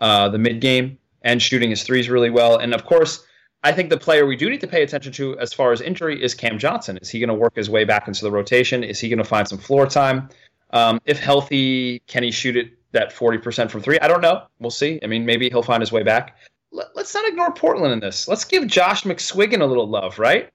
uh, 0.00 0.28
the 0.28 0.38
mid 0.38 0.60
game 0.60 0.98
and 1.22 1.42
shooting 1.42 1.70
his 1.70 1.82
threes 1.82 2.08
really 2.08 2.30
well. 2.30 2.58
And 2.58 2.74
of 2.74 2.84
course, 2.84 3.24
I 3.64 3.72
think 3.72 3.90
the 3.90 3.98
player 3.98 4.26
we 4.26 4.36
do 4.36 4.48
need 4.50 4.60
to 4.60 4.68
pay 4.68 4.82
attention 4.82 5.12
to 5.14 5.38
as 5.38 5.52
far 5.52 5.72
as 5.72 5.80
injury 5.80 6.22
is 6.22 6.34
Cam 6.34 6.58
Johnson. 6.58 6.98
Is 6.98 7.08
he 7.08 7.18
going 7.18 7.28
to 7.28 7.34
work 7.34 7.56
his 7.56 7.68
way 7.68 7.84
back 7.84 8.06
into 8.06 8.22
the 8.22 8.30
rotation? 8.30 8.84
Is 8.84 9.00
he 9.00 9.08
going 9.08 9.18
to 9.18 9.24
find 9.24 9.48
some 9.48 9.58
floor 9.58 9.86
time? 9.86 10.28
Um, 10.70 11.00
if 11.06 11.18
healthy, 11.18 12.00
can 12.06 12.22
he 12.22 12.30
shoot 12.30 12.56
it 12.56 12.72
that 12.92 13.12
40% 13.12 13.70
from 13.70 13.80
three? 13.80 13.98
I 13.98 14.08
don't 14.08 14.20
know. 14.20 14.44
We'll 14.60 14.70
see. 14.70 15.00
I 15.02 15.06
mean, 15.06 15.24
maybe 15.24 15.48
he'll 15.48 15.62
find 15.62 15.80
his 15.80 15.90
way 15.90 16.02
back. 16.02 16.36
Let, 16.72 16.88
us 16.96 17.14
not 17.14 17.28
ignore 17.28 17.52
Portland 17.52 17.92
in 17.92 18.00
this. 18.00 18.28
Let's 18.28 18.44
give 18.44 18.66
Josh 18.66 19.04
McSwiggen 19.04 19.60
a 19.60 19.66
little 19.66 19.88
love, 19.88 20.18
right? 20.18 20.50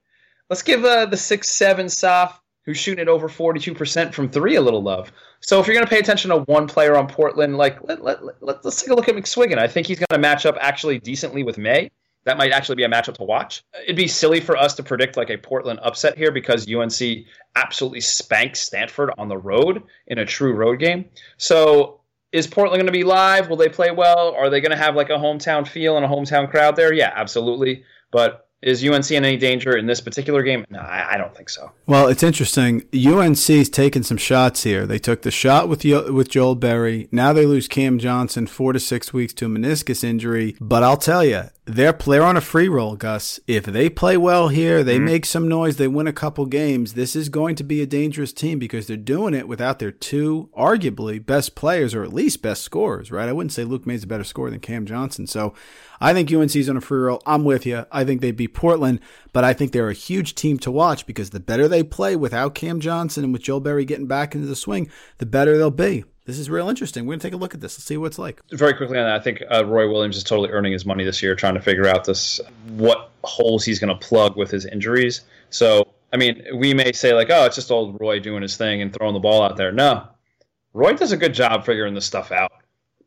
Let's 0.49 0.61
give 0.61 0.85
uh, 0.85 1.05
the 1.07 1.17
six 1.17 1.49
seven 1.49 1.87
Saf 1.87 2.33
who's 2.65 2.77
shooting 2.77 3.01
at 3.01 3.09
over 3.09 3.27
42% 3.27 4.13
from 4.13 4.29
three 4.29 4.55
a 4.55 4.61
little 4.61 4.81
love. 4.81 5.11
So 5.41 5.59
if 5.59 5.67
you're 5.67 5.75
going 5.75 5.85
to 5.85 5.89
pay 5.89 5.99
attention 5.99 6.29
to 6.29 6.39
one 6.41 6.67
player 6.67 6.95
on 6.95 7.07
Portland, 7.07 7.57
like 7.57 7.83
let, 7.83 8.03
let, 8.03 8.23
let, 8.23 8.63
let's 8.63 8.81
take 8.81 8.89
a 8.89 8.95
look 8.95 9.09
at 9.09 9.15
McSwiggen. 9.15 9.57
I 9.57 9.67
think 9.67 9.87
he's 9.87 9.99
going 9.99 10.07
to 10.11 10.17
match 10.17 10.45
up 10.45 10.55
actually 10.59 10.99
decently 10.99 11.43
with 11.43 11.57
Maye. 11.57 11.91
That 12.25 12.37
might 12.37 12.53
actually 12.53 12.75
be 12.75 12.83
a 12.83 12.89
matchup 12.89 13.15
to 13.15 13.23
watch. 13.23 13.63
It'd 13.83 13.97
be 13.97 14.07
silly 14.07 14.39
for 14.39 14.55
us 14.55 14.75
to 14.75 14.83
predict 14.83 15.17
like 15.17 15.29
a 15.29 15.37
Portland 15.37 15.81
upset 15.83 16.17
here 16.17 16.31
because 16.31 16.71
UNC 16.73 17.25
absolutely 17.55 17.99
spanked 17.99 18.55
Stanford 18.55 19.11
on 19.17 19.27
the 19.27 19.37
road 19.37 19.83
in 20.07 20.19
a 20.19 20.25
true 20.25 20.53
road 20.53 20.79
game. 20.79 21.05
So 21.35 21.99
is 22.33 22.47
Portland 22.47 22.79
going 22.79 22.87
to 22.87 22.91
be 22.91 23.03
live? 23.03 23.47
Will 23.47 23.57
they 23.57 23.69
play 23.69 23.91
well? 23.91 24.33
Are 24.33 24.49
they 24.49 24.59
going 24.59 24.71
to 24.71 24.77
have 24.77 24.95
like 24.95 25.11
a 25.11 25.13
hometown 25.13 25.67
feel 25.67 25.95
and 25.95 26.05
a 26.05 26.09
hometown 26.09 26.49
crowd 26.49 26.75
there? 26.75 26.91
Yeah, 26.91 27.13
absolutely. 27.15 27.83
But 28.11 28.49
is 28.63 28.83
UNC 28.83 29.11
in 29.11 29.25
any 29.25 29.37
danger 29.37 29.75
in 29.75 29.85
this 29.85 30.01
particular 30.01 30.41
game? 30.41 30.65
No, 30.69 30.79
I, 30.79 31.13
I 31.13 31.17
don't 31.17 31.35
think 31.35 31.49
so. 31.49 31.71
Well, 31.85 32.07
it's 32.07 32.23
interesting. 32.23 32.83
UNC's 32.93 33.69
taken 33.69 34.03
some 34.03 34.17
shots 34.17 34.63
here. 34.63 34.87
They 34.87 34.99
took 34.99 35.21
the 35.21 35.31
shot 35.31 35.67
with 35.67 35.83
with 35.83 36.29
Joel 36.29 36.55
Berry. 36.55 37.09
Now 37.11 37.33
they 37.33 37.45
lose 37.45 37.67
Cam 37.67 37.99
Johnson 37.99 38.47
four 38.47 38.73
to 38.73 38.79
six 38.79 39.13
weeks 39.13 39.33
to 39.35 39.45
a 39.45 39.49
meniscus 39.49 40.03
injury. 40.03 40.55
But 40.61 40.83
I'll 40.83 40.97
tell 40.97 41.25
you, 41.25 41.43
they're 41.65 41.93
they're 41.93 42.23
on 42.23 42.37
a 42.37 42.41
free 42.41 42.67
roll, 42.67 42.95
Gus. 42.95 43.39
If 43.47 43.65
they 43.65 43.89
play 43.89 44.17
well 44.17 44.47
here, 44.47 44.83
they 44.83 44.95
mm-hmm. 44.95 45.05
make 45.05 45.25
some 45.25 45.47
noise, 45.47 45.77
they 45.77 45.87
win 45.87 46.07
a 46.07 46.13
couple 46.13 46.45
games. 46.45 46.93
This 46.93 47.15
is 47.15 47.29
going 47.29 47.55
to 47.55 47.63
be 47.63 47.81
a 47.81 47.85
dangerous 47.85 48.33
team 48.33 48.59
because 48.59 48.87
they're 48.87 48.97
doing 48.97 49.33
it 49.33 49.47
without 49.47 49.79
their 49.79 49.91
two 49.91 50.49
arguably 50.57 51.23
best 51.23 51.55
players 51.55 51.93
or 51.93 52.03
at 52.03 52.13
least 52.13 52.41
best 52.41 52.63
scorers. 52.63 53.11
Right? 53.11 53.29
I 53.29 53.33
wouldn't 53.33 53.53
say 53.53 53.63
Luke 53.63 53.85
Maye's 53.85 54.03
a 54.03 54.07
better 54.07 54.23
scorer 54.23 54.51
than 54.51 54.59
Cam 54.59 54.85
Johnson. 54.85 55.27
So 55.27 55.53
I 56.03 56.13
think 56.13 56.29
UNC's 56.29 56.67
on 56.67 56.75
a 56.75 56.81
free 56.81 56.99
roll. 56.99 57.23
I'm 57.25 57.45
with 57.45 57.65
you. 57.65 57.85
I 57.89 58.03
think 58.03 58.19
they'd 58.19 58.35
beat 58.35 58.53
Portland, 58.53 58.99
but 59.31 59.45
I 59.45 59.53
think 59.53 59.71
they're 59.71 59.87
a 59.87 59.93
huge 59.93 60.35
team 60.35 60.59
to 60.59 60.69
watch 60.69 61.05
because 61.05 61.29
the 61.29 61.39
better 61.39 61.69
they 61.69 61.81
play 61.81 62.17
without 62.17 62.55
Cam 62.55 62.81
Johnson 62.81 63.23
and 63.23 63.31
with 63.31 63.43
Joel 63.43 63.61
Berry 63.61 63.85
getting 63.85 64.05
back 64.05 64.35
into 64.35 64.45
the 64.45 64.55
swing, 64.57 64.91
the 65.19 65.25
better 65.25 65.57
they'll 65.57 65.71
be. 65.71 66.03
This 66.25 66.37
is 66.39 66.49
real 66.49 66.67
interesting. 66.67 67.05
We're 67.05 67.13
going 67.13 67.19
to 67.21 67.27
take 67.27 67.33
a 67.33 67.37
look 67.37 67.53
at 67.53 67.61
this. 67.61 67.75
Let's 67.75 67.85
see 67.85 67.95
what 67.95 68.07
it's 68.07 68.19
like. 68.19 68.41
Very 68.51 68.73
quickly 68.73 68.97
on 68.97 69.05
that, 69.05 69.15
I 69.15 69.23
think 69.23 69.43
uh, 69.49 69.65
Roy 69.65 69.89
Williams 69.89 70.17
is 70.17 70.25
totally 70.25 70.49
earning 70.49 70.73
his 70.73 70.85
money 70.85 71.05
this 71.05 71.23
year, 71.23 71.35
trying 71.35 71.53
to 71.53 71.61
figure 71.61 71.87
out 71.87 72.03
this 72.03 72.41
what 72.71 73.09
holes 73.23 73.63
he's 73.63 73.79
going 73.79 73.97
to 73.97 74.05
plug 74.05 74.35
with 74.35 74.51
his 74.51 74.65
injuries. 74.65 75.21
So, 75.51 75.87
I 76.11 76.17
mean, 76.17 76.45
we 76.53 76.73
may 76.73 76.91
say 76.91 77.13
like, 77.13 77.29
oh, 77.29 77.45
it's 77.45 77.55
just 77.55 77.71
old 77.71 77.97
Roy 78.01 78.19
doing 78.19 78.41
his 78.41 78.57
thing 78.57 78.81
and 78.81 78.91
throwing 78.93 79.13
the 79.13 79.21
ball 79.21 79.41
out 79.41 79.55
there. 79.55 79.71
No, 79.71 80.05
Roy 80.73 80.93
does 80.93 81.13
a 81.13 81.17
good 81.17 81.33
job 81.33 81.65
figuring 81.65 81.93
this 81.93 82.05
stuff 82.05 82.33
out. 82.33 82.51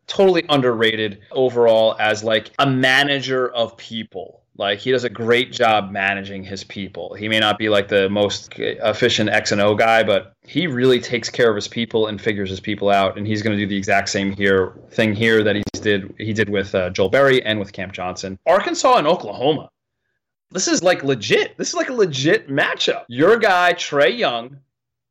Totally 0.07 0.45
underrated 0.49 1.21
overall 1.33 1.97
as 1.99 2.23
like 2.23 2.51
a 2.59 2.67
manager 2.67 3.49
of 3.49 3.77
people. 3.77 4.43
Like 4.59 4.79
he 4.79 4.91
does 4.91 5.05
a 5.05 5.11
great 5.11 5.53
job 5.53 5.91
managing 5.91 6.43
his 6.43 6.65
people. 6.65 7.15
He 7.15 7.29
may 7.29 7.39
not 7.39 7.59
be 7.59 7.69
like 7.69 7.89
the 7.89 8.09
most 8.09 8.53
efficient 8.57 9.29
X 9.29 9.53
and 9.53 9.61
O 9.61 9.75
guy, 9.75 10.03
but 10.03 10.33
he 10.47 10.67
really 10.67 11.01
takes 11.01 11.29
care 11.29 11.51
of 11.51 11.57
his 11.57 11.69
people 11.69 12.07
and 12.07 12.21
figures 12.21 12.49
his 12.49 12.61
people 12.61 12.89
out. 12.89 13.19
And 13.19 13.27
he's 13.27 13.43
going 13.43 13.57
to 13.57 13.63
do 13.63 13.69
the 13.69 13.77
exact 13.77 14.09
same 14.09 14.33
here 14.33 14.73
thing 14.91 15.15
here 15.15 15.43
that 15.43 15.57
he 15.57 15.63
did 15.73 16.15
he 16.19 16.33
did 16.33 16.49
with 16.49 16.75
uh, 16.75 16.91
Joel 16.91 17.11
Berry 17.11 17.45
and 17.45 17.59
with 17.59 17.73
Cam 17.73 17.91
Johnson. 17.91 18.39
Arkansas 18.47 18.97
and 18.97 19.07
Oklahoma. 19.07 19.71
This 20.51 20.69
is 20.69 20.83
like 20.83 21.03
legit. 21.05 21.59
This 21.59 21.69
is 21.69 21.75
like 21.75 21.91
a 21.91 21.95
legit 21.95 22.49
matchup. 22.49 23.05
Your 23.09 23.37
guy 23.37 23.75
Trae 23.75 24.17
Young 24.17 24.59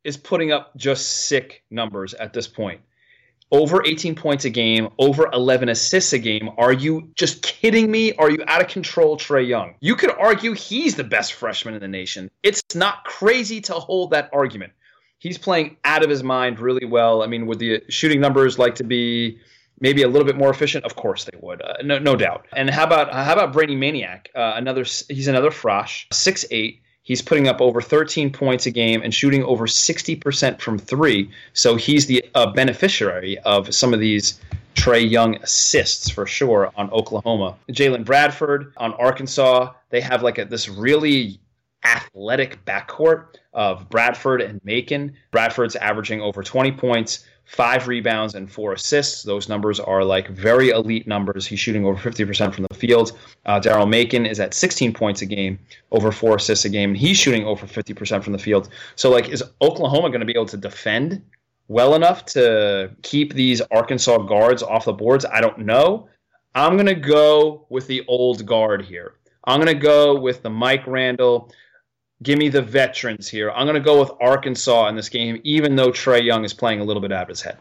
is 0.02 0.16
putting 0.16 0.50
up 0.50 0.76
just 0.76 1.26
sick 1.28 1.62
numbers 1.70 2.14
at 2.14 2.32
this 2.32 2.48
point 2.48 2.80
over 3.52 3.84
18 3.86 4.14
points 4.14 4.44
a 4.44 4.50
game, 4.50 4.88
over 4.98 5.28
11 5.32 5.68
assists 5.68 6.12
a 6.12 6.18
game. 6.18 6.50
Are 6.58 6.72
you 6.72 7.10
just 7.14 7.42
kidding 7.42 7.90
me? 7.90 8.12
Are 8.14 8.30
you 8.30 8.38
out 8.46 8.60
of 8.60 8.68
control, 8.68 9.16
Trae 9.16 9.46
Young? 9.46 9.74
You 9.80 9.94
could 9.94 10.10
argue 10.10 10.52
he's 10.52 10.96
the 10.96 11.04
best 11.04 11.34
freshman 11.34 11.74
in 11.74 11.80
the 11.80 11.88
nation. 11.88 12.30
It's 12.42 12.62
not 12.74 13.04
crazy 13.04 13.60
to 13.62 13.74
hold 13.74 14.10
that 14.10 14.30
argument. 14.32 14.72
He's 15.18 15.38
playing 15.38 15.76
out 15.84 16.02
of 16.02 16.10
his 16.10 16.22
mind 16.22 16.60
really 16.60 16.84
well. 16.84 17.22
I 17.22 17.26
mean, 17.26 17.46
would 17.46 17.58
the 17.58 17.82
shooting 17.88 18.20
numbers 18.20 18.58
like 18.58 18.74
to 18.76 18.84
be 18.84 19.38
maybe 19.80 20.02
a 20.02 20.08
little 20.08 20.26
bit 20.26 20.36
more 20.36 20.50
efficient? 20.50 20.84
Of 20.84 20.96
course 20.96 21.24
they 21.24 21.38
would, 21.40 21.62
uh, 21.62 21.74
no, 21.82 21.98
no 21.98 22.16
doubt. 22.16 22.46
And 22.52 22.68
how 22.68 22.84
about 22.84 23.12
how 23.12 23.32
about 23.32 23.52
Brady 23.52 23.76
Manek? 23.76 24.26
Uh, 24.34 24.54
another 24.56 24.84
he's 24.84 25.28
another 25.28 25.50
frosh, 25.50 26.04
six 26.12 26.44
eight. 26.50 26.82
He's 27.06 27.22
putting 27.22 27.46
up 27.46 27.60
over 27.60 27.80
13 27.80 28.32
points 28.32 28.66
a 28.66 28.72
game 28.72 29.00
and 29.00 29.14
shooting 29.14 29.44
over 29.44 29.68
60% 29.68 30.60
from 30.60 30.76
three. 30.76 31.30
So 31.52 31.76
he's 31.76 32.06
the 32.06 32.24
uh, 32.34 32.50
beneficiary 32.50 33.38
of 33.38 33.72
some 33.72 33.94
of 33.94 34.00
these 34.00 34.40
Trae 34.74 35.08
Young 35.08 35.36
assists 35.36 36.10
for 36.10 36.26
sure 36.26 36.72
on 36.74 36.90
Oklahoma. 36.90 37.54
Jaylen 37.70 38.04
Barford 38.04 38.72
on 38.76 38.92
Arkansas. 38.94 39.72
They 39.90 40.00
have 40.00 40.24
like 40.24 40.38
a, 40.38 40.46
this 40.46 40.68
really 40.68 41.38
athletic 41.84 42.64
backcourt 42.64 43.36
of 43.52 43.88
Barford 43.88 44.42
and 44.42 44.60
Macon. 44.64 45.14
Barford's 45.30 45.76
averaging 45.76 46.20
over 46.20 46.42
20 46.42 46.72
points, 46.72 47.24
five 47.46 47.86
rebounds, 47.86 48.34
and 48.34 48.50
four 48.50 48.72
assists. 48.72 49.22
Those 49.22 49.48
numbers 49.48 49.80
are 49.80 50.04
like 50.04 50.28
very 50.28 50.70
elite 50.70 51.06
numbers. 51.06 51.46
He's 51.46 51.60
shooting 51.60 51.86
over 51.86 51.98
50% 51.98 52.52
from 52.52 52.66
the 52.68 52.74
field. 52.74 53.16
Uh, 53.46 53.60
Daryl 53.60 53.88
Macon 53.88 54.26
is 54.26 54.40
at 54.40 54.52
16 54.52 54.92
points 54.92 55.22
a 55.22 55.26
game, 55.26 55.58
over 55.92 56.12
four 56.12 56.36
assists 56.36 56.64
a 56.64 56.68
game, 56.68 56.90
and 56.90 56.98
he's 56.98 57.16
shooting 57.16 57.44
over 57.44 57.66
50% 57.66 58.22
from 58.22 58.32
the 58.32 58.38
field. 58.38 58.68
So, 58.96 59.10
like, 59.10 59.28
is 59.28 59.42
Oklahoma 59.62 60.08
going 60.08 60.20
to 60.20 60.26
be 60.26 60.34
able 60.34 60.46
to 60.46 60.56
defend 60.56 61.22
well 61.68 61.94
enough 61.94 62.24
to 62.26 62.90
keep 63.02 63.32
these 63.32 63.60
Arkansas 63.70 64.18
guards 64.18 64.62
off 64.62 64.84
the 64.84 64.92
boards? 64.92 65.24
I 65.24 65.40
don't 65.40 65.60
know. 65.60 66.08
I'm 66.54 66.74
going 66.74 66.86
to 66.86 66.94
go 66.94 67.66
with 67.68 67.86
the 67.86 68.04
old 68.08 68.44
guard 68.44 68.84
here. 68.84 69.14
I'm 69.44 69.60
going 69.60 69.72
to 69.72 69.80
go 69.80 70.18
with 70.18 70.42
the 70.42 70.50
Mike 70.50 70.86
Randall. 70.86 71.52
Give 72.22 72.38
me 72.38 72.48
the 72.48 72.62
veterans 72.62 73.28
here. 73.28 73.50
I'm 73.50 73.66
going 73.66 73.74
to 73.74 73.80
go 73.80 74.00
with 74.00 74.10
Arkansas 74.20 74.88
in 74.88 74.96
this 74.96 75.08
game, 75.08 75.40
even 75.44 75.76
though 75.76 75.90
Trae 75.90 76.24
Young 76.24 76.44
is 76.44 76.54
playing 76.54 76.80
a 76.80 76.84
little 76.84 77.02
bit 77.02 77.12
out 77.12 77.24
of 77.24 77.28
his 77.28 77.42
head. 77.42 77.58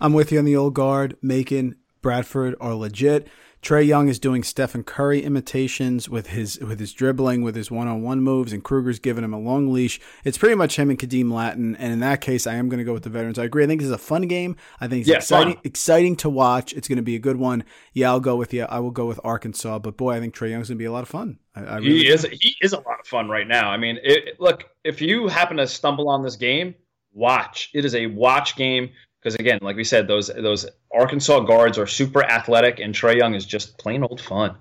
I'm 0.00 0.12
with 0.12 0.30
you 0.30 0.38
on 0.38 0.44
the 0.44 0.56
old 0.56 0.74
guard. 0.74 1.16
Macon, 1.22 1.76
Barford 2.02 2.54
are 2.60 2.74
legit. 2.74 3.28
Trae 3.64 3.86
Young 3.86 4.08
is 4.08 4.18
doing 4.18 4.42
Stephen 4.42 4.84
Curry 4.84 5.22
imitations 5.22 6.06
with 6.06 6.26
his 6.26 6.58
with 6.60 6.78
his 6.78 6.92
dribbling, 6.92 7.40
with 7.40 7.56
his 7.56 7.70
one-on-one 7.70 8.20
moves, 8.20 8.52
and 8.52 8.62
Kruger's 8.62 8.98
giving 8.98 9.24
him 9.24 9.32
a 9.32 9.38
long 9.40 9.72
leash. 9.72 9.98
It's 10.22 10.36
pretty 10.36 10.54
much 10.54 10.76
him 10.76 10.90
and 10.90 10.98
Khadeem 10.98 11.32
Lattin, 11.32 11.74
and 11.76 11.90
in 11.90 12.00
that 12.00 12.20
case, 12.20 12.46
I 12.46 12.56
am 12.56 12.68
going 12.68 12.78
to 12.78 12.84
go 12.84 12.92
with 12.92 13.04
the 13.04 13.08
veterans. 13.08 13.38
I 13.38 13.44
agree. 13.44 13.64
I 13.64 13.66
think 13.66 13.80
this 13.80 13.86
is 13.86 13.94
a 13.94 13.98
fun 13.98 14.22
game. 14.28 14.56
I 14.82 14.86
think 14.88 15.00
it's 15.00 15.08
Yeah, 15.08 15.16
exciting, 15.16 15.54
fun. 15.54 15.62
exciting 15.64 16.16
to 16.16 16.28
watch. 16.28 16.74
It's 16.74 16.88
going 16.88 16.96
to 16.96 17.02
be 17.02 17.16
a 17.16 17.18
good 17.18 17.36
one. 17.38 17.64
Yeah, 17.94 18.10
I'll 18.10 18.20
go 18.20 18.36
with 18.36 18.52
you. 18.52 18.64
I 18.64 18.80
will 18.80 18.90
go 18.90 19.06
with 19.06 19.18
Arkansas, 19.24 19.78
but 19.78 19.96
boy, 19.96 20.12
I 20.12 20.20
think 20.20 20.34
Trae 20.36 20.50
Young's 20.50 20.68
going 20.68 20.76
to 20.76 20.82
be 20.82 20.84
a 20.84 20.92
lot 20.92 21.02
of 21.02 21.08
fun. 21.08 21.38
I, 21.56 21.60
I 21.64 21.76
really 21.78 22.00
He 22.00 22.08
is 22.08 22.26
he 22.38 22.56
is 22.60 22.74
a 22.74 22.80
lot 22.80 23.00
of 23.00 23.06
fun 23.06 23.30
right 23.30 23.48
now. 23.48 23.70
I 23.70 23.78
mean, 23.78 23.98
it- 24.04 24.38
look, 24.38 24.64
if 24.84 25.00
you 25.00 25.26
happen 25.28 25.56
to 25.56 25.66
stumble 25.66 26.10
on 26.10 26.22
this 26.22 26.36
game, 26.36 26.74
watch. 27.14 27.70
It 27.72 27.86
is 27.86 27.94
a 27.94 28.08
watch 28.08 28.56
game 28.56 28.90
because 29.24 29.34
again, 29.36 29.58
like 29.62 29.76
we 29.76 29.84
said, 29.84 30.06
those 30.06 30.28
those 30.28 30.66
Arkansas 30.92 31.40
guards 31.40 31.78
are 31.78 31.86
super 31.86 32.22
athletic, 32.22 32.78
and 32.78 32.94
Trae 32.94 33.16
Young 33.16 33.34
is 33.34 33.46
just 33.46 33.78
plain 33.78 34.04
old 34.04 34.20
fun. 34.20 34.54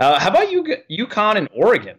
Uh, 0.00 0.18
how 0.18 0.30
about 0.30 0.50
you, 0.50 0.64
UConn 0.90 1.36
and 1.36 1.48
Oregon? 1.54 1.98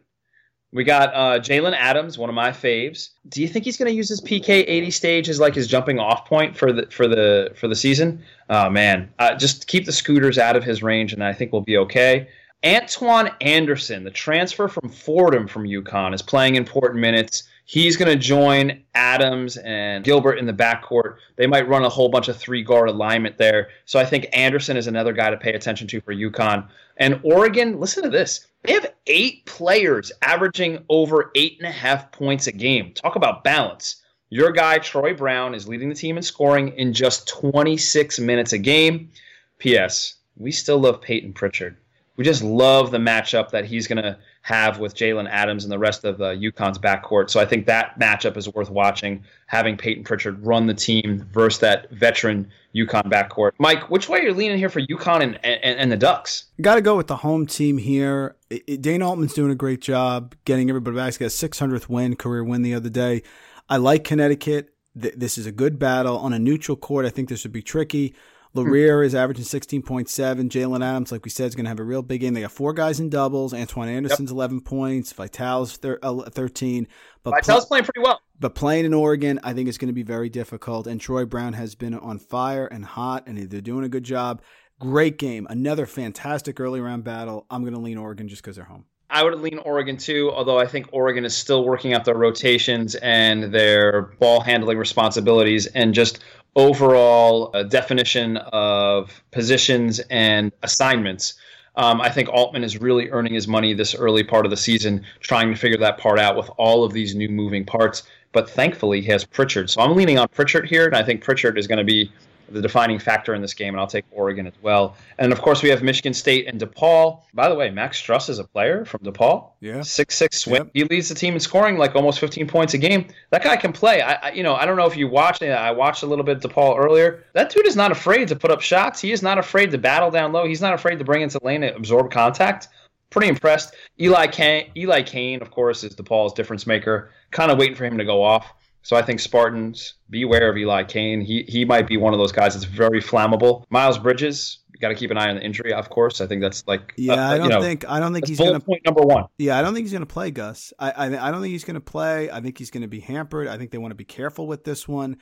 We 0.74 0.84
got 0.84 1.14
uh, 1.14 1.40
Jalen 1.40 1.76
Adams, 1.78 2.18
one 2.18 2.30
of 2.30 2.36
my 2.36 2.50
faves. 2.50 3.12
Do 3.30 3.42
you 3.42 3.48
think 3.48 3.66
he's 3.66 3.78
going 3.78 3.90
to 3.90 3.96
use 3.96 4.10
his 4.10 4.20
PK 4.20 4.66
80 4.68 4.92
stage 4.92 5.30
as 5.30 5.40
like 5.40 5.56
his 5.56 5.68
jumping 5.68 5.98
off 6.00 6.26
point 6.28 6.58
for 6.58 6.74
the 6.74 6.88
for 6.88 7.08
the 7.08 7.52
for 7.56 7.68
the 7.68 7.76
season? 7.76 8.24
Oh 8.50 8.70
man, 8.70 9.12
uh, 9.20 9.36
just 9.36 9.68
keep 9.68 9.86
the 9.86 9.94
scooters 9.94 10.40
out 10.40 10.56
of 10.56 10.64
his 10.64 10.82
range, 10.82 11.14
and 11.14 11.24
I 11.24 11.34
think 11.34 11.54
we'll 11.54 11.62
be 11.62 11.78
okay. 11.78 12.28
Antoine 12.66 13.30
Anderson, 13.40 14.04
the 14.04 14.10
transfer 14.10 14.68
from 14.68 14.90
Fordham 14.90 15.48
from 15.48 15.66
UConn, 15.66 16.16
is 16.16 16.24
playing 16.24 16.56
important 16.56 17.00
minutes. 17.00 17.44
He's 17.70 17.98
going 17.98 18.10
to 18.10 18.16
join 18.16 18.82
Adams 18.96 19.58
and 19.58 20.02
Gilbert 20.02 20.36
in 20.36 20.46
the 20.46 20.54
backcourt. 20.54 21.18
They 21.36 21.48
might 21.48 21.68
run 21.68 21.84
a 21.84 21.90
whole 21.90 22.08
bunch 22.08 22.30
of 22.30 22.38
three 22.38 22.64
guard 22.64 22.88
alignment 22.88 23.38
there. 23.38 23.68
So 23.84 24.00
I 24.00 24.06
think 24.06 24.26
Anderson 24.32 24.78
is 24.78 24.88
another 24.88 25.12
guy 25.12 25.30
to 25.32 25.36
pay 25.36 25.52
attention 25.52 25.86
to 25.90 26.00
for 26.00 26.16
UConn. 26.16 26.66
And 26.96 27.20
Oregon, 27.24 27.78
listen 27.78 28.04
to 28.04 28.10
this. 28.10 28.48
They 28.64 28.72
have 28.72 28.94
eight 29.08 29.46
players 29.46 30.14
averaging 30.22 30.86
over 30.88 31.30
eight 31.36 31.58
and 31.60 31.68
a 31.68 31.72
half 31.72 32.10
points 32.14 32.48
a 32.48 32.54
game. 32.54 32.94
Talk 32.94 33.18
about 33.18 33.44
balance. 33.44 34.02
Your 34.30 34.54
guy, 34.54 34.78
Troy 34.78 35.14
Brown, 35.14 35.54
is 35.54 35.68
leading 35.68 35.90
the 35.90 35.96
team 35.96 36.16
in 36.16 36.24
scoring 36.24 36.70
in 36.70 36.94
just 36.94 37.28
26 37.28 38.18
minutes 38.22 38.54
a 38.54 38.58
game. 38.58 39.12
P.S. 39.58 40.16
We 40.38 40.54
still 40.54 40.80
love 40.80 41.02
Payton 41.02 41.34
Pritchard. 41.34 41.76
We 42.16 42.24
just 42.24 42.44
love 42.44 42.92
the 42.92 42.98
matchup 42.98 43.52
that 43.52 43.66
he's 43.66 43.88
going 43.88 44.02
to 44.02 44.18
have 44.48 44.80
with 44.80 44.96
Jalen 44.96 45.28
Adams 45.30 45.66
and 45.66 45.72
the 45.74 45.78
rest 45.78 46.06
of 46.06 46.22
uh, 46.22 46.28
UConn's 46.28 46.80
backcourt. 46.80 47.30
So 47.30 47.42
I 47.42 47.44
think 47.46 47.66
that 47.66 48.00
matchup 48.00 48.38
is 48.38 48.48
worth 48.48 48.70
watching, 48.70 49.26
having 49.48 49.76
Payton 49.76 50.06
Pritchard 50.06 50.42
run 50.46 50.68
the 50.68 50.74
team 50.74 51.28
versus 51.34 51.60
that 51.60 51.92
veteran 51.92 52.50
UConn 52.74 53.12
backcourt. 53.12 53.52
Mike, 53.60 53.90
which 53.90 54.08
way 54.08 54.20
are 54.20 54.24
you 54.24 54.34
leaning 54.34 54.58
here 54.58 54.70
for 54.70 54.80
UConn 54.80 55.22
and, 55.22 55.38
and, 55.44 55.78
and 55.78 55.92
the 55.92 55.98
Ducks? 55.98 56.46
Got 56.62 56.76
to 56.76 56.82
go 56.82 56.96
with 56.96 57.08
the 57.08 57.18
home 57.18 57.46
team 57.46 57.78
here. 57.78 58.38
It, 58.50 58.64
it, 58.68 58.82
Dana 58.82 59.10
Altman's 59.10 59.34
doing 59.34 59.52
a 59.52 59.56
great 59.56 59.82
job 59.82 60.34
getting 60.46 60.70
everybody 60.70 60.96
back. 60.96 61.12
He 61.12 61.20
got 61.20 61.26
a 61.26 61.28
600th 61.28 61.90
win, 61.90 62.16
career 62.16 62.42
win 62.42 62.62
the 62.62 62.74
other 62.74 62.90
day. 62.90 63.24
I 63.68 63.76
like 63.76 64.06
Connecticut. 64.06 64.74
Th- 64.98 65.14
this 65.14 65.38
is 65.38 65.46
a 65.46 65.52
good 65.52 65.78
battle 65.78 66.18
on 66.20 66.32
a 66.32 66.40
neutral 66.40 66.78
court. 66.78 67.06
I 67.06 67.10
think 67.10 67.28
this 67.28 67.44
would 67.44 67.52
be 67.52 67.62
tricky. 67.62 68.16
Laurier 68.58 69.04
is 69.04 69.16
averaging 69.16 69.46
16.7. 69.46 70.50
Jalen 70.50 70.84
Adams, 70.84 71.12
like 71.12 71.24
we 71.24 71.30
said, 71.30 71.48
is 71.48 71.56
going 71.56 71.66
to 71.66 71.70
have 71.70 71.80
a 71.80 71.84
real 71.84 72.02
big 72.02 72.22
game. 72.22 72.34
They 72.34 72.42
got 72.42 72.52
four 72.52 72.74
guys 72.74 73.00
in 73.00 73.10
doubles. 73.10 73.54
Antoine 73.54 73.88
Anderson's 73.88 74.32
yep. 74.32 74.36
11 74.36 74.62
points. 74.62 75.14
Vital's 75.14 75.78
thir- 75.78 76.00
uh, 76.02 76.30
13. 76.30 76.88
But 77.24 77.32
Vital's 77.32 77.66
pl- 77.66 77.68
playing 77.68 77.84
pretty 77.86 78.02
well. 78.02 78.22
But 78.40 78.56
playing 78.56 78.86
in 78.86 78.94
Oregon, 78.94 79.40
I 79.44 79.54
think 79.54 79.70
it's 79.70 79.78
going 79.78 79.88
to 79.90 79.94
be 79.94 80.04
very 80.04 80.30
difficult. 80.30 80.88
And 80.88 81.00
Troy 81.00 81.26
Brown 81.26 81.54
has 81.54 81.76
been 81.76 81.94
on 81.94 82.20
fire 82.20 82.68
and 82.68 82.84
hot, 82.84 83.28
and 83.28 83.38
they're 83.38 83.62
doing 83.62 83.86
a 83.86 83.90
good 83.90 84.04
job. 84.04 84.42
Great 84.80 85.18
game. 85.18 85.48
Another 85.50 85.86
fantastic 85.86 86.60
early 86.60 86.80
round 86.80 87.04
battle. 87.04 87.46
I'm 87.50 87.62
going 87.62 87.74
to 87.74 87.80
lean 87.80 87.98
Oregon 87.98 88.28
just 88.28 88.42
because 88.42 88.56
they're 88.56 88.66
home. 88.66 88.86
I 89.10 89.24
would 89.24 89.40
lean 89.40 89.60
Oregon 89.60 89.98
too, 89.98 90.32
although 90.34 90.60
I 90.60 90.68
think 90.68 90.90
Oregon 90.92 91.24
is 91.24 91.36
still 91.36 91.64
working 91.64 91.94
out 91.94 92.04
their 92.04 92.16
rotations 92.18 92.96
and 92.96 93.54
their 93.54 94.02
ball 94.20 94.42
handling 94.42 94.78
responsibilities 94.78 95.66
and 95.68 95.94
just 95.94 96.20
overall 96.58 97.52
uh, 97.54 97.64
definition 97.64 98.38
of 98.52 99.24
positions 99.32 100.00
and 100.10 100.52
assignments. 100.64 101.36
Um, 101.76 102.02
I 102.02 102.10
think 102.10 102.28
Altman 102.30 102.64
is 102.64 102.82
really 102.82 103.12
earning 103.12 103.36
his 103.36 103.48
money 103.48 103.76
this 103.76 103.94
early 103.94 104.24
part 104.24 104.46
of 104.46 104.50
the 104.50 104.58
season, 104.58 105.06
trying 105.20 105.54
to 105.54 105.56
figure 105.56 105.78
that 105.78 106.00
part 106.00 106.18
out 106.18 106.36
with 106.36 106.50
all 106.58 106.84
of 106.84 106.92
these 106.92 107.14
new 107.14 107.30
moving 107.30 107.64
parts. 107.64 108.04
But 108.32 108.50
thankfully, 108.50 109.02
he 109.02 109.08
has 109.12 109.24
Pritchard. 109.24 109.70
So 109.70 109.82
I'm 109.82 109.96
leaning 109.96 110.18
on 110.18 110.28
Pritchard 110.30 110.68
here, 110.68 110.88
and 110.88 110.96
I 110.96 111.04
think 111.04 111.24
Pritchard 111.24 111.58
is 111.60 111.68
going 111.68 111.78
to 111.78 111.84
be 111.84 112.12
the 112.50 112.62
defining 112.62 113.00
factor 113.00 113.34
in 113.34 113.42
this 113.42 113.54
game, 113.54 113.74
and 113.74 113.80
I'll 113.80 113.88
take 113.88 114.06
Oregon 114.12 114.48
as 114.48 114.54
well. 114.62 114.96
And 115.18 115.32
of 115.32 115.42
course, 115.42 115.62
we 115.62 115.70
have 115.70 115.84
Michigan 115.84 116.14
State 116.14 116.48
and 116.48 116.60
DePaul. 116.60 117.22
By 117.34 117.50
the 117.50 117.56
way, 117.56 117.70
Max 117.70 118.02
Strus 118.02 118.30
is 118.30 118.40
a 118.40 118.44
player 118.44 118.86
from 118.86 119.02
DePaul. 119.02 119.52
Yeah, 119.60 119.82
six 119.82 120.16
six 120.16 120.40
swing. 120.40 120.64
Yep. 120.64 120.72
He 120.74 120.84
leads 120.86 121.10
the 121.10 121.16
team 121.16 121.34
in 121.34 121.40
scoring 121.40 121.78
like 121.78 121.96
almost 121.96 122.20
15 122.20 122.48
points 122.48 122.74
a 122.74 122.78
game. 122.78 123.08
That 123.32 123.44
guy 123.44 123.58
can 123.58 123.74
play. 123.74 124.02
I, 124.02 124.14
I 124.14 124.32
you 124.32 124.44
know 124.44 124.56
I 124.56 124.66
don't 124.66 124.78
know 124.78 124.88
if 124.88 124.96
you 124.96 125.08
watched 125.08 125.42
it. 125.42 125.52
I 125.52 125.72
watched 125.72 126.04
a 126.04 126.06
little 126.06 126.26
bit 126.26 126.44
of 126.44 126.52
DePaul 126.52 126.78
earlier. 126.78 127.24
That 127.34 127.50
dude 127.50 127.68
is 127.68 127.76
not 127.76 127.92
afraid 127.92 128.28
to 128.30 128.36
put 128.36 128.52
up 128.52 128.62
shots. 128.62 129.02
He 129.02 129.12
is 129.12 129.22
not 129.22 129.38
afraid 129.38 129.72
to 129.72 129.78
battle 129.78 130.12
down 130.12 130.32
low. 130.32 130.46
He's 130.46 130.62
not 130.62 130.74
afraid 130.74 131.00
to 131.00 131.06
bring 131.06 131.22
into 131.22 131.40
lane 131.44 131.64
and 131.64 131.76
absorb 131.76 132.12
contact. 132.12 132.70
Pretty 133.10 133.30
impressed. 133.30 133.74
Eli 134.02 134.28
Cain, 134.28 134.70
Eli 134.76 135.02
Cain, 135.02 135.42
of 135.42 135.50
course, 135.50 135.84
is 135.84 135.96
DePaul's 135.96 136.34
difference 136.34 136.68
maker. 136.68 137.12
Kind 137.32 137.52
of 137.52 137.58
waiting 137.58 137.76
for 137.76 137.86
him 137.86 137.98
to 137.98 138.06
go 138.06 138.22
off. 138.22 138.54
So 138.88 138.96
I 138.96 139.02
think 139.02 139.20
Spartans 139.20 139.96
beware 140.10 140.50
of 140.50 140.56
Eli 140.56 140.86
Cain. 140.86 141.20
He 141.20 141.44
he 141.50 141.66
might 141.66 141.88
be 141.88 141.98
one 141.98 142.14
of 142.14 142.20
those 142.20 142.32
guys 142.32 142.54
that's 142.54 142.64
very 142.64 143.02
flammable. 143.02 143.66
Miles 143.70 144.00
Bridges, 144.00 144.60
you 144.74 144.80
got 144.80 144.88
to 144.88 144.96
keep 144.96 145.12
an 145.12 145.18
eye 145.18 145.28
on 145.28 145.36
the 145.36 145.42
injury, 145.42 145.74
of 145.74 145.90
course. 145.90 146.22
I 146.22 146.26
think 146.26 146.40
that's 146.40 146.66
like 146.68 146.94
yeah. 146.96 147.16
Uh, 147.16 147.32
I 147.34 147.38
don't 147.38 147.50
you 147.50 147.56
know, 147.56 147.62
think 147.62 147.84
I 147.90 148.00
don't 148.00 148.14
think 148.14 148.30
he's 148.30 148.38
going 148.38 148.54
to 148.54 148.62
point 148.62 148.86
number 148.86 149.02
one. 149.02 149.26
Yeah, 149.40 149.60
I 149.60 149.62
don't 149.62 149.74
think 149.74 149.84
he's 149.84 149.92
going 149.92 150.06
to 150.06 150.14
play 150.14 150.32
Gus. 150.32 150.72
I, 150.80 150.92
I 150.92 151.28
I 151.28 151.32
don't 151.32 151.42
think 151.42 151.52
he's 151.52 151.66
going 151.66 151.74
to 151.74 151.82
play. 151.82 152.32
I 152.32 152.40
think 152.40 152.58
he's 152.58 152.72
going 152.72 152.84
to 152.84 152.88
be 152.88 153.02
hampered. 153.02 153.50
I 153.50 153.58
think 153.58 153.72
they 153.72 153.78
want 153.78 153.92
to 153.92 153.96
be 153.96 154.06
careful 154.06 154.48
with 154.48 154.64
this 154.64 154.88
one. 154.88 155.18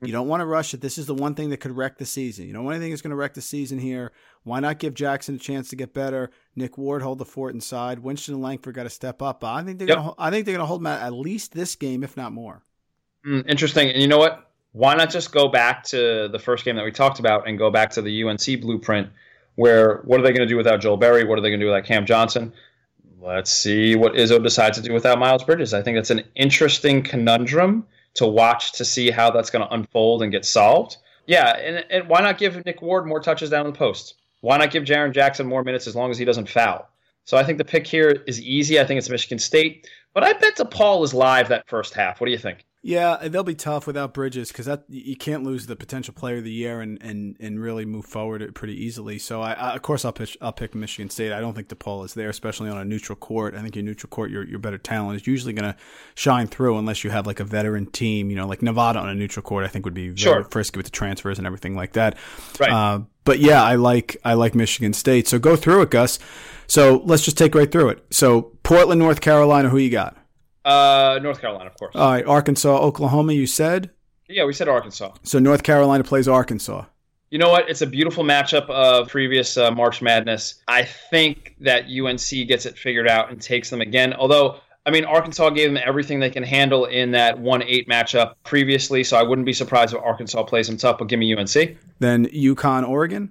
You 0.00 0.12
don't 0.12 0.28
want 0.28 0.40
to 0.40 0.46
rush 0.46 0.72
it. 0.72 0.80
This 0.80 0.96
is 0.96 1.04
the 1.04 1.14
one 1.14 1.34
thing 1.34 1.50
that 1.50 1.58
could 1.58 1.76
wreck 1.76 1.98
the 1.98 2.06
season. 2.06 2.46
You 2.46 2.54
don't 2.54 2.64
want 2.64 2.76
anything 2.76 2.90
that's 2.90 3.02
going 3.02 3.10
to 3.10 3.16
wreck 3.16 3.34
the 3.34 3.42
season 3.42 3.78
here. 3.78 4.12
Why 4.44 4.60
not 4.60 4.78
give 4.78 4.94
Jackson 4.94 5.34
a 5.34 5.38
chance 5.38 5.68
to 5.68 5.76
get 5.76 5.92
better? 5.92 6.30
Nick 6.56 6.78
Ward 6.78 7.02
hold 7.02 7.18
the 7.18 7.26
fort 7.26 7.52
inside. 7.52 7.98
Winston 7.98 8.36
and 8.36 8.42
Langford 8.42 8.76
got 8.76 8.84
to 8.84 8.88
step 8.88 9.20
up. 9.20 9.44
I 9.44 9.62
think 9.62 9.78
they're 9.78 9.88
yep. 9.88 9.98
gonna, 9.98 10.14
I 10.16 10.30
think 10.30 10.46
they're 10.46 10.54
going 10.54 10.62
to 10.62 10.66
hold 10.66 10.80
Matt 10.80 11.02
at 11.02 11.12
least 11.12 11.52
this 11.52 11.76
game, 11.76 12.02
if 12.02 12.16
not 12.16 12.32
more. 12.32 12.64
Mm, 13.26 13.48
interesting. 13.48 13.90
And 13.90 14.00
you 14.00 14.08
know 14.08 14.18
what? 14.18 14.50
Why 14.72 14.94
not 14.94 15.10
just 15.10 15.32
go 15.32 15.48
back 15.48 15.82
to 15.84 16.28
the 16.30 16.38
first 16.38 16.64
game 16.64 16.76
that 16.76 16.84
we 16.84 16.92
talked 16.92 17.18
about 17.18 17.48
and 17.48 17.58
go 17.58 17.70
back 17.70 17.90
to 17.90 18.02
the 18.02 18.24
UNC 18.24 18.60
blueprint 18.60 19.08
where 19.56 19.96
what 20.04 20.20
are 20.20 20.22
they 20.22 20.30
going 20.30 20.46
to 20.46 20.46
do 20.46 20.56
without 20.56 20.80
Joel 20.80 20.96
Berry? 20.96 21.24
What 21.24 21.38
are 21.38 21.42
they 21.42 21.50
going 21.50 21.60
to 21.60 21.66
do 21.66 21.70
without 21.70 21.84
Cam 21.84 22.06
Johnson? 22.06 22.52
Let's 23.20 23.52
see 23.52 23.96
what 23.96 24.14
Izzo 24.14 24.42
decides 24.42 24.78
to 24.78 24.82
do 24.82 24.94
without 24.94 25.18
Miles 25.18 25.44
Bridges. 25.44 25.74
I 25.74 25.82
think 25.82 25.96
that's 25.96 26.10
an 26.10 26.22
interesting 26.34 27.02
conundrum 27.02 27.86
to 28.14 28.26
watch 28.26 28.72
to 28.72 28.84
see 28.84 29.10
how 29.10 29.30
that's 29.30 29.50
going 29.50 29.66
to 29.66 29.74
unfold 29.74 30.22
and 30.22 30.32
get 30.32 30.44
solved. 30.44 30.96
Yeah, 31.26 31.56
and, 31.58 31.84
and 31.90 32.08
why 32.08 32.22
not 32.22 32.38
give 32.38 32.64
Nick 32.64 32.80
Ward 32.80 33.06
more 33.06 33.20
touches 33.20 33.50
down 33.50 33.66
the 33.66 33.72
post? 33.72 34.14
Why 34.40 34.56
not 34.56 34.70
give 34.70 34.84
Jaren 34.84 35.12
Jackson 35.12 35.46
more 35.46 35.62
minutes 35.62 35.86
as 35.86 35.94
long 35.94 36.10
as 36.10 36.16
he 36.16 36.24
doesn't 36.24 36.48
foul? 36.48 36.88
So 37.24 37.36
I 37.36 37.44
think 37.44 37.58
the 37.58 37.64
pick 37.64 37.86
here 37.86 38.22
is 38.26 38.40
easy. 38.40 38.80
I 38.80 38.84
think 38.84 38.98
it's 38.98 39.10
Michigan 39.10 39.38
State, 39.38 39.88
but 40.14 40.24
I 40.24 40.32
bet 40.32 40.56
DePaul 40.56 41.04
is 41.04 41.12
live 41.12 41.48
that 41.50 41.68
first 41.68 41.92
half. 41.92 42.20
What 42.20 42.26
do 42.26 42.32
you 42.32 42.38
think? 42.38 42.64
Yeah, 42.82 43.28
they'll 43.28 43.42
be 43.42 43.54
tough 43.54 43.86
without 43.86 44.14
Bridges 44.14 44.48
because 44.48 44.64
that 44.64 44.84
you 44.88 45.14
can't 45.14 45.42
lose 45.42 45.66
the 45.66 45.76
potential 45.76 46.14
player 46.14 46.38
of 46.38 46.44
the 46.44 46.50
year 46.50 46.80
and, 46.80 46.96
and, 47.02 47.36
and 47.38 47.60
really 47.60 47.84
move 47.84 48.06
forward 48.06 48.54
pretty 48.54 48.72
easily. 48.72 49.18
So 49.18 49.42
I, 49.42 49.52
I 49.52 49.74
of 49.74 49.82
course 49.82 50.06
I'll 50.06 50.14
pitch 50.14 50.38
I'll 50.40 50.52
pick 50.52 50.74
Michigan 50.74 51.10
State. 51.10 51.30
I 51.30 51.40
don't 51.40 51.52
think 51.52 51.68
DePaul 51.68 52.06
is 52.06 52.14
there, 52.14 52.30
especially 52.30 52.70
on 52.70 52.78
a 52.78 52.84
neutral 52.86 53.16
court. 53.16 53.54
I 53.54 53.60
think 53.60 53.76
your 53.76 53.84
neutral 53.84 54.08
court, 54.08 54.30
your 54.30 54.44
your 54.44 54.58
better 54.58 54.78
talent 54.78 55.20
is 55.20 55.26
usually 55.26 55.52
going 55.52 55.70
to 55.70 55.78
shine 56.14 56.46
through 56.46 56.78
unless 56.78 57.04
you 57.04 57.10
have 57.10 57.26
like 57.26 57.38
a 57.38 57.44
veteran 57.44 57.84
team. 57.84 58.30
You 58.30 58.36
know, 58.36 58.46
like 58.46 58.62
Nevada 58.62 58.98
on 58.98 59.10
a 59.10 59.14
neutral 59.14 59.42
court, 59.42 59.66
I 59.66 59.68
think 59.68 59.84
would 59.84 59.92
be 59.92 60.08
very 60.08 60.16
sure. 60.16 60.44
frisky 60.44 60.78
with 60.78 60.86
the 60.86 60.92
transfers 60.92 61.36
and 61.36 61.46
everything 61.46 61.76
like 61.76 61.92
that. 61.92 62.16
Right. 62.58 62.72
Uh, 62.72 63.00
but 63.24 63.40
yeah, 63.40 63.62
I 63.62 63.74
like 63.74 64.16
I 64.24 64.32
like 64.34 64.54
Michigan 64.54 64.94
State. 64.94 65.28
So 65.28 65.38
go 65.38 65.54
through 65.54 65.82
it, 65.82 65.90
Gus. 65.90 66.18
So 66.66 67.02
let's 67.04 67.24
just 67.24 67.36
take 67.36 67.54
right 67.54 67.70
through 67.70 67.90
it. 67.90 68.06
So 68.10 68.52
Portland, 68.62 69.00
North 69.00 69.20
Carolina, 69.20 69.68
who 69.68 69.76
you 69.76 69.90
got? 69.90 70.16
Uh, 70.64 71.18
North 71.22 71.40
Carolina, 71.40 71.70
of 71.70 71.76
course. 71.76 71.94
All 71.94 72.12
right, 72.12 72.24
Arkansas, 72.24 72.78
Oklahoma. 72.78 73.32
You 73.32 73.46
said. 73.46 73.90
Yeah, 74.28 74.44
we 74.44 74.52
said 74.52 74.68
Arkansas. 74.68 75.12
So 75.22 75.38
North 75.38 75.62
Carolina 75.62 76.04
plays 76.04 76.28
Arkansas. 76.28 76.84
You 77.30 77.38
know 77.38 77.48
what? 77.48 77.68
It's 77.70 77.80
a 77.80 77.86
beautiful 77.86 78.24
matchup 78.24 78.68
of 78.68 79.08
previous 79.08 79.56
uh, 79.56 79.70
March 79.70 80.02
Madness. 80.02 80.62
I 80.66 80.82
think 80.82 81.54
that 81.60 81.84
UNC 81.84 82.48
gets 82.48 82.66
it 82.66 82.76
figured 82.76 83.08
out 83.08 83.30
and 83.30 83.40
takes 83.40 83.70
them 83.70 83.80
again. 83.80 84.12
Although, 84.14 84.60
I 84.84 84.90
mean, 84.90 85.04
Arkansas 85.04 85.50
gave 85.50 85.72
them 85.72 85.80
everything 85.84 86.18
they 86.18 86.30
can 86.30 86.42
handle 86.42 86.86
in 86.86 87.12
that 87.12 87.38
1 87.38 87.62
8 87.62 87.88
matchup 87.88 88.34
previously, 88.42 89.04
so 89.04 89.16
I 89.16 89.22
wouldn't 89.22 89.46
be 89.46 89.52
surprised 89.52 89.94
if 89.94 90.00
Arkansas 90.00 90.42
plays 90.42 90.66
them 90.66 90.76
tough, 90.76 90.98
but 90.98 91.06
give 91.06 91.20
me 91.20 91.32
UNC. 91.32 91.78
Then 92.00 92.26
UConn, 92.26 92.88
Oregon? 92.88 93.30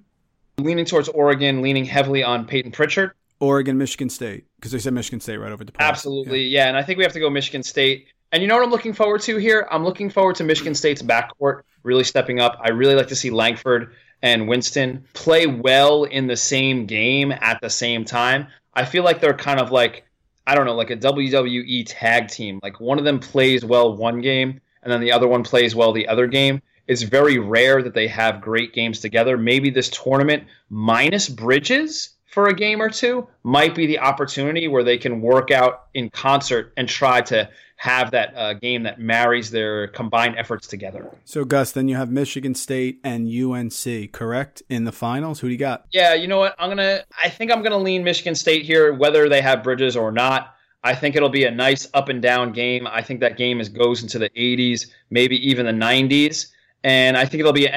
Leaning 0.60 0.86
towards 0.86 1.10
Oregon, 1.10 1.62
leaning 1.62 1.84
heavily 1.86 2.24
on 2.24 2.46
Payton 2.46 2.72
Pritchard. 2.72 3.12
Oregon, 3.40 3.78
Michigan 3.78 4.10
State, 4.10 4.46
because 4.58 4.72
they 4.72 4.80
said 4.80 4.94
Michigan 4.94 5.20
State 5.20 5.38
right 5.38 5.52
over 5.52 5.64
the. 5.64 5.72
Top. 5.72 5.82
Absolutely, 5.82 6.44
yeah. 6.44 6.64
yeah. 6.64 6.68
And 6.68 6.78
I 6.78 6.84
think 6.84 6.98
we 6.98 7.04
have 7.04 7.14
to 7.14 7.20
go 7.20 7.30
Michigan 7.30 7.64
State. 7.64 8.08
And 8.32 8.42
you 8.42 8.48
know 8.48 8.56
what 8.56 8.64
I'm 8.64 8.72
looking 8.72 8.94
forward 8.94 9.22
to 9.22 9.38
here? 9.38 9.68
I'm 9.72 9.84
looking 9.84 10.10
forward 10.10 10.36
to 10.36 10.44
Michigan 10.44 10.76
State's 10.76 11.02
backcourt 11.02 11.64
really 11.84 12.04
stepping 12.04 12.40
up. 12.40 12.60
I 12.62 12.70
really 12.70 12.96
like 12.96 13.08
to 13.08 13.16
see 13.16 13.30
Langford 13.32 13.96
and 14.22 14.48
Winston 14.48 15.06
play 15.14 15.48
well 15.48 16.04
in 16.04 16.28
the 16.28 16.36
same 16.36 16.86
game 16.86 17.32
at 17.32 17.62
the 17.62 17.70
same 17.70 18.06
time. 18.06 18.48
I 18.74 18.86
feel 18.86 19.04
like 19.04 19.22
they're 19.22 19.34
kind 19.34 19.60
of 19.60 19.72
like 19.72 20.06
I 20.46 20.56
don't 20.56 20.66
know, 20.66 20.76
like 20.76 20.90
a 20.90 20.98
WWE 20.98 21.84
tag 21.88 22.28
team. 22.28 22.60
Like 22.64 22.80
one 22.80 22.98
of 22.98 23.06
them 23.06 23.20
plays 23.20 23.64
well 23.64 23.96
one 23.96 24.20
game 24.22 24.60
and 24.82 24.92
then 24.92 25.00
the 25.00 25.12
other 25.12 25.28
one 25.28 25.44
plays 25.44 25.76
well 25.76 25.92
the 25.92 26.08
other 26.08 26.28
game. 26.28 26.62
It's 26.88 27.04
very 27.04 27.38
rare 27.38 27.84
that 27.84 27.94
they 27.94 28.08
have 28.08 28.42
great 28.42 28.74
games 28.74 29.00
together. 29.00 29.38
Maybe 29.38 29.70
this 29.70 29.90
tournament 29.90 30.46
minus 30.70 31.30
Bridges 31.30 32.16
for 32.30 32.48
a 32.48 32.54
game 32.54 32.82
or 32.82 32.90
two 32.90 33.28
might 33.44 33.76
be 33.76 33.86
the 33.86 34.00
opportunity 34.00 34.68
where 34.68 34.84
they 34.84 34.98
can 34.98 35.22
work 35.22 35.52
out 35.52 35.86
in 35.94 36.10
concert 36.10 36.74
and 36.78 36.88
try 36.88 37.22
to 37.22 37.50
have 37.78 38.12
that 38.12 38.36
uh, 38.36 38.54
game 38.54 38.84
that 38.84 39.00
marries 39.00 39.50
their 39.50 39.88
combined 39.88 40.36
efforts 40.38 40.68
together. 40.68 41.10
So, 41.24 41.46
Gus, 41.46 41.72
then 41.72 41.88
you 41.88 41.96
have 41.96 42.12
Michigan 42.12 42.54
State 42.54 43.00
and 43.06 43.28
UNC, 43.28 44.12
correct, 44.12 44.62
in 44.70 44.84
the 44.84 44.92
finals. 44.92 45.40
Who 45.40 45.48
do 45.48 45.54
you 45.54 45.58
got? 45.60 45.86
Yeah, 45.92 46.14
you 46.14 46.28
know 46.28 46.40
what? 46.40 46.56
I'm 46.60 46.70
gonna. 46.70 47.04
I 47.24 47.30
think 47.30 47.52
I'm 47.52 47.64
gonna 47.64 47.78
lean 47.78 48.04
Michigan 48.04 48.36
State 48.36 48.64
here, 48.64 48.94
whether 48.94 49.30
they 49.30 49.42
have 49.42 49.64
Bridges 49.64 49.96
or 49.96 50.12
not. 50.12 50.56
I 50.84 50.94
think 50.94 51.16
it'll 51.16 51.30
be 51.30 51.46
a 51.46 51.52
nice 51.52 51.88
up 51.94 52.10
and 52.10 52.22
down 52.22 52.52
game. 52.52 52.86
I 52.88 53.02
think 53.02 53.22
that 53.22 53.38
game 53.38 53.60
is 53.60 53.70
goes 53.70 54.02
into 54.02 54.20
the 54.20 54.30
80s, 54.30 54.88
maybe 55.10 55.36
even 55.50 55.66
the 55.66 55.72
90s. 55.72 56.48
And 56.84 57.18
I 57.18 57.26
think 57.26 57.42
it'll 57.42 57.52
be 57.52 57.68
an 57.68 57.74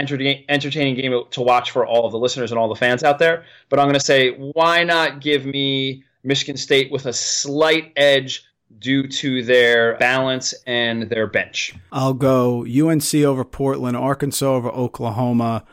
entertaining 0.48 0.94
game 0.94 1.22
to 1.30 1.40
watch 1.40 1.72
for 1.72 1.84
all 1.84 2.06
of 2.06 2.12
the 2.12 2.18
listeners 2.18 2.52
and 2.52 2.58
all 2.58 2.68
the 2.68 2.76
fans 2.76 3.02
out 3.02 3.18
there. 3.18 3.44
But 3.68 3.80
I'm 3.80 3.86
going 3.86 3.94
to 3.94 4.00
say, 4.00 4.30
why 4.30 4.84
not 4.84 5.20
give 5.20 5.44
me 5.44 6.04
Michigan 6.22 6.56
State 6.56 6.92
with 6.92 7.06
a 7.06 7.12
slight 7.12 7.92
edge 7.96 8.44
due 8.78 9.06
to 9.06 9.42
their 9.42 9.96
balance 9.98 10.54
and 10.66 11.10
their 11.10 11.26
bench? 11.26 11.74
I'll 11.90 12.14
go 12.14 12.64
UNC 12.64 13.14
over 13.14 13.44
Portland, 13.44 13.96
Arkansas 13.96 14.46
over 14.46 14.68
Oklahoma. 14.70 15.64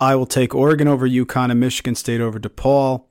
I 0.00 0.16
will 0.16 0.26
take 0.26 0.54
Oregon 0.54 0.88
over 0.88 1.08
UConn 1.08 1.50
and 1.50 1.60
Michigan 1.60 1.94
State 1.94 2.20
over 2.20 2.40
DePaul. 2.40 3.04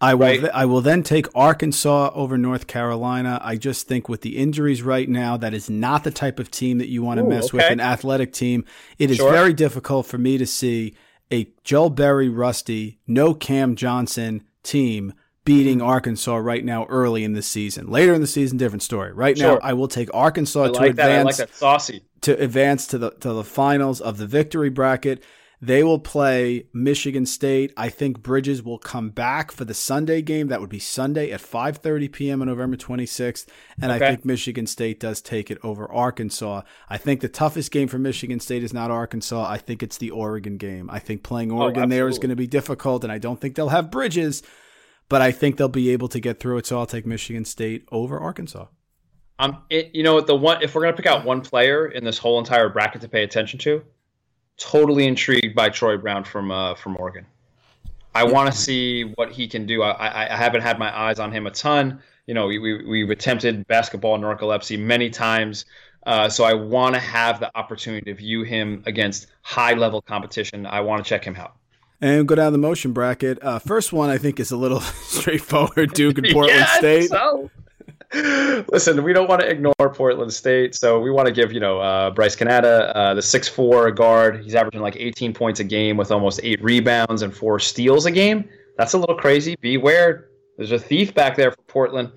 I 0.00 0.14
will. 0.14 0.26
Right. 0.26 0.40
Th- 0.40 0.52
I 0.54 0.64
will 0.64 0.80
then 0.80 1.02
take 1.02 1.26
Arkansas 1.34 2.12
over 2.14 2.38
North 2.38 2.66
Carolina. 2.66 3.40
I 3.42 3.56
just 3.56 3.88
think 3.88 4.08
with 4.08 4.20
the 4.22 4.36
injuries 4.36 4.82
right 4.82 5.08
now, 5.08 5.36
that 5.36 5.54
is 5.54 5.68
not 5.68 6.04
the 6.04 6.10
type 6.10 6.38
of 6.38 6.50
team 6.50 6.78
that 6.78 6.88
you 6.88 7.02
want 7.02 7.18
to 7.18 7.24
mess 7.24 7.46
okay. 7.46 7.56
with. 7.56 7.70
An 7.70 7.80
athletic 7.80 8.32
team. 8.32 8.64
It 8.98 9.10
is 9.10 9.16
sure. 9.16 9.32
very 9.32 9.52
difficult 9.52 10.06
for 10.06 10.18
me 10.18 10.38
to 10.38 10.46
see 10.46 10.94
a 11.32 11.48
Joel 11.64 11.90
Berry, 11.90 12.28
Rusty, 12.28 12.98
no 13.06 13.34
Cam 13.34 13.74
Johnson 13.74 14.44
team 14.62 15.14
beating 15.44 15.78
mm-hmm. 15.78 15.88
Arkansas 15.88 16.36
right 16.36 16.64
now 16.64 16.84
early 16.86 17.24
in 17.24 17.32
the 17.32 17.42
season. 17.42 17.88
Later 17.88 18.14
in 18.14 18.20
the 18.20 18.26
season, 18.26 18.58
different 18.58 18.82
story. 18.82 19.12
Right 19.12 19.36
sure. 19.36 19.54
now, 19.54 19.60
I 19.62 19.72
will 19.72 19.88
take 19.88 20.12
Arkansas 20.14 20.68
to 20.68 20.82
advance. 20.82 20.96
That. 20.96 21.10
I 21.10 21.22
like 21.22 21.36
that 21.36 21.54
saucy 21.54 22.04
to 22.20 22.40
advance 22.40 22.86
to 22.88 22.98
the 22.98 23.10
to 23.10 23.32
the 23.32 23.44
finals 23.44 24.00
of 24.00 24.18
the 24.18 24.26
victory 24.26 24.70
bracket. 24.70 25.24
They 25.60 25.82
will 25.82 25.98
play 25.98 26.66
Michigan 26.72 27.26
State. 27.26 27.72
I 27.76 27.88
think 27.88 28.22
Bridges 28.22 28.62
will 28.62 28.78
come 28.78 29.10
back 29.10 29.50
for 29.50 29.64
the 29.64 29.74
Sunday 29.74 30.22
game. 30.22 30.46
That 30.48 30.60
would 30.60 30.70
be 30.70 30.78
Sunday 30.78 31.32
at 31.32 31.40
5:30 31.40 32.12
p.m. 32.12 32.40
on 32.42 32.46
November 32.46 32.76
26th, 32.76 33.46
and 33.82 33.90
okay. 33.90 34.06
I 34.06 34.08
think 34.10 34.24
Michigan 34.24 34.68
State 34.68 35.00
does 35.00 35.20
take 35.20 35.50
it 35.50 35.58
over 35.64 35.90
Arkansas. 35.90 36.62
I 36.88 36.96
think 36.96 37.20
the 37.20 37.28
toughest 37.28 37.72
game 37.72 37.88
for 37.88 37.98
Michigan 37.98 38.38
State 38.38 38.62
is 38.62 38.72
not 38.72 38.92
Arkansas. 38.92 39.50
I 39.50 39.58
think 39.58 39.82
it's 39.82 39.98
the 39.98 40.10
Oregon 40.10 40.58
game. 40.58 40.88
I 40.90 41.00
think 41.00 41.24
playing 41.24 41.50
oh, 41.50 41.62
Oregon 41.62 41.84
oh, 41.84 41.88
there 41.88 42.08
is 42.08 42.18
going 42.18 42.30
to 42.30 42.36
be 42.36 42.46
difficult, 42.46 43.02
and 43.02 43.12
I 43.12 43.18
don't 43.18 43.40
think 43.40 43.56
they'll 43.56 43.70
have 43.70 43.90
Bridges, 43.90 44.44
but 45.08 45.22
I 45.22 45.32
think 45.32 45.56
they'll 45.56 45.68
be 45.68 45.90
able 45.90 46.08
to 46.08 46.20
get 46.20 46.38
through 46.38 46.58
it. 46.58 46.66
So 46.66 46.78
I'll 46.78 46.86
take 46.86 47.04
Michigan 47.04 47.44
State 47.44 47.84
over 47.90 48.16
Arkansas. 48.16 48.66
Um, 49.40 49.62
it, 49.70 49.90
you 49.92 50.04
know 50.04 50.20
the 50.20 50.36
one 50.36 50.62
if 50.62 50.74
we're 50.74 50.82
going 50.82 50.94
to 50.94 50.96
pick 50.96 51.10
out 51.10 51.24
one 51.24 51.40
player 51.40 51.86
in 51.86 52.04
this 52.04 52.18
whole 52.18 52.38
entire 52.38 52.68
bracket 52.68 53.00
to 53.00 53.08
pay 53.08 53.24
attention 53.24 53.58
to, 53.60 53.82
totally 54.58 55.06
intrigued 55.06 55.54
by 55.54 55.70
Troy 55.70 55.96
Brown 55.96 56.24
from 56.24 56.50
uh, 56.50 56.74
from 56.74 56.96
Oregon. 56.98 57.26
I 58.14 58.24
want 58.24 58.52
to 58.52 58.58
see 58.58 59.02
what 59.02 59.30
he 59.30 59.46
can 59.46 59.64
do. 59.64 59.82
I, 59.82 60.32
I, 60.32 60.36
haven't 60.36 60.62
had 60.62 60.78
my 60.78 60.96
eyes 60.96 61.20
on 61.20 61.30
him 61.30 61.46
a 61.46 61.52
ton. 61.52 62.00
You 62.26 62.34
know, 62.34 62.46
we, 62.46 62.58
we, 62.58 62.84
we've 62.84 63.10
attempted 63.10 63.64
basketball 63.68 64.18
narcolepsy 64.18 64.78
many 64.78 65.08
times. 65.08 65.66
Uh, 66.04 66.28
so 66.28 66.42
I 66.42 66.54
want 66.54 66.94
to 66.94 67.00
have 67.00 67.38
the 67.38 67.56
opportunity 67.56 68.10
to 68.10 68.14
view 68.14 68.42
him 68.42 68.82
against 68.86 69.28
high 69.42 69.74
level 69.74 70.02
competition. 70.02 70.66
I 70.66 70.80
want 70.80 71.04
to 71.04 71.08
check 71.08 71.22
him 71.22 71.36
out. 71.36 71.54
And 72.00 72.26
go 72.26 72.34
down 72.34 72.52
the 72.52 72.58
motion 72.58 72.92
bracket. 72.92 73.42
Uh, 73.42 73.58
first 73.58 73.92
one 73.92 74.08
I 74.08 74.18
think 74.18 74.40
is 74.40 74.50
a 74.50 74.56
little 74.56 74.80
straightforward. 75.04 75.92
Duke 75.92 76.18
and 76.18 76.26
Portland 76.32 76.58
yeah, 76.60 76.78
State. 76.78 77.10
So. 77.10 77.50
Listen, 78.14 79.02
we 79.02 79.12
don't 79.12 79.28
want 79.28 79.42
to 79.42 79.48
ignore 79.48 79.74
Portland 79.92 80.32
State, 80.32 80.74
so 80.74 80.98
we 80.98 81.10
want 81.10 81.26
to 81.26 81.32
give 81.32 81.52
you 81.52 81.60
know 81.60 81.78
uh, 81.78 82.10
Bryce 82.10 82.34
Canda, 82.34 82.96
uh, 82.96 83.14
the 83.14 83.20
six 83.20 83.48
four 83.48 83.90
guard. 83.90 84.42
He's 84.42 84.54
averaging 84.54 84.80
like 84.80 84.96
18 84.96 85.34
points 85.34 85.60
a 85.60 85.64
game 85.64 85.98
with 85.98 86.10
almost 86.10 86.40
eight 86.42 86.62
rebounds 86.62 87.20
and 87.20 87.34
four 87.34 87.58
steals 87.58 88.06
a 88.06 88.10
game. 88.10 88.48
That's 88.78 88.94
a 88.94 88.98
little 88.98 89.16
crazy. 89.16 89.56
Beware, 89.60 90.28
there's 90.56 90.72
a 90.72 90.78
thief 90.78 91.14
back 91.14 91.36
there 91.36 91.50
for 91.50 91.62
Portland. 91.66 92.12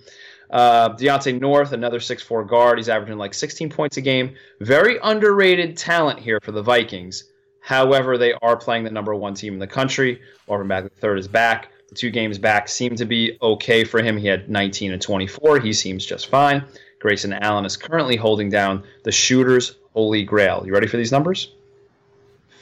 Uh, 0.50 0.96
Deontae 0.96 1.40
North, 1.40 1.74
another 1.74 2.00
six 2.00 2.24
four 2.24 2.46
guard. 2.46 2.78
He's 2.78 2.90
averaging 2.90 3.18
like 3.18 3.34
16 3.34 3.70
points 3.70 3.98
a 3.98 4.02
game. 4.02 4.36
Very 4.62 4.98
underrated 5.04 5.76
talent 5.76 6.20
here 6.20 6.40
for 6.42 6.54
the 6.54 6.62
Vikings. 6.62 7.26
However, 7.62 8.18
they 8.18 8.34
are 8.42 8.56
playing 8.56 8.86
the 8.86 8.92
number 8.92 9.14
one 9.14 9.34
team 9.34 9.54
in 9.54 9.60
the 9.60 9.68
country. 9.68 10.22
Marvin 10.48 10.68
Bagley 10.68 10.90
third 11.00 11.20
is 11.20 11.28
back. 11.28 11.70
Two 11.94 12.10
games 12.10 12.38
back 12.38 12.70
seem 12.70 12.96
to 12.96 13.06
be 13.06 13.38
okay 13.42 13.84
for 13.84 14.02
him. 14.02 14.18
He 14.18 14.28
had 14.28 14.50
19 14.50 14.94
and 14.94 15.02
24. 15.02 15.60
He 15.60 15.74
seems 15.74 16.06
just 16.06 16.28
fine. 16.28 16.64
Grayson 17.00 17.34
Allen 17.34 17.66
is 17.66 17.76
currently 17.76 18.16
holding 18.16 18.50
down 18.50 18.84
the 19.04 19.12
shooter's 19.12 19.76
holy 19.94 20.24
grail. 20.24 20.64
You 20.66 20.72
ready 20.74 20.88
for 20.88 20.98
these 20.98 21.12
numbers? 21.12 21.54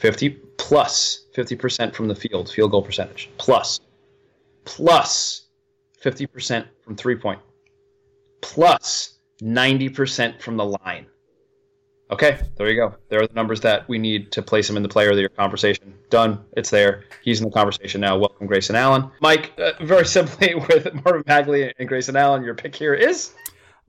50 0.00 0.30
plus 0.56 1.26
50% 1.34 1.94
from 1.94 2.08
the 2.08 2.14
field, 2.14 2.50
field 2.50 2.70
goal 2.70 2.82
percentage, 2.82 3.30
plus, 3.38 3.80
plus 4.64 5.42
50% 6.02 6.66
from 6.82 6.96
three 6.96 7.16
point, 7.16 7.38
plus 8.40 9.18
90% 9.42 10.40
from 10.40 10.56
the 10.56 10.64
line. 10.64 11.06
Okay, 12.10 12.40
there 12.56 12.68
you 12.68 12.74
go. 12.74 12.96
There 13.08 13.22
are 13.22 13.26
the 13.28 13.34
numbers 13.34 13.60
that 13.60 13.88
we 13.88 13.96
need 13.96 14.32
to 14.32 14.42
place 14.42 14.68
him 14.68 14.76
in 14.76 14.82
the 14.82 14.88
player 14.88 15.10
of 15.10 15.14
the 15.14 15.20
year 15.20 15.28
conversation. 15.28 15.94
Done. 16.10 16.44
It's 16.56 16.68
there. 16.68 17.04
He's 17.22 17.40
in 17.40 17.46
the 17.46 17.52
conversation 17.52 18.00
now. 18.00 18.18
Welcome, 18.18 18.48
Grayson 18.48 18.74
Allen. 18.74 19.08
Mike, 19.20 19.52
uh, 19.58 19.72
very 19.80 20.04
simply 20.04 20.54
with 20.68 20.92
Marvin 21.04 21.22
Bagley 21.22 21.72
and 21.78 21.88
Grayson 21.88 22.16
Allen, 22.16 22.42
your 22.42 22.54
pick 22.54 22.74
here 22.74 22.94
is? 22.94 23.32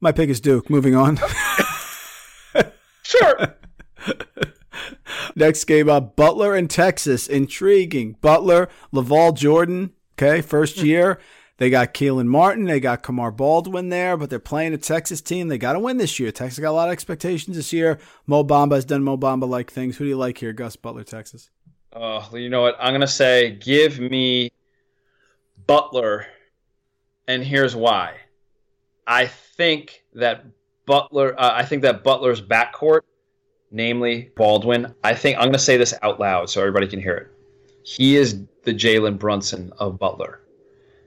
My 0.02 0.12
pick 0.12 0.30
is 0.30 0.40
Duke. 0.40 0.70
Moving 0.70 0.96
on. 0.96 1.18
sure. 3.04 3.56
Next 5.36 5.64
game 5.66 5.90
up 5.90 6.16
Butler 6.16 6.54
and 6.54 6.70
Texas. 6.70 7.28
Intriguing. 7.28 8.18
Butler, 8.22 8.70
LaVall 8.94 9.36
Jordan, 9.36 9.94
okay, 10.14 10.42
first 10.42 10.78
year. 10.78 11.20
They 11.62 11.70
got 11.70 11.93
Kelan 11.93 12.26
Martin, 12.26 12.64
they 12.64 12.80
got 12.80 13.03
Kamar 13.03 13.30
Baldwin 13.30 13.89
there, 13.89 14.18
but 14.18 14.32
they're 14.32 14.39
playing 14.39 14.74
a 14.74 14.80
Texas 14.80 15.22
team. 15.22 15.47
They 15.47 15.59
got 15.59 15.74
to 15.74 15.80
win 15.80 15.97
this 15.97 16.20
year. 16.20 16.32
Texas 16.32 16.57
got 16.57 16.72
a 16.72 16.74
lot 16.74 16.88
of 16.88 16.91
expectations 16.91 17.55
this 17.55 17.72
year. 17.72 17.99
Mo 18.26 18.43
Bamba 18.43 18.74
has 18.74 18.84
done 18.84 19.03
Mo 19.03 19.16
Bamba 19.16 19.47
like 19.47 19.70
things. 19.70 19.95
Who 19.95 20.05
do 20.05 20.09
you 20.09 20.18
like 20.18 20.39
here, 20.39 20.53
Gus 20.53 20.76
Butler, 20.76 21.03
Texas? 21.03 21.51
Oh, 21.93 22.36
you 22.36 22.49
know 22.49 22.64
what? 22.64 22.78
I'm 22.80 22.95
gonna 22.95 23.05
say 23.05 23.51
give 23.51 23.99
me 23.99 24.51
Butler, 25.68 26.26
and 27.28 27.43
here's 27.43 27.76
why. 27.76 28.16
I 29.05 29.28
think 29.28 30.03
that 30.16 30.43
Butler. 30.88 31.39
Uh, 31.39 31.51
I 31.53 31.64
think 31.64 31.84
that 31.84 32.03
Butler's 32.03 32.41
backcourt, 32.41 33.01
namely 33.70 34.32
Baldwin. 34.36 34.95
I 35.03 35.14
think 35.14 35.38
I'm 35.38 35.49
gonna 35.49 35.59
say 35.59 35.78
this 35.78 35.93
out 36.01 36.20
loud 36.20 36.49
so 36.49 36.59
everybody 36.59 36.88
can 36.88 36.99
hear 36.99 37.18
it. 37.18 37.28
He 37.84 38.16
is 38.16 38.41
the 38.64 38.74
Jalen 38.74 39.20
Brunson 39.20 39.72
of 39.78 39.99
Butler. 39.99 40.41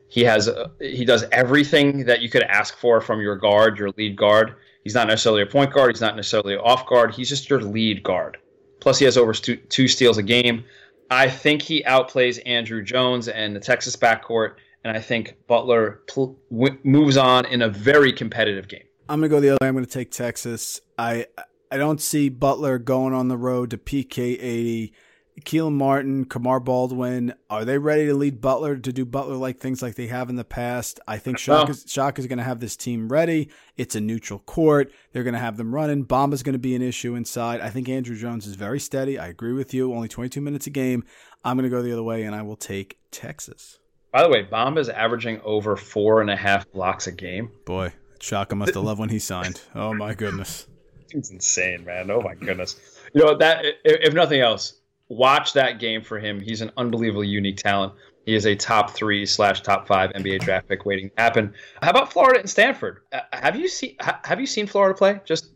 He 0.08 0.22
has 0.22 0.48
uh, 0.48 0.68
he 0.80 1.04
does 1.04 1.24
everything 1.32 2.04
that 2.04 2.20
you 2.20 2.28
could 2.28 2.42
ask 2.44 2.76
for 2.76 3.00
from 3.00 3.20
your 3.20 3.36
guard, 3.36 3.78
your 3.78 3.90
lead 3.96 4.16
guard. 4.16 4.54
He's 4.84 4.94
not 4.94 5.08
necessarily 5.08 5.42
a 5.42 5.46
point 5.46 5.72
guard. 5.72 5.90
He's 5.94 6.00
not 6.00 6.14
necessarily 6.14 6.56
off 6.56 6.86
guard. 6.86 7.14
He's 7.14 7.28
just 7.28 7.48
your 7.48 7.62
lead 7.62 8.02
guard. 8.02 8.36
Plus, 8.80 8.98
he 8.98 9.06
has 9.06 9.16
over 9.16 9.32
two 9.32 9.88
steals 9.88 10.18
a 10.18 10.22
game. 10.22 10.64
I 11.10 11.28
think 11.28 11.62
he 11.62 11.82
outplays 11.84 12.40
Andrew 12.44 12.82
Jones 12.82 13.28
and 13.28 13.56
the 13.56 13.60
Texas 13.60 13.96
backcourt, 13.96 14.54
and 14.84 14.96
I 14.96 15.00
think 15.00 15.36
Butler 15.46 16.02
pl- 16.06 16.38
w- 16.50 16.78
moves 16.82 17.16
on 17.16 17.46
in 17.46 17.62
a 17.62 17.68
very 17.68 18.12
competitive 18.12 18.68
game. 18.68 18.84
I'm 19.08 19.20
gonna 19.20 19.28
go 19.28 19.40
the 19.40 19.50
other 19.50 19.58
way. 19.60 19.68
I'm 19.68 19.74
gonna 19.74 19.86
take 19.86 20.10
Texas. 20.10 20.80
I 20.98 21.26
I 21.70 21.76
don't 21.76 22.00
see 22.00 22.28
Butler 22.28 22.78
going 22.78 23.14
on 23.14 23.28
the 23.28 23.36
road 23.36 23.70
to 23.70 23.78
PK80 23.78 24.92
Kelan 25.40 25.72
Martin, 25.72 26.24
Kamar 26.24 26.60
Baldwin, 26.60 27.34
are 27.50 27.64
they 27.64 27.76
ready 27.76 28.06
to 28.06 28.14
lead 28.14 28.40
Butler 28.40 28.76
to 28.76 28.92
do 28.92 29.04
Butler 29.04 29.36
like 29.36 29.58
things 29.58 29.82
like 29.82 29.96
they 29.96 30.06
have 30.06 30.30
in 30.30 30.36
the 30.36 30.44
past? 30.44 31.00
I 31.08 31.18
think 31.18 31.38
Shock 31.38 31.68
is, 31.68 31.84
Shock 31.88 32.18
is 32.18 32.26
going 32.26 32.38
to 32.38 32.44
have 32.44 32.60
this 32.60 32.76
team 32.76 33.08
ready. 33.08 33.50
It's 33.76 33.96
a 33.96 34.00
neutral 34.00 34.38
court. 34.38 34.92
They're 35.12 35.24
going 35.24 35.34
to 35.34 35.40
have 35.40 35.56
them 35.56 35.74
running. 35.74 36.04
Bamba's 36.04 36.42
going 36.44 36.54
to 36.54 36.58
be 36.58 36.76
an 36.76 36.82
issue 36.82 37.16
inside. 37.16 37.60
I 37.60 37.70
think 37.70 37.88
Andrew 37.88 38.16
Jones 38.16 38.46
is 38.46 38.54
very 38.54 38.78
steady. 38.78 39.18
I 39.18 39.26
agree 39.26 39.52
with 39.52 39.74
you. 39.74 39.92
Only 39.92 40.08
22 40.08 40.40
minutes 40.40 40.66
a 40.68 40.70
game. 40.70 41.04
I'm 41.44 41.56
going 41.56 41.68
to 41.68 41.76
go 41.76 41.82
the 41.82 41.92
other 41.92 42.02
way 42.02 42.22
and 42.22 42.34
I 42.34 42.42
will 42.42 42.56
take 42.56 42.98
Texas. 43.10 43.78
By 44.12 44.22
the 44.22 44.28
way, 44.28 44.44
Bamba's 44.44 44.88
averaging 44.88 45.40
over 45.42 45.76
four 45.76 46.20
and 46.20 46.30
a 46.30 46.36
half 46.36 46.70
blocks 46.70 47.08
a 47.08 47.12
game. 47.12 47.50
Boy, 47.66 47.92
Shaka 48.20 48.54
must 48.54 48.74
have 48.74 48.84
loved 48.84 49.00
when 49.00 49.08
he 49.08 49.18
signed. 49.18 49.60
Oh 49.74 49.92
my 49.92 50.14
goodness. 50.14 50.68
It's 51.10 51.30
insane, 51.30 51.84
man. 51.84 52.10
Oh 52.10 52.20
my 52.20 52.34
goodness. 52.36 52.76
You 53.12 53.24
know 53.24 53.36
that 53.38 53.64
if 53.84 54.14
nothing 54.14 54.40
else, 54.40 54.74
watch 55.14 55.52
that 55.54 55.78
game 55.78 56.02
for 56.02 56.18
him. 56.18 56.40
He's 56.40 56.60
an 56.60 56.70
unbelievably 56.76 57.28
unique 57.28 57.56
talent. 57.56 57.92
He 58.26 58.34
is 58.34 58.46
a 58.46 58.54
top 58.56 58.90
three 58.90 59.26
slash 59.26 59.60
top 59.62 59.86
five 59.86 60.10
NBA 60.12 60.40
draft 60.40 60.68
pick 60.68 60.86
waiting 60.86 61.10
to 61.10 61.22
happen. 61.22 61.54
How 61.82 61.90
about 61.90 62.12
Florida 62.12 62.40
and 62.40 62.48
Stanford? 62.48 63.00
Uh, 63.12 63.20
have 63.32 63.54
you 63.56 63.68
seen 63.68 63.96
Have 64.00 64.40
you 64.40 64.46
seen 64.46 64.66
Florida 64.66 64.96
play? 64.96 65.20
Just 65.24 65.50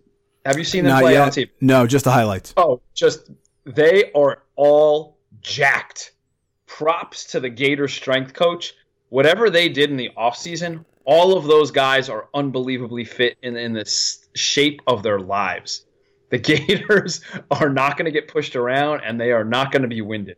have 0.45 0.59
you 0.59 0.65
seen 0.65 0.85
them 0.85 0.93
Not 0.93 1.03
play 1.03 1.13
yet. 1.15 1.23
on 1.23 1.29
TV? 1.31 1.51
No, 1.61 1.87
just 1.87 2.05
the 2.05 2.11
highlights. 2.13 2.53
Oh, 2.57 2.81
just 2.95 3.31
they 3.65 4.13
are 4.13 4.43
all 4.57 5.19
jacked. 5.41 6.13
Props 6.67 7.25
to 7.33 7.41
the 7.41 7.49
Gator 7.49 7.89
strength 7.89 8.35
coach. 8.35 8.75
Whatever 9.09 9.49
they 9.49 9.71
did 9.71 9.91
in 9.91 9.97
the 9.97 10.11
offseason, 10.19 10.85
all 11.05 11.37
of 11.37 11.45
those 11.45 11.71
guys 11.71 12.11
are 12.11 12.29
unbelievably 12.35 13.05
fit 13.05 13.39
in, 13.43 13.57
in 13.57 13.73
the 13.73 13.87
shape 14.35 14.83
of 14.87 15.03
their 15.03 15.19
lives. 15.19 15.87
The 16.31 16.39
Gators 16.39 17.21
are 17.51 17.69
not 17.69 17.97
going 17.97 18.07
to 18.07 18.11
get 18.11 18.29
pushed 18.29 18.57
around 18.57 19.03
and 19.05 19.21
they 19.21 19.33
are 19.33 19.45
not 19.45 19.73
going 19.73 19.83
to 19.83 19.89
be 19.89 20.01
winded. 20.01 20.37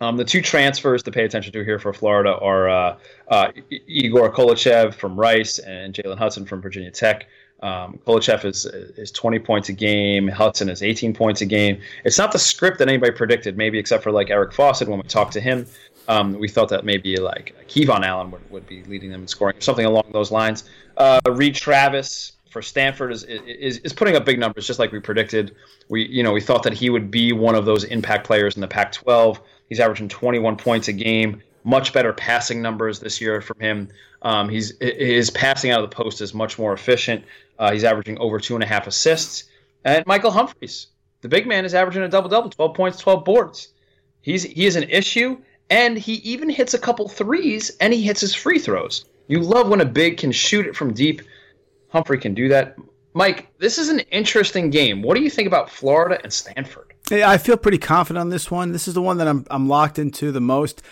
Um, 0.00 0.16
the 0.16 0.24
two 0.24 0.42
transfers 0.42 1.02
to 1.04 1.12
pay 1.12 1.24
attention 1.24 1.52
to 1.52 1.64
here 1.64 1.78
for 1.78 1.92
Florida 1.92 2.36
are 2.36 2.68
uh, 2.68 2.98
uh, 3.28 3.52
Egor 3.70 4.30
Koulechov 4.30 4.94
from 4.94 5.18
Rice 5.18 5.58
and 5.60 5.94
Jalen 5.94 6.18
Hudson 6.18 6.44
from 6.44 6.60
Virginia 6.60 6.90
Tech. 6.90 7.26
Um, 7.62 7.98
is 8.06 8.66
is 8.66 9.10
20 9.12 9.38
points 9.38 9.68
a 9.70 9.72
game. 9.72 10.28
Hudson 10.28 10.68
is 10.68 10.82
18 10.82 11.14
points 11.14 11.40
a 11.40 11.46
game. 11.46 11.80
It's 12.04 12.18
not 12.18 12.32
the 12.32 12.38
script 12.38 12.78
that 12.80 12.88
anybody 12.88 13.12
predicted, 13.12 13.56
maybe 13.56 13.78
except 13.78 14.02
for 14.02 14.10
like 14.10 14.28
Eric 14.28 14.52
Fawcett 14.52 14.88
when 14.88 14.98
we 14.98 15.08
talked 15.08 15.32
to 15.34 15.40
him. 15.40 15.66
Um, 16.06 16.38
we 16.38 16.48
thought 16.48 16.68
that 16.68 16.84
maybe 16.84 17.16
like 17.16 17.54
KeVaughn 17.68 18.04
Allen 18.04 18.30
would, 18.32 18.50
would 18.50 18.66
be 18.66 18.82
leading 18.84 19.10
them 19.10 19.22
in 19.22 19.28
scoring, 19.28 19.56
something 19.60 19.86
along 19.86 20.10
those 20.12 20.30
lines. 20.30 20.64
Uh, 20.98 21.20
Reid 21.26 21.54
Travis 21.54 22.32
for 22.54 22.62
Stanford 22.62 23.12
is, 23.12 23.24
is 23.24 23.78
is 23.78 23.92
putting 23.92 24.14
up 24.14 24.24
big 24.24 24.38
numbers, 24.38 24.64
just 24.64 24.78
like 24.78 24.92
we 24.92 25.00
predicted. 25.00 25.56
We 25.88 26.06
you 26.06 26.22
know 26.22 26.32
we 26.32 26.40
thought 26.40 26.62
that 26.62 26.72
he 26.72 26.88
would 26.88 27.10
be 27.10 27.32
one 27.32 27.56
of 27.56 27.64
those 27.64 27.82
impact 27.82 28.24
players 28.24 28.54
in 28.54 28.60
the 28.60 28.68
Pac-12. 28.68 29.40
He's 29.68 29.80
averaging 29.80 30.08
21 30.08 30.56
points 30.56 30.86
a 30.86 30.92
game. 30.92 31.42
Much 31.64 31.92
better 31.92 32.12
passing 32.12 32.62
numbers 32.62 33.00
this 33.00 33.20
year 33.20 33.40
from 33.40 33.58
him. 33.58 33.88
Um, 34.22 34.48
he's 34.48 34.72
his 34.80 35.30
passing 35.30 35.72
out 35.72 35.82
of 35.82 35.90
the 35.90 35.96
post 35.96 36.20
is 36.20 36.32
much 36.32 36.56
more 36.56 36.72
efficient. 36.72 37.24
Uh, 37.58 37.72
he's 37.72 37.82
averaging 37.82 38.18
over 38.18 38.38
two 38.38 38.54
and 38.54 38.62
a 38.62 38.66
half 38.66 38.86
assists. 38.86 39.44
And 39.84 40.06
Michael 40.06 40.30
Humphreys, 40.30 40.86
the 41.22 41.28
big 41.28 41.48
man, 41.48 41.64
is 41.64 41.74
averaging 41.74 42.04
a 42.04 42.08
double 42.08 42.28
double, 42.28 42.50
12 42.50 42.74
points, 42.74 42.98
12 42.98 43.24
boards. 43.24 43.68
He's 44.22 44.44
he 44.44 44.64
is 44.66 44.76
an 44.76 44.84
issue, 44.84 45.38
and 45.70 45.98
he 45.98 46.14
even 46.34 46.50
hits 46.50 46.72
a 46.72 46.78
couple 46.78 47.08
threes, 47.08 47.72
and 47.80 47.92
he 47.92 48.02
hits 48.02 48.20
his 48.20 48.32
free 48.32 48.60
throws. 48.60 49.06
You 49.26 49.40
love 49.40 49.68
when 49.68 49.80
a 49.80 49.86
big 49.86 50.18
can 50.18 50.30
shoot 50.30 50.66
it 50.66 50.76
from 50.76 50.94
deep. 50.94 51.20
Humphrey 51.94 52.18
can 52.18 52.34
do 52.34 52.48
that. 52.48 52.76
Mike, 53.14 53.48
this 53.58 53.78
is 53.78 53.88
an 53.88 54.00
interesting 54.00 54.68
game. 54.68 55.00
What 55.00 55.16
do 55.16 55.22
you 55.22 55.30
think 55.30 55.46
about 55.46 55.70
Florida 55.70 56.18
and 56.22 56.32
Stanford? 56.32 56.92
Yeah, 57.10 57.30
I 57.30 57.38
feel 57.38 57.56
pretty 57.56 57.78
confident 57.78 58.20
on 58.20 58.30
this 58.30 58.50
one. 58.50 58.72
This 58.72 58.88
is 58.88 58.94
the 58.94 59.02
one 59.02 59.18
that 59.18 59.28
I'm 59.28 59.46
I'm 59.50 59.68
locked 59.68 59.98
into 59.98 60.32
the 60.32 60.40
most. 60.40 60.82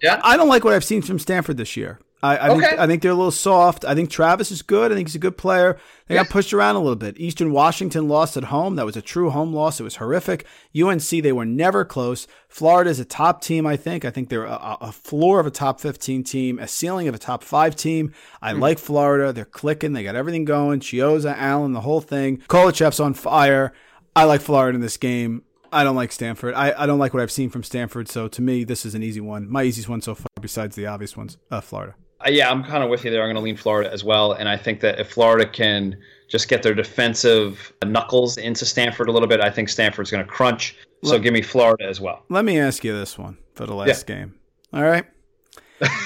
Yeah. 0.00 0.20
I 0.22 0.36
don't 0.36 0.48
like 0.48 0.64
what 0.64 0.74
I've 0.74 0.84
seen 0.84 1.02
from 1.02 1.18
Stanford 1.18 1.56
this 1.56 1.76
year. 1.76 1.98
I, 2.24 2.36
I, 2.36 2.48
Okay. 2.50 2.60
think, 2.68 2.78
I 2.80 2.86
think 2.86 3.02
they're 3.02 3.10
a 3.10 3.16
little 3.16 3.32
soft. 3.32 3.84
I 3.84 3.94
think 3.96 4.08
Travis 4.08 4.52
is 4.52 4.62
good. 4.62 4.92
I 4.92 4.94
think 4.94 5.08
he's 5.08 5.16
a 5.16 5.18
good 5.18 5.36
player. 5.36 5.76
They 6.06 6.14
got 6.14 6.28
pushed 6.28 6.52
around 6.52 6.76
a 6.76 6.78
little 6.78 6.94
bit. 6.94 7.18
Eastern 7.18 7.50
Washington 7.52 8.06
lost 8.06 8.36
at 8.36 8.44
home. 8.44 8.76
That 8.76 8.86
was 8.86 8.96
a 8.96 9.02
true 9.02 9.30
home 9.30 9.52
loss. 9.52 9.80
It 9.80 9.82
was 9.82 9.96
horrific. 9.96 10.46
UNC, 10.80 11.02
they 11.08 11.32
were 11.32 11.44
never 11.44 11.84
close. 11.84 12.28
Florida 12.48 12.90
is 12.90 13.00
a 13.00 13.04
top 13.04 13.42
team, 13.42 13.66
I 13.66 13.76
think. 13.76 14.04
I 14.04 14.10
think 14.10 14.28
they're 14.28 14.44
a, 14.44 14.76
a 14.82 14.92
floor 14.92 15.40
of 15.40 15.46
a 15.46 15.50
top 15.50 15.80
15 15.80 16.22
team, 16.22 16.58
a 16.60 16.68
ceiling 16.68 17.08
of 17.08 17.14
a 17.14 17.18
top 17.18 17.42
five 17.42 17.74
team. 17.74 18.12
I 18.40 18.52
like 18.52 18.78
Florida. 18.78 19.32
They're 19.32 19.44
clicking. 19.44 19.92
They 19.92 20.04
got 20.04 20.14
everything 20.14 20.44
going. 20.44 20.78
Chiozza, 20.80 21.34
Allen, 21.36 21.72
the 21.72 21.80
whole 21.80 22.00
thing. 22.00 22.38
Koulechov's 22.48 23.00
on 23.00 23.14
fire. 23.14 23.72
I 24.14 24.24
like 24.24 24.42
Florida 24.42 24.76
in 24.76 24.82
this 24.82 24.96
game. 24.96 25.42
I 25.72 25.82
don't 25.84 25.96
like 25.96 26.12
Stanford. 26.12 26.54
I, 26.54 26.74
I 26.76 26.86
don't 26.86 26.98
like 26.98 27.14
what 27.14 27.22
I've 27.22 27.30
seen 27.32 27.48
from 27.48 27.62
Stanford. 27.64 28.06
So 28.08 28.28
to 28.28 28.42
me, 28.42 28.62
this 28.62 28.84
is 28.84 28.94
an 28.94 29.02
easy 29.02 29.20
one. 29.22 29.50
My 29.50 29.64
easiest 29.64 29.88
one 29.88 30.02
so 30.02 30.14
far, 30.14 30.26
besides 30.40 30.76
the 30.76 30.86
obvious 30.86 31.16
ones, 31.16 31.38
uh, 31.50 31.62
Florida. 31.62 31.94
Uh, 32.24 32.30
yeah, 32.30 32.50
I'm 32.50 32.62
kind 32.64 32.82
of 32.84 32.90
with 32.90 33.04
you 33.04 33.10
there. 33.10 33.22
I'm 33.22 33.26
going 33.26 33.36
to 33.36 33.42
lean 33.42 33.56
Florida 33.56 33.92
as 33.92 34.04
well, 34.04 34.32
and 34.32 34.48
I 34.48 34.56
think 34.56 34.80
that 34.80 34.98
if 35.00 35.10
Florida 35.10 35.48
can 35.48 35.96
just 36.28 36.48
get 36.48 36.62
their 36.62 36.74
defensive 36.74 37.72
knuckles 37.84 38.36
into 38.38 38.64
Stanford 38.64 39.08
a 39.08 39.12
little 39.12 39.28
bit, 39.28 39.40
I 39.40 39.50
think 39.50 39.68
Stanford's 39.68 40.10
going 40.10 40.24
to 40.24 40.30
crunch. 40.30 40.76
So 41.04 41.18
give 41.18 41.32
me 41.32 41.42
Florida 41.42 41.84
as 41.88 42.00
well. 42.00 42.24
Let 42.30 42.44
me 42.44 42.58
ask 42.60 42.84
you 42.84 42.96
this 42.96 43.18
one 43.18 43.36
for 43.54 43.66
the 43.66 43.74
last 43.74 44.06
game. 44.06 44.34
All 44.72 44.82
right. 44.84 45.04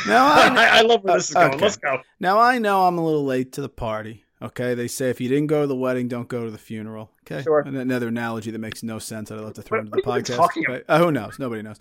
Now 0.07 0.27
I, 0.27 0.79
I, 0.79 0.81
love 0.81 1.05
where 1.05 1.17
this 1.19 1.29
is 1.29 1.35
going. 1.35 1.53
Okay. 1.53 1.63
Let's 1.63 1.77
go. 1.77 2.01
now 2.19 2.39
I 2.39 2.59
know 2.59 2.87
I'm 2.87 2.97
a 2.97 3.05
little 3.05 3.27
late 3.27 3.53
to 3.53 3.61
the 3.61 3.69
party. 3.69 4.25
Okay, 4.41 4.73
they 4.75 4.89
say 4.89 5.11
if 5.11 5.21
you 5.21 5.29
didn't 5.29 5.49
go 5.49 5.63
to 5.63 5.67
the 5.67 5.77
wedding, 5.77 6.09
don't 6.09 6.29
go 6.29 6.45
to 6.47 6.51
the 6.51 6.57
funeral. 6.57 7.11
Okay, 7.31 7.43
Sure. 7.43 7.61
Another 7.61 8.09
analogy 8.09 8.51
that 8.51 8.59
makes 8.59 8.83
no 8.83 8.99
sense. 8.99 9.31
I'd 9.31 9.39
love 9.39 9.53
to 9.55 9.63
throw 9.63 9.81
What- 9.81 9.87
into 9.87 9.91
the 9.97 10.03
what 10.09 10.15
are 10.15 10.19
you 10.19 10.25
podcast. 10.25 10.37
talking 10.37 10.65
but, 10.67 10.85
uh, 10.89 10.99
who 10.99 11.13
knows? 11.13 11.39
Nobody 11.39 11.61
knows. 11.61 11.77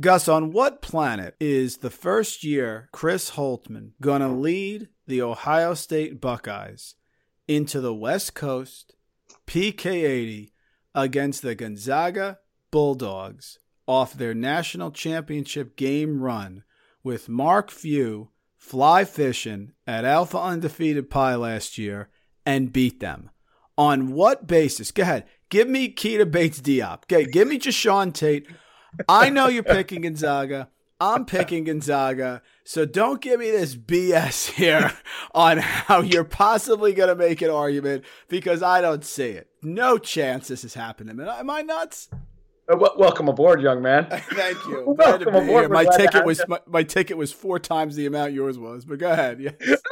Gus, 0.00 0.26
on 0.26 0.52
what 0.52 0.82
planet 0.82 1.36
is 1.38 1.78
the 1.78 1.90
first 1.90 2.42
year 2.42 2.88
Chris 2.92 3.32
Holtmann 3.32 3.92
gonna 4.00 4.34
lead 4.34 4.88
the 5.06 5.22
Ohio 5.22 5.74
State 5.74 6.20
Buckeyes 6.20 6.94
into 7.46 7.80
the 7.80 7.94
West 7.94 8.34
Coast 8.34 8.94
PK80 9.46 10.52
against 10.94 11.42
the 11.42 11.54
Gonzaga 11.54 12.38
Bulldogs 12.70 13.58
off 13.86 14.14
their 14.14 14.34
national 14.34 14.90
championship 14.90 15.76
game 15.76 16.22
run 16.22 16.64
with 17.04 17.28
Mark 17.28 17.70
Few 17.70 18.30
fly 18.56 19.04
fishing 19.04 19.72
at 19.86 20.04
Alpha 20.04 20.38
Undefeated 20.38 21.10
Pie 21.10 21.34
last 21.34 21.76
year 21.76 22.08
and 22.46 22.72
beat 22.72 23.00
them? 23.00 23.30
On 23.76 24.12
what 24.12 24.46
basis? 24.46 24.90
Go 24.90 25.02
ahead. 25.02 25.24
Give 25.48 25.68
me 25.68 25.92
Keita 25.92 26.30
Bates 26.30 26.60
Diop. 26.60 27.04
Okay, 27.04 27.24
give 27.24 27.48
me 27.48 27.58
Jae'Sean 27.58 28.12
Tate. 28.12 28.46
I 29.08 29.30
know 29.30 29.48
you're 29.48 29.62
picking 29.62 30.02
Gonzaga. 30.02 30.68
I'm 31.00 31.24
picking 31.24 31.64
Gonzaga. 31.64 32.42
So 32.64 32.84
don't 32.86 33.20
give 33.20 33.40
me 33.40 33.50
this 33.50 33.74
BS 33.74 34.50
here 34.52 34.92
on 35.34 35.58
how 35.58 36.00
you're 36.00 36.22
possibly 36.24 36.92
going 36.92 37.08
to 37.08 37.16
make 37.16 37.42
an 37.42 37.50
argument 37.50 38.04
because 38.28 38.62
I 38.62 38.80
don't 38.80 39.04
see 39.04 39.30
it. 39.30 39.48
No 39.62 39.98
chance 39.98 40.46
this 40.48 40.62
is 40.64 40.74
happening. 40.74 41.18
Am 41.20 41.28
I- 41.28 41.40
Am 41.40 41.50
I 41.50 41.62
nuts? 41.62 42.08
Uh, 42.68 42.76
welcome 42.96 43.28
aboard, 43.28 43.60
young 43.60 43.82
man. 43.82 44.06
Thank 44.10 44.56
you. 44.66 44.84
Welcome 44.96 44.96
Glad 44.96 45.18
to 45.18 45.30
be 45.32 45.38
aboard. 45.38 45.70
My 45.72 45.84
ticket 45.84 46.24
was 46.24 46.40
my, 46.46 46.60
my 46.68 46.84
ticket 46.84 47.16
was 47.16 47.32
four 47.32 47.58
times 47.58 47.96
the 47.96 48.06
amount 48.06 48.32
yours 48.34 48.56
was. 48.56 48.84
But 48.84 49.00
go 49.00 49.10
ahead. 49.10 49.40
Yes. 49.40 49.82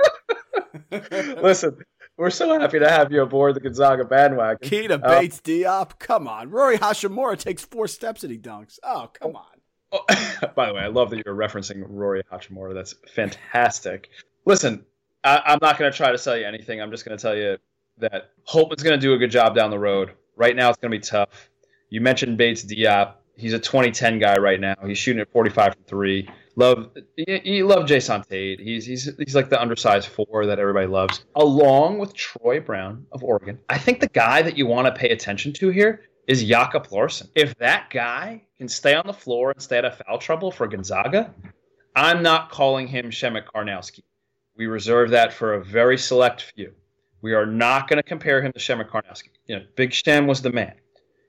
Listen, 1.43 1.79
we're 2.21 2.29
so 2.29 2.61
happy 2.61 2.79
to 2.79 2.89
have 2.89 3.11
you 3.11 3.23
aboard 3.23 3.57
the 3.57 3.61
Gonzaga 3.61 4.05
bandwagon. 4.05 4.69
Keita 4.69 5.01
Uh, 5.03 5.21
Bates 5.21 5.41
Diop. 5.41 5.99
Come 5.99 6.29
on. 6.29 6.51
Rory 6.51 6.77
Hachimura 6.77 7.39
takes 7.39 7.65
four 7.65 7.89
steps 7.89 8.23
and 8.23 8.31
he 8.31 8.37
dunks. 8.39 8.79
Oh, 8.83 9.11
come 9.19 9.37
on. 9.37 9.47
Oh, 9.91 10.05
by 10.55 10.67
the 10.67 10.75
way, 10.75 10.83
I 10.83 10.89
love 10.89 11.09
that 11.11 11.23
you're 11.25 11.35
referencing 11.35 11.83
Rory 11.89 12.23
Hachimura. 12.31 12.75
That's 12.75 12.95
fantastic. 13.15 14.11
Listen, 14.45 14.85
I, 15.25 15.41
I'm 15.47 15.59
not 15.63 15.79
going 15.79 15.91
to 15.91 15.97
try 15.97 16.13
to 16.13 16.19
sell 16.19 16.37
you 16.37 16.45
anything. 16.45 16.83
I'm 16.83 16.91
just 16.91 17.07
going 17.07 17.17
to 17.17 17.23
tell 17.23 17.35
you 17.35 17.57
that 17.97 18.33
Holtmann's 18.47 18.83
going 18.83 19.01
to 19.01 19.01
do 19.01 19.15
a 19.15 19.19
good 19.19 19.31
job 19.31 19.55
down 19.55 19.71
the 19.71 19.79
road. 19.79 20.11
Right 20.37 20.55
now, 20.55 20.69
it's 20.69 20.79
going 20.79 20.93
to 20.93 20.99
be 20.99 21.03
tough. 21.03 21.49
You 21.89 22.03
mentioned 22.03 22.37
Bates 22.37 22.63
Diop. 22.65 23.15
He's 23.41 23.55
a 23.55 23.59
2010 23.59 24.19
guy 24.19 24.37
right 24.37 24.61
now. 24.61 24.75
He's 24.87 24.99
shooting 24.99 25.21
at 25.21 25.31
45 25.33 25.75
from 25.75 25.83
three. 25.85 26.29
Love, 26.57 26.91
you, 27.17 27.67
love 27.67 27.87
Jae'Sean 27.87 28.27
Tate. 28.29 28.61
He's 28.61 28.85
he's 28.85 29.09
he's 29.17 29.35
like 29.35 29.49
the 29.49 29.61
undersized 29.61 30.09
four 30.09 30.47
that 30.47 30.59
everybody 30.59 30.87
loves, 30.87 31.25
along 31.35 31.99
with 31.99 32.13
Troy 32.13 32.61
Brown 32.61 33.07
of 33.13 33.25
Oregon. 33.25 33.59
I 33.69 33.79
think 33.79 34.01
the 34.01 34.09
guy 34.09 34.43
that 34.43 34.59
you 34.59 34.67
want 34.67 34.87
to 34.87 34.93
pay 34.93 35.09
attention 35.11 35.53
to 35.55 35.71
here 35.71 36.03
is 36.27 36.45
Jacob 36.45 36.89
Larsen. 36.91 37.29
If 37.35 37.55
that 37.57 37.89
guy 37.91 38.43
can 38.59 38.69
stay 38.69 38.95
on 38.95 39.07
the 39.07 39.13
floor 39.13 39.53
and 39.53 39.63
stay 39.63 39.79
out 39.79 39.85
of 39.87 39.97
foul 39.97 40.19
trouble 40.19 40.51
for 40.51 40.67
Gonzaga, 40.67 41.33
I'm 41.97 42.23
not 42.23 42.51
calling 42.51 42.87
him 42.87 43.11
Przemek 43.11 43.45
Karnowski. 43.55 44.03
We 44.57 44.67
reserve 44.67 45.11
that 45.11 45.33
for 45.33 45.55
a 45.55 45.65
very 45.65 45.97
select 45.97 46.53
few. 46.55 46.73
We 47.23 47.33
are 47.33 47.47
not 47.47 47.89
going 47.89 47.97
to 47.97 48.03
compare 48.03 48.43
him 48.43 48.53
to 48.53 48.59
Przemek 48.59 48.91
Karnowski. 48.91 49.31
You 49.47 49.57
know, 49.61 49.65
Big 49.77 49.93
Shem 49.93 50.27
was 50.27 50.43
the 50.43 50.53
man. 50.53 50.75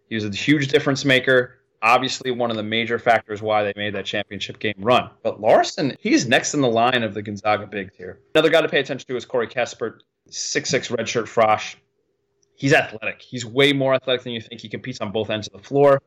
He 0.10 0.16
was 0.16 0.26
a 0.26 0.30
huge 0.30 0.68
difference 0.68 1.06
maker. 1.06 1.61
Obviously, 1.84 2.30
one 2.32 2.52
of 2.52 2.58
the 2.58 2.64
major 2.64 3.00
factors 3.00 3.42
why 3.42 3.64
they 3.64 3.74
made 3.76 3.96
that 3.96 4.06
championship 4.06 4.60
game 4.60 4.76
run. 4.78 5.10
But 5.24 5.42
Larsen, 5.42 5.96
he's 6.00 6.28
next 6.28 6.54
in 6.54 6.62
the 6.62 6.70
line 6.70 7.02
of 7.02 7.14
the 7.14 7.22
Gonzaga 7.22 7.66
bigs 7.66 7.96
here. 7.98 8.20
Another 8.36 8.50
guy 8.50 8.62
to 8.62 8.70
pay 8.70 8.80
attention 8.80 9.08
to 9.08 9.16
is 9.16 9.26
Corey 9.26 9.48
Kispert, 9.48 10.02
6'6 10.30 10.96
redshirt 10.96 11.24
frosh. 11.24 11.76
He's 12.56 12.74
athletic. 12.74 13.22
He's 13.22 13.44
way 13.44 13.74
more 13.74 13.96
athletic 13.96 14.24
than 14.24 14.34
you 14.34 14.42
think. 14.42 14.62
He 14.62 14.70
competes 14.70 15.02
on 15.02 15.12
both 15.12 15.32
ends 15.32 15.48
of 15.48 15.54
the 15.54 15.68
floor. 15.68 16.02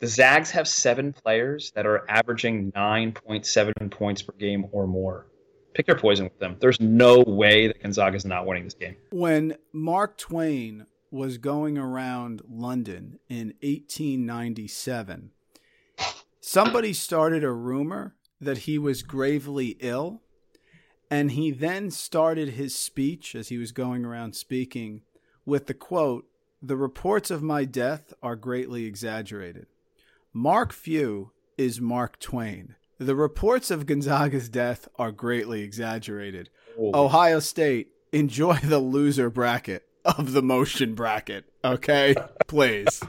The 0.00 0.06
Zags 0.06 0.50
have 0.52 0.66
seven 0.66 1.12
players 1.12 1.70
that 1.72 1.86
are 1.86 2.10
averaging 2.10 2.72
9.7 2.72 3.90
points 3.90 4.22
per 4.22 4.32
game 4.32 4.66
or 4.72 4.86
more. 4.86 5.26
Pick 5.74 5.86
your 5.86 5.98
poison 5.98 6.24
with 6.24 6.38
them. 6.38 6.56
There's 6.60 6.80
no 6.80 7.22
way 7.26 7.66
that 7.66 7.82
Gonzaga 7.82 8.16
is 8.16 8.24
not 8.24 8.46
winning 8.46 8.64
this 8.64 8.74
game. 8.74 8.96
When 9.10 9.56
Mark 9.72 10.16
Twain 10.16 10.86
was 11.14 11.38
going 11.38 11.78
around 11.78 12.42
London 12.50 13.20
in 13.28 13.54
1897, 13.62 15.30
somebody 16.40 16.92
started 16.92 17.44
a 17.44 17.52
rumor 17.52 18.16
that 18.40 18.58
he 18.58 18.78
was 18.78 19.04
gravely 19.04 19.76
ill. 19.78 20.20
And 21.08 21.30
he 21.30 21.52
then 21.52 21.92
started 21.92 22.50
his 22.50 22.74
speech 22.74 23.36
as 23.36 23.48
he 23.48 23.58
was 23.58 23.70
going 23.70 24.04
around 24.04 24.34
speaking 24.34 25.02
with 25.46 25.66
the 25.66 25.74
quote, 25.74 26.24
The 26.60 26.76
reports 26.76 27.30
of 27.30 27.42
my 27.42 27.64
death 27.64 28.12
are 28.20 28.34
greatly 28.34 28.84
exaggerated. 28.84 29.66
Mark 30.32 30.72
Few 30.72 31.30
is 31.56 31.80
Mark 31.80 32.18
Twain. 32.18 32.74
The 32.98 33.14
reports 33.14 33.70
of 33.70 33.86
Gonzaga's 33.86 34.48
death 34.48 34.88
are 34.96 35.12
greatly 35.12 35.62
exaggerated. 35.62 36.50
Ohio 36.76 37.38
State, 37.38 37.90
enjoy 38.12 38.56
the 38.56 38.80
loser 38.80 39.30
bracket 39.30 39.86
of 40.04 40.32
the 40.32 40.42
motion 40.42 40.94
bracket. 40.94 41.44
Okay, 41.64 42.14
please. 42.46 43.00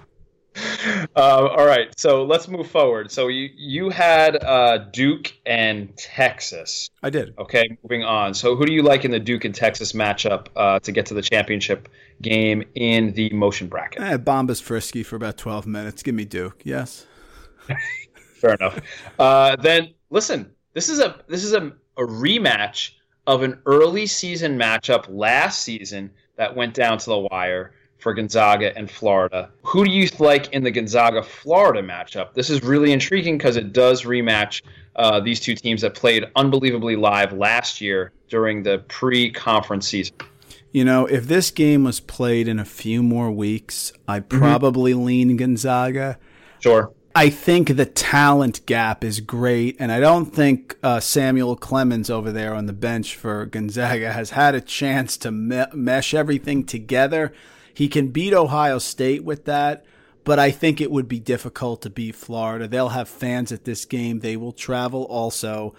Uh, 1.16 1.48
all 1.48 1.66
right, 1.66 1.98
so 2.00 2.24
let's 2.24 2.48
move 2.48 2.68
forward. 2.68 3.12
So 3.12 3.28
you 3.28 3.50
you 3.56 3.89
had 3.89 4.41
uh, 4.43 4.78
Duke 4.78 5.34
and 5.46 5.96
Texas. 5.98 6.89
I 7.04 7.10
did. 7.10 7.34
Okay, 7.38 7.78
moving 7.84 8.04
on. 8.04 8.34
So 8.34 8.56
who 8.56 8.66
do 8.66 8.74
you 8.74 8.82
like 8.82 9.06
in 9.06 9.12
the 9.12 9.20
Duke 9.20 9.46
and 9.46 9.54
Texas 9.54 9.91
matchup 9.93 10.48
uh, 10.56 10.80
to 10.80 10.91
get 10.91 11.08
to 11.08 11.14
the 11.14 11.22
championship 11.22 11.89
game 12.22 12.64
in 12.76 13.14
the 13.14 13.30
motion 13.32 13.68
bracket? 13.68 14.02
Eh, 14.02 14.18
Bamba's 14.18 14.62
frisky 14.62 15.04
for 15.04 15.16
about 15.16 15.38
12 15.38 15.68
minutes. 15.68 16.04
Give 16.04 16.16
me 16.16 16.26
Duke. 16.26 16.62
Yes. 16.64 17.06
Fair 18.16 18.54
enough. 18.54 18.80
Uh, 19.20 19.56
then 19.58 19.93
listen, 20.10 20.52
this 20.74 20.89
is 20.89 21.00
a 21.00 21.20
this 21.28 21.43
is 21.43 21.54
a, 21.54 21.74
a 21.98 22.04
rematch 22.04 22.91
of 23.28 23.43
an 23.43 23.60
early 23.66 24.06
season 24.06 24.58
matchup 24.58 25.06
last 25.10 25.64
season 25.64 26.12
that 26.38 26.56
went 26.56 26.74
down 26.74 26.98
to 26.98 27.06
the 27.06 27.28
wire 27.32 27.72
for 27.98 28.14
Gonzaga 28.14 28.78
and 28.78 28.90
Florida. 28.90 29.50
Who 29.64 29.86
do 29.86 29.92
you 29.92 30.08
like 30.20 30.54
in 30.54 30.64
the 30.64 30.72
Gonzaga 30.72 31.24
Florida 31.24 31.82
matchup? 31.82 32.34
This 32.34 32.50
is 32.50 32.64
really 32.64 32.92
intriguing 32.92 33.38
because 33.38 33.58
it 33.58 33.74
does 33.74 34.04
rematch 34.04 34.62
uh, 34.96 35.20
these 35.20 35.40
two 35.40 35.56
teams 35.56 35.82
that 35.82 35.96
played 35.96 36.26
unbelievably 36.36 36.98
live 36.98 37.34
last 37.34 37.82
year 37.82 38.12
during 38.30 38.64
the 38.64 38.80
pre 38.88 39.32
conference 39.32 39.88
season. 39.88 40.16
You 40.72 40.84
know, 40.84 41.06
if 41.06 41.28
this 41.28 41.52
game 41.52 41.84
was 41.84 42.00
played 42.00 42.48
in 42.48 42.60
a 42.60 42.66
few 42.66 43.02
more 43.02 43.32
weeks, 43.32 43.94
I'd 44.08 44.30
probably 44.30 44.94
lean 44.94 45.38
Gonzaga. 45.38 46.20
Sure. 46.60 46.92
I 47.18 47.30
think 47.30 47.78
the 47.78 47.86
talent 47.86 48.66
gap 48.66 49.01
is 49.01 49.22
great, 49.22 49.78
and 49.80 49.89
I 49.89 50.01
don't 50.01 50.26
think 50.26 50.78
uh, 50.84 50.99
Samuel 50.99 51.55
Clemens 51.55 52.09
over 52.09 52.30
there 52.30 52.53
on 52.53 52.66
the 52.66 52.74
bench 52.74 53.16
for 53.16 53.45
Gonzaga 53.45 54.11
has 54.11 54.32
had 54.32 54.53
a 54.53 54.59
chance 54.59 55.16
to 55.20 55.32
me- 55.32 55.63
mesh 55.74 56.13
everything 56.13 56.66
together. 56.66 57.32
He 57.74 57.88
can 57.88 58.09
beat 58.09 58.34
Ohio 58.34 58.80
State 58.80 59.24
with 59.24 59.45
that, 59.45 59.86
but 60.26 60.39
I 60.39 60.51
think 60.51 60.82
it 60.82 60.91
would 60.91 61.07
be 61.07 61.22
difficult 61.22 61.82
to 61.84 61.89
beat 61.89 62.16
Florida. 62.16 62.68
They'll 62.68 62.89
have 62.89 63.07
fans 63.07 63.53
at 63.53 63.63
this 63.63 63.86
game. 63.86 64.20
They 64.20 64.36
will 64.36 64.51
travel 64.51 65.03
also. 65.05 65.74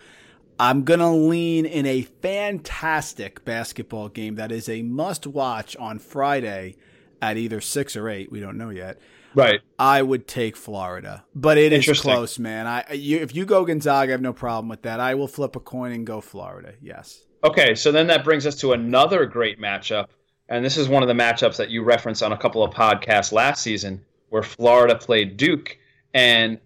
I'm 0.59 0.84
going 0.84 1.01
to 1.01 1.11
lean 1.11 1.66
in 1.66 1.84
a 1.84 2.01
fantastic 2.01 3.45
basketball 3.45 4.09
game 4.09 4.37
that 4.37 4.51
is 4.51 4.70
a 4.70 4.80
must 4.80 5.26
watch 5.26 5.76
on 5.76 5.99
Friday 5.99 6.76
at 7.20 7.37
either 7.37 7.61
6 7.61 7.95
or 7.95 8.09
8. 8.09 8.32
We 8.32 8.41
don't 8.41 8.57
know 8.57 8.70
yet. 8.70 8.99
Right. 9.37 9.61
I 9.78 10.01
would 10.01 10.26
take 10.26 10.57
Florida, 10.57 11.22
but 11.34 11.59
it 11.59 11.70
is 11.70 12.01
close, 12.01 12.39
man. 12.39 12.66
I 12.66 12.91
you, 12.95 13.18
if 13.18 13.34
you 13.34 13.45
go 13.45 13.66
Gonzaga, 13.66 14.11
I 14.11 14.12
have 14.12 14.22
no 14.22 14.32
problem 14.32 14.70
with 14.70 14.80
that. 14.82 14.99
I 14.99 15.14
will 15.14 15.28
flip 15.28 15.55
a 15.57 15.61
coin 15.61 15.93
and 15.93 16.07
go 16.07 16.22
Florida. 16.22 16.72
Yes. 16.80 17.22
Okay, 17.45 17.74
so 17.74 17.93
then 17.93 18.07
that 18.07 18.24
brings 18.24 18.47
us 18.47 18.57
to 18.61 18.72
another 18.72 19.26
great 19.26 19.61
matchup. 19.61 20.07
And 20.49 20.64
this 20.64 20.78
is 20.78 20.89
one 20.89 21.03
of 21.03 21.09
the 21.09 21.14
matchups 21.14 21.57
that 21.57 21.68
you 21.68 21.82
referenced 21.84 22.22
on 22.22 22.32
a 22.32 22.39
couple 22.39 22.64
of 22.64 22.72
podcasts 22.72 23.30
last 23.30 23.62
season 23.62 24.03
where 24.30 24.43
Florida 24.43 24.97
played 24.97 25.37
Duke. 25.37 25.76
And 26.14 26.59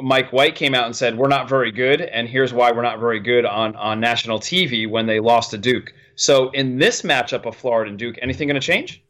Mike 0.00 0.32
White 0.32 0.56
came 0.56 0.74
out 0.74 0.86
and 0.86 0.96
said, 0.96 1.16
We're 1.16 1.28
not 1.28 1.48
very 1.48 1.70
good. 1.70 2.00
And 2.00 2.28
here's 2.28 2.52
why 2.52 2.72
we're 2.72 2.82
not 2.82 2.98
very 2.98 3.20
good 3.20 3.46
on, 3.46 3.76
on 3.76 4.00
national 4.00 4.40
TV 4.40 4.90
when 4.90 5.06
they 5.06 5.20
lost 5.20 5.52
to 5.52 5.58
Duke. 5.58 5.92
So 6.16 6.50
in 6.50 6.78
this 6.78 7.02
matchup 7.02 7.46
of 7.46 7.54
Florida 7.54 7.90
and 7.90 7.98
Duke, 7.98 8.16
anything 8.20 8.48
going 8.48 8.60
to 8.60 8.66
change? 8.66 9.04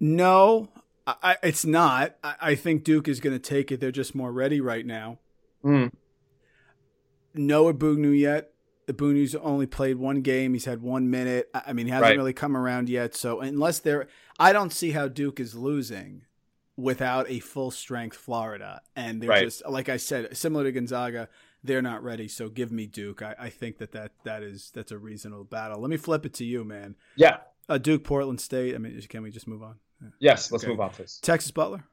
No, 0.00 0.68
I, 1.06 1.36
it's 1.42 1.64
not. 1.64 2.16
I, 2.22 2.34
I 2.40 2.54
think 2.54 2.84
Duke 2.84 3.08
is 3.08 3.18
going 3.20 3.34
to 3.34 3.38
take 3.40 3.72
it. 3.72 3.80
They're 3.80 3.90
just 3.90 4.14
more 4.14 4.32
ready 4.32 4.60
right 4.60 4.86
now. 4.86 5.18
Mm. 5.64 5.90
No 7.34 7.72
Egbunu 7.72 8.16
yet. 8.18 8.50
Egbunu's 8.88 9.34
only 9.36 9.66
played 9.66 9.96
one 9.96 10.22
game. 10.22 10.52
He's 10.54 10.64
had 10.64 10.82
one 10.82 11.10
minute. 11.10 11.48
I 11.54 11.62
I 11.68 11.72
mean, 11.72 11.86
he 11.86 11.92
hasn't 11.92 12.10
Right. 12.10 12.16
really 12.16 12.32
come 12.32 12.56
around 12.56 12.88
yet. 12.88 13.14
So 13.14 13.40
unless 13.40 13.78
they're, 13.78 14.08
I 14.38 14.52
don't 14.52 14.72
see 14.72 14.90
how 14.90 15.08
Duke 15.08 15.40
is 15.40 15.54
losing 15.54 16.22
without 16.76 17.28
a 17.30 17.38
full 17.40 17.70
strength 17.70 18.16
Florida. 18.16 18.82
And 18.96 19.22
they're 19.22 19.30
Right. 19.30 19.44
just 19.44 19.66
like 19.68 19.88
I 19.88 19.96
said, 19.96 20.36
similar 20.36 20.64
to 20.64 20.72
Gonzaga, 20.72 21.28
they're 21.64 21.82
not 21.82 22.02
ready. 22.02 22.28
So 22.28 22.48
give 22.48 22.72
me 22.72 22.86
Duke. 22.86 23.22
I, 23.22 23.34
I 23.38 23.48
think 23.50 23.78
that, 23.78 23.92
that 23.92 24.12
that 24.24 24.42
is 24.42 24.70
that's 24.74 24.90
a 24.92 24.98
reasonable 24.98 25.44
battle. 25.44 25.80
Let 25.80 25.90
me 25.90 25.96
flip 25.96 26.26
it 26.26 26.34
to 26.34 26.44
you, 26.44 26.64
man. 26.64 26.96
Yeah. 27.16 27.38
Uh, 27.68 27.78
Duke, 27.78 28.02
Portland 28.04 28.40
State. 28.40 28.74
I 28.74 28.78
mean, 28.78 29.00
can 29.08 29.22
we 29.22 29.30
just 29.30 29.46
move 29.46 29.62
on? 29.62 29.76
Yes, 30.18 30.50
let's 30.52 30.64
Okay. 30.64 30.70
move 30.70 30.80
on, 30.80 30.90
please. 30.90 31.18
Texas 31.22 31.50
Butler. 31.50 31.84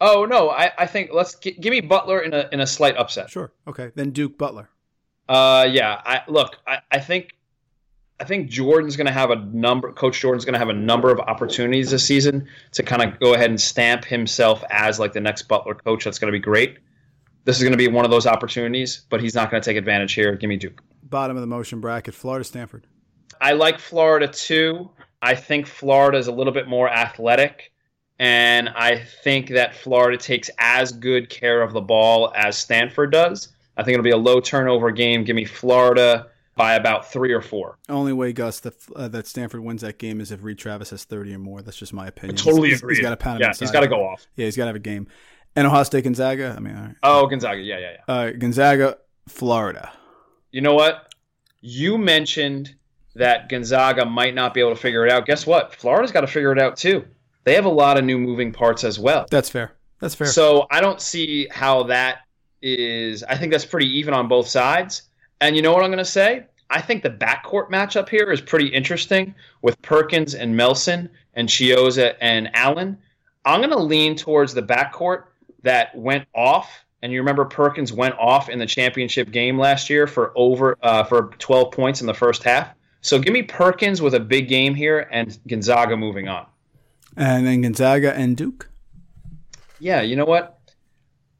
Oh, 0.00 0.24
no, 0.24 0.50
I, 0.50 0.70
I 0.78 0.86
think 0.86 1.10
let's 1.12 1.34
gi- 1.36 1.52
give 1.60 1.70
me 1.70 1.80
Butler 1.80 2.20
in 2.20 2.34
a, 2.34 2.48
in 2.52 2.60
a 2.60 2.66
slight 2.66 2.96
upset. 2.96 3.30
Sure. 3.30 3.52
Okay. 3.66 3.90
Then 3.94 4.10
Duke 4.10 4.36
Butler. 4.36 4.68
Uh, 5.28 5.66
yeah. 5.70 6.00
I 6.04 6.22
look. 6.28 6.58
I, 6.66 6.78
I 6.90 6.98
think, 6.98 7.30
I 8.20 8.24
think 8.24 8.50
Jordan's 8.50 8.96
going 8.96 9.06
to 9.06 9.12
have 9.12 9.30
a 9.30 9.36
number. 9.36 9.92
Coach 9.92 10.20
Jordan's 10.20 10.44
going 10.44 10.52
to 10.54 10.58
have 10.58 10.68
a 10.68 10.72
number 10.74 11.10
of 11.10 11.20
opportunities 11.20 11.90
this 11.90 12.04
season 12.04 12.48
to 12.72 12.82
kind 12.82 13.02
of 13.02 13.18
go 13.20 13.34
ahead 13.34 13.50
and 13.50 13.60
stamp 13.60 14.04
himself 14.04 14.62
as 14.68 14.98
like 14.98 15.12
the 15.12 15.20
next 15.20 15.42
Butler 15.42 15.74
coach. 15.74 16.04
That's 16.04 16.18
going 16.18 16.32
to 16.32 16.36
be 16.38 16.42
great. 16.42 16.78
This 17.44 17.56
is 17.56 17.62
going 17.62 17.72
to 17.72 17.78
be 17.78 17.88
one 17.88 18.04
of 18.04 18.10
those 18.10 18.26
opportunities, 18.26 19.02
but 19.10 19.20
he's 19.20 19.34
not 19.34 19.50
going 19.50 19.62
to 19.62 19.64
take 19.70 19.76
advantage 19.76 20.14
here. 20.14 20.34
Give 20.34 20.48
me 20.48 20.56
Duke. 20.56 20.82
Bottom 21.02 21.36
of 21.36 21.40
the 21.42 21.46
motion 21.46 21.80
bracket. 21.80 22.14
Florida 22.14 22.44
Stanford. 22.44 22.86
I 23.40 23.52
like 23.52 23.78
Florida 23.78 24.26
too. 24.28 24.90
I 25.24 25.34
think 25.34 25.66
Florida 25.66 26.18
is 26.18 26.26
a 26.26 26.32
little 26.32 26.52
bit 26.52 26.68
more 26.68 26.88
athletic, 26.88 27.72
and 28.18 28.68
I 28.68 28.98
think 29.24 29.48
that 29.50 29.74
Florida 29.74 30.18
takes 30.18 30.50
as 30.58 30.92
good 30.92 31.30
care 31.30 31.62
of 31.62 31.72
the 31.72 31.80
ball 31.80 32.32
as 32.36 32.56
Stanford 32.58 33.10
does. 33.12 33.48
I 33.76 33.82
think 33.82 33.94
it'll 33.94 34.04
be 34.04 34.10
a 34.10 34.16
low 34.16 34.40
turnover 34.40 34.90
game. 34.90 35.24
Give 35.24 35.34
me 35.34 35.44
Florida 35.44 36.26
by 36.56 36.74
about 36.74 37.10
three 37.10 37.32
or 37.32 37.40
four. 37.40 37.78
Only 37.88 38.12
way, 38.12 38.32
Gus, 38.32 38.60
that 38.60 38.74
uh, 38.94 39.08
that 39.08 39.26
Stanford 39.26 39.60
wins 39.64 39.80
that 39.80 39.98
game 39.98 40.20
is 40.20 40.30
if 40.30 40.44
Reid 40.44 40.58
Travis 40.58 40.90
has 40.90 41.02
thirty 41.04 41.34
or 41.34 41.38
more. 41.38 41.62
That's 41.62 41.76
just 41.76 41.92
my 41.92 42.06
opinion. 42.06 42.36
totally 42.36 42.68
He's- 42.68 42.80
agree. 42.80 42.94
He's 42.96 43.02
got 43.02 43.10
to 43.10 43.16
pound 43.16 43.40
Yeah, 43.40 43.48
inside. 43.48 43.64
he's 43.64 43.72
got 43.72 43.80
to 43.80 43.88
go 43.88 44.06
off. 44.06 44.26
Yeah, 44.36 44.44
he's 44.44 44.56
got 44.56 44.64
to 44.64 44.68
have 44.68 44.76
a 44.76 44.80
game. 44.80 45.08
And 45.56 45.66
Ohio 45.66 45.82
State 45.84 46.04
Gonzaga. 46.04 46.54
I 46.56 46.60
mean, 46.60 46.76
all 46.76 46.82
right. 46.82 46.94
Oh, 47.02 47.26
Gonzaga. 47.26 47.60
Yeah, 47.62 47.78
yeah, 47.78 47.90
yeah. 48.08 48.14
Uh, 48.14 48.30
Gonzaga, 48.32 48.98
Florida. 49.28 49.90
You 50.52 50.60
know 50.60 50.74
what? 50.74 51.12
You 51.60 51.96
mentioned 51.98 52.74
that 53.14 53.48
Gonzaga 53.48 54.04
might 54.04 54.34
not 54.34 54.54
be 54.54 54.60
able 54.60 54.74
to 54.74 54.80
figure 54.80 55.06
it 55.06 55.12
out. 55.12 55.26
Guess 55.26 55.46
what? 55.46 55.74
Florida's 55.74 56.12
got 56.12 56.22
to 56.22 56.26
figure 56.26 56.52
it 56.52 56.58
out 56.58 56.76
too. 56.76 57.04
They 57.44 57.54
have 57.54 57.64
a 57.64 57.70
lot 57.70 57.98
of 57.98 58.04
new 58.04 58.18
moving 58.18 58.52
parts 58.52 58.84
as 58.84 58.98
well. 58.98 59.26
That's 59.30 59.48
fair. 59.48 59.72
That's 60.00 60.14
fair. 60.14 60.26
So 60.26 60.66
I 60.70 60.80
don't 60.80 61.00
see 61.00 61.46
how 61.50 61.84
that 61.84 62.20
is. 62.62 63.22
I 63.22 63.36
think 63.36 63.52
that's 63.52 63.64
pretty 63.64 63.98
even 63.98 64.14
on 64.14 64.28
both 64.28 64.48
sides. 64.48 65.02
And 65.40 65.54
you 65.54 65.62
know 65.62 65.72
what 65.72 65.84
I'm 65.84 65.90
going 65.90 65.98
to 65.98 66.04
say? 66.04 66.46
I 66.70 66.80
think 66.80 67.02
the 67.02 67.10
backcourt 67.10 67.70
matchup 67.70 68.08
here 68.08 68.32
is 68.32 68.40
pretty 68.40 68.68
interesting 68.68 69.34
with 69.62 69.80
Perkins 69.82 70.34
and 70.34 70.56
Melson 70.56 71.10
and 71.34 71.48
Chiozza 71.48 72.14
and 72.20 72.50
Allen. 72.54 72.98
I'm 73.44 73.60
going 73.60 73.70
to 73.70 73.78
lean 73.78 74.16
towards 74.16 74.54
the 74.54 74.62
backcourt 74.62 75.24
that 75.62 75.94
went 75.94 76.26
off. 76.34 76.84
And 77.02 77.12
you 77.12 77.20
remember 77.20 77.44
Perkins 77.44 77.92
went 77.92 78.14
off 78.18 78.48
in 78.48 78.58
the 78.58 78.66
championship 78.66 79.30
game 79.30 79.58
last 79.58 79.90
year 79.90 80.06
for 80.06 80.32
over 80.34 80.78
uh, 80.82 81.04
for 81.04 81.30
12 81.38 81.70
points 81.70 82.00
in 82.00 82.06
the 82.06 82.14
first 82.14 82.42
half. 82.42 82.68
So 83.04 83.18
give 83.18 83.34
me 83.34 83.42
Perkins 83.42 84.00
with 84.00 84.14
a 84.14 84.20
big 84.20 84.48
game 84.48 84.74
here 84.74 85.06
and 85.12 85.38
Gonzaga 85.46 85.94
moving 85.94 86.26
on. 86.26 86.46
and 87.18 87.46
then 87.46 87.60
Gonzaga 87.60 88.14
and 88.14 88.34
Duke. 88.34 88.70
Yeah, 89.78 90.00
you 90.00 90.16
know 90.16 90.24
what? 90.24 90.58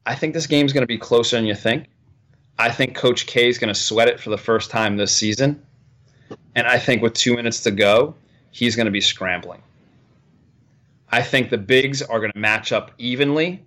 I 0.05 0.13
think 0.13 0.35
this 0.35 0.45
game's 0.45 0.73
going 0.73 0.83
to 0.83 0.87
be 0.87 0.99
closer 0.99 1.35
than 1.37 1.47
you 1.47 1.55
think. 1.55 1.87
I 2.59 2.69
think 2.69 2.93
Coach 2.95 3.25
K 3.25 3.49
is 3.49 3.57
going 3.57 3.73
to 3.73 3.79
sweat 3.79 4.07
it 4.07 4.19
for 4.19 4.29
the 4.29 4.37
first 4.37 4.69
time 4.69 4.95
this 4.95 5.11
season. 5.11 5.59
And 6.53 6.67
I 6.67 6.77
think 6.77 7.01
with 7.01 7.13
two 7.13 7.35
minutes 7.35 7.61
to 7.61 7.71
go, 7.71 8.13
he's 8.51 8.75
going 8.75 8.85
to 8.85 8.91
be 8.91 9.01
scrambling. 9.01 9.63
I 11.11 11.23
think 11.23 11.49
the 11.49 11.57
bigs 11.57 12.03
are 12.03 12.19
going 12.19 12.31
to 12.31 12.37
match 12.37 12.71
up 12.73 12.91
evenly. 12.99 13.65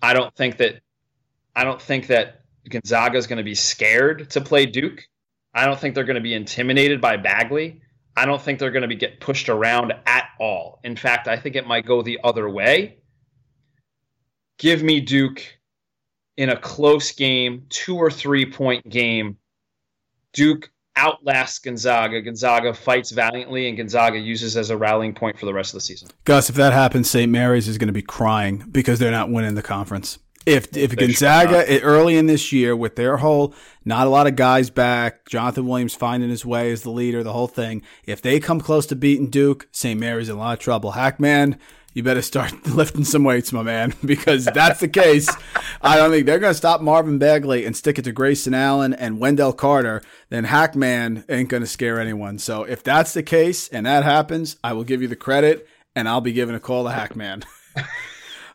I 0.00 0.14
don't 0.14 0.34
think 0.34 0.56
that 0.56 0.80
I 1.54 1.64
don't 1.64 1.80
think 1.80 2.06
that 2.06 2.40
Gonzaga 2.70 3.18
is 3.18 3.26
going 3.26 3.36
to 3.36 3.44
be 3.44 3.54
scared 3.54 4.30
to 4.30 4.40
play 4.40 4.64
Duke. 4.64 5.06
I 5.58 5.66
don't 5.66 5.78
think 5.78 5.94
they're 5.94 6.04
going 6.04 6.14
to 6.14 6.20
be 6.20 6.34
intimidated 6.34 7.00
by 7.00 7.16
Bagley. 7.16 7.82
I 8.16 8.26
don't 8.26 8.40
think 8.40 8.58
they're 8.58 8.70
going 8.70 8.82
to 8.82 8.88
be 8.88 8.96
get 8.96 9.20
pushed 9.20 9.48
around 9.48 9.92
at 10.06 10.24
all. 10.40 10.80
In 10.84 10.96
fact, 10.96 11.28
I 11.28 11.36
think 11.36 11.56
it 11.56 11.66
might 11.66 11.86
go 11.86 12.02
the 12.02 12.20
other 12.24 12.48
way 12.48 12.98
give 14.58 14.82
me 14.82 15.00
Duke 15.00 15.42
in 16.36 16.50
a 16.50 16.56
close 16.56 17.12
game, 17.12 17.66
two 17.68 17.96
or 17.96 18.10
three 18.10 18.50
point 18.50 18.88
game. 18.88 19.38
Duke 20.32 20.70
outlasts 20.94 21.60
Gonzaga. 21.60 22.20
Gonzaga 22.20 22.74
fights 22.74 23.10
valiantly, 23.12 23.68
and 23.68 23.76
Gonzaga 23.76 24.18
uses 24.18 24.56
as 24.56 24.70
a 24.70 24.76
rallying 24.76 25.14
point 25.14 25.38
for 25.38 25.46
the 25.46 25.54
rest 25.54 25.70
of 25.70 25.78
the 25.78 25.80
season. 25.80 26.08
Gus, 26.24 26.50
if 26.50 26.56
that 26.56 26.72
happens, 26.72 27.08
St. 27.08 27.30
Mary's 27.30 27.68
is 27.68 27.78
going 27.78 27.86
to 27.86 27.92
be 27.92 28.02
crying 28.02 28.64
because 28.70 28.98
they're 28.98 29.10
not 29.10 29.30
winning 29.30 29.54
the 29.54 29.62
conference. 29.62 30.18
If 30.48 30.76
if 30.76 30.96
They 30.96 31.08
should 31.12 31.24
not. 31.24 31.46
Gonzaga 31.50 31.80
early 31.82 32.16
in 32.16 32.26
this 32.26 32.52
year 32.52 32.74
with 32.74 32.96
their 32.96 33.18
whole 33.18 33.54
not 33.84 34.06
a 34.06 34.10
lot 34.10 34.26
of 34.26 34.36
guys 34.36 34.68
back, 34.68 35.26
Jonathan 35.28 35.66
Williams 35.66 35.94
finding 35.94 36.28
his 36.28 36.44
way 36.44 36.70
as 36.70 36.82
the 36.82 36.90
leader, 36.90 37.22
the 37.22 37.32
whole 37.32 37.46
thing. 37.46 37.82
If 38.04 38.20
they 38.20 38.38
come 38.38 38.60
close 38.60 38.84
to 38.86 38.96
beating 38.96 39.30
Duke, 39.30 39.66
St. 39.72 39.98
Mary's 39.98 40.28
in 40.28 40.36
a 40.36 40.38
lot 40.38 40.52
of 40.52 40.58
trouble. 40.58 40.90
Hackman, 40.90 41.58
you 41.94 42.02
better 42.02 42.20
start 42.20 42.66
lifting 42.66 43.04
some 43.04 43.24
weights, 43.24 43.52
my 43.52 43.62
man, 43.62 43.94
because 44.04 44.44
that's 44.44 44.80
the 44.80 44.88
case. 44.88 45.28
I 45.80 45.96
don't 45.96 46.10
think 46.10 46.26
they're 46.26 46.38
going 46.38 46.52
to 46.52 46.58
stop 46.58 46.82
Marvin 46.82 47.18
Bagley 47.18 47.64
and 47.64 47.74
stick 47.76 47.98
it 47.98 48.02
to 48.02 48.12
Grayson 48.12 48.52
Allen 48.52 48.92
and 48.92 49.18
Wendell 49.18 49.54
Carter. 49.54 50.02
Then 50.28 50.44
Hackman 50.44 51.24
ain't 51.28 51.48
going 51.48 51.62
to 51.62 51.66
scare 51.66 51.98
anyone. 51.98 52.38
So 52.38 52.64
if 52.64 52.82
that's 52.82 53.14
the 53.14 53.22
case 53.22 53.68
and 53.68 53.86
that 53.86 54.04
happens, 54.04 54.56
I 54.62 54.74
will 54.74 54.84
give 54.84 55.00
you 55.00 55.08
the 55.08 55.16
credit 55.16 55.66
and 55.96 56.08
I'll 56.08 56.20
be 56.20 56.32
giving 56.32 56.54
a 56.54 56.60
call 56.60 56.84
to 56.84 56.90
Hackman. 56.90 57.44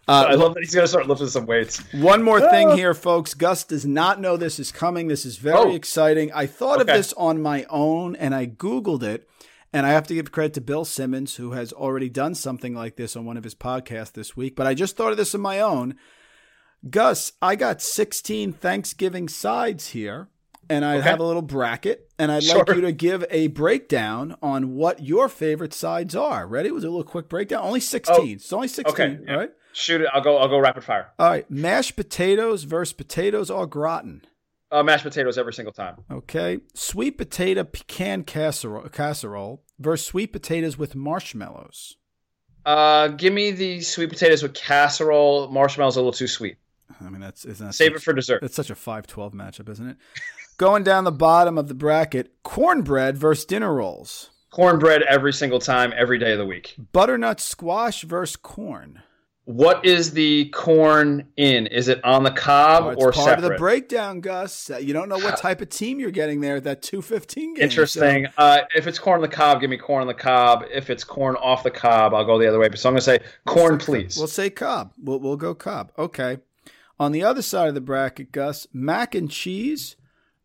Uh, 0.07 0.25
I 0.29 0.33
love 0.33 0.53
that 0.53 0.61
he's 0.61 0.73
going 0.75 0.83
to 0.83 0.87
start 0.89 1.07
lifting 1.07 1.27
some 1.29 1.45
weights. 1.45 1.79
One 1.93 2.23
more 2.23 2.45
ah. 2.45 2.49
thing 2.49 2.71
here, 2.71 2.93
folks. 2.93 3.33
Gus 3.33 3.63
does 3.63 3.85
not 3.85 4.19
know 4.19 4.35
this 4.35 4.59
is 4.59 4.71
coming. 4.71 5.07
This 5.07 5.25
is 5.25 5.37
very 5.37 5.71
Oh. 5.71 5.75
exciting. 5.75 6.31
I 6.33 6.45
thought 6.45 6.81
of 6.81 6.87
this 6.87 7.13
on 7.13 7.41
my 7.41 7.65
own 7.69 8.15
and 8.17 8.35
I 8.35 8.45
Googled 8.47 9.03
it. 9.03 9.29
And 9.75 9.87
I 9.87 9.89
have 9.89 10.05
to 10.07 10.13
give 10.13 10.31
credit 10.31 10.53
to 10.55 10.61
Bill 10.61 10.85
Simmons, 10.85 11.37
who 11.37 11.53
has 11.53 11.73
already 11.73 12.07
done 12.07 12.35
something 12.35 12.75
like 12.75 12.95
this 12.95 13.15
on 13.15 13.25
one 13.25 13.37
of 13.37 13.43
his 13.43 13.55
podcasts 13.55 14.11
this 14.11 14.37
week. 14.37 14.55
But 14.55 14.67
I 14.67 14.75
just 14.75 14.95
thought 14.95 15.11
of 15.11 15.17
this 15.17 15.33
on 15.33 15.41
my 15.41 15.59
own. 15.59 15.95
Gus, 16.89 17.31
I 17.41 17.55
got 17.55 17.81
16 17.81 18.53
Thanksgiving 18.53 19.27
sides 19.27 19.87
here, 19.89 20.27
and 20.69 20.85
I 20.85 20.97
Okay. 20.97 21.09
have 21.09 21.19
a 21.19 21.23
little 21.23 21.41
bracket, 21.41 22.07
and 22.19 22.31
I'd 22.31 22.43
Sure. 22.43 22.59
like 22.59 22.75
you 22.75 22.81
to 22.81 22.91
give 22.91 23.25
a 23.31 23.47
breakdown 23.47 24.35
on 24.43 24.75
what 24.75 25.01
your 25.01 25.27
favorite 25.27 25.73
sides 25.73 26.13
are. 26.15 26.45
Ready? 26.45 26.69
Was 26.69 26.83
a 26.83 26.89
little 26.89 27.03
quick 27.03 27.27
breakdown. 27.27 27.63
Only 27.63 27.79
16. 27.79 28.35
it's 28.35 28.53
only 28.53 28.67
16. 28.67 28.85
Oh, 28.87 28.91
okay, 28.93 29.23
yeah. 29.25 29.33
All 29.33 29.39
right. 29.39 29.51
Shoot 29.74 30.01
it. 30.01 30.07
I'll 30.13 30.21
go. 30.21 30.38
I'll 30.38 30.47
go 30.47 30.59
rapid 30.59 30.84
fire. 30.84 31.09
All 31.19 31.30
right. 31.30 31.49
Mashed 31.49 31.95
potatoes 31.95 32.63
versus 32.63 32.93
potatoes 32.93 33.49
au 33.51 33.65
gratin. 33.65 34.21
Uh, 34.71 34.82
mashed 34.84 35.03
potatoes 35.03 35.38
every 35.38 35.53
single 35.53 35.74
time. 35.74 35.97
Okay. 36.11 36.59
Sweet 36.74 37.17
potato 37.17 37.63
pecan 37.63 38.24
casserole, 38.24 38.88
casserole 38.89 39.63
versus 39.80 40.05
sweet 40.07 40.32
potatoes 40.34 40.78
with 40.78 40.95
marshmallows. 40.95 41.97
Uh, 42.65 43.09
give 43.09 43.34
me 43.34 43.51
the 43.51 43.82
sweet 43.82 44.09
potatoes 44.09 44.41
with 44.41 44.53
casserole. 44.53 45.49
Marshmallows 45.49 45.95
a 45.95 45.99
little 45.99 46.11
too 46.13 46.28
sweet. 46.28 46.57
I 47.01 47.09
mean, 47.09 47.21
that's 47.21 47.45
isn't 47.45 47.65
that 47.67 47.74
Save 47.74 47.91
such- 47.93 47.95
it 48.01 48.03
for 48.03 48.13
dessert. 48.13 48.43
It's 48.43 48.55
such 48.55 48.69
a 48.69 48.76
5-12 48.76 49.34
matchup, 49.34 49.69
isn't 49.69 49.88
it? 49.89 49.97
Going 50.57 50.84
down 50.84 51.03
the 51.03 51.11
bottom 51.11 51.57
of 51.57 51.67
the 51.67 51.74
bracket, 51.74 52.32
cornbread 52.43 53.17
versus 53.17 53.43
dinner 53.45 53.74
rolls. 53.74 54.30
Cornbread 54.51 55.01
every 55.03 55.34
single 55.34 55.59
time, 55.59 55.91
every 55.97 56.19
day 56.19 56.34
of 56.34 56.38
the 56.38 56.45
week. 56.45 56.76
Butternut 56.93 57.39
squash 57.39 58.03
versus 58.03 58.36
corn. 58.36 59.01
What 59.45 59.85
is 59.85 60.11
the 60.11 60.45
corn 60.49 61.27
in? 61.35 61.67
Is 61.67 61.89
it 61.89 62.03
on 62.05 62.23
the 62.23 62.31
cob 62.31 62.83
Oh, 62.85 62.89
it's 62.91 63.03
or 63.03 63.11
part 63.11 63.25
separate? 63.25 63.45
of 63.45 63.51
the 63.51 63.57
breakdown, 63.57 64.21
Gus. 64.21 64.69
Uh, 64.69 64.77
You 64.77 64.93
don't 64.93 65.09
know 65.09 65.17
what 65.17 65.35
type 65.37 65.59
of 65.59 65.67
team 65.69 65.99
you're 65.99 66.11
getting 66.11 66.39
there 66.39 66.55
at 66.55 66.63
that 66.63 66.81
215 66.81 67.55
game. 67.55 67.61
Interesting. 67.63 68.27
Uh, 68.37 68.59
if 68.73 68.87
it's 68.87 68.99
corn 68.99 69.15
on 69.17 69.21
the 69.21 69.35
cob, 69.35 69.59
give 69.59 69.69
me 69.69 69.75
corn 69.77 69.99
on 69.99 70.07
the 70.07 70.13
cob. 70.13 70.63
If 70.71 70.89
it's 70.89 71.03
corn 71.03 71.35
off 71.35 71.63
the 71.63 71.71
cob, 71.71 72.13
I'll 72.13 72.23
go 72.23 72.39
the 72.39 72.47
other 72.47 72.57
way. 72.59 72.69
So 72.75 72.87
I'm 72.87 72.93
going 72.93 72.99
to 72.99 73.01
say 73.01 73.19
corn, 73.45 73.79
please. 73.79 74.15
So 74.15 74.21
we'll 74.21 74.27
say 74.29 74.49
cob. 74.49 74.93
We'll, 74.97 75.19
we'll 75.19 75.35
go 75.35 75.53
cob. 75.53 75.91
Okay. 75.97 76.37
On 76.97 77.11
the 77.11 77.23
other 77.23 77.41
side 77.41 77.67
of 77.67 77.73
the 77.75 77.81
bracket, 77.81 78.31
Gus, 78.31 78.65
mac 78.71 79.13
and 79.13 79.29
cheese 79.29 79.97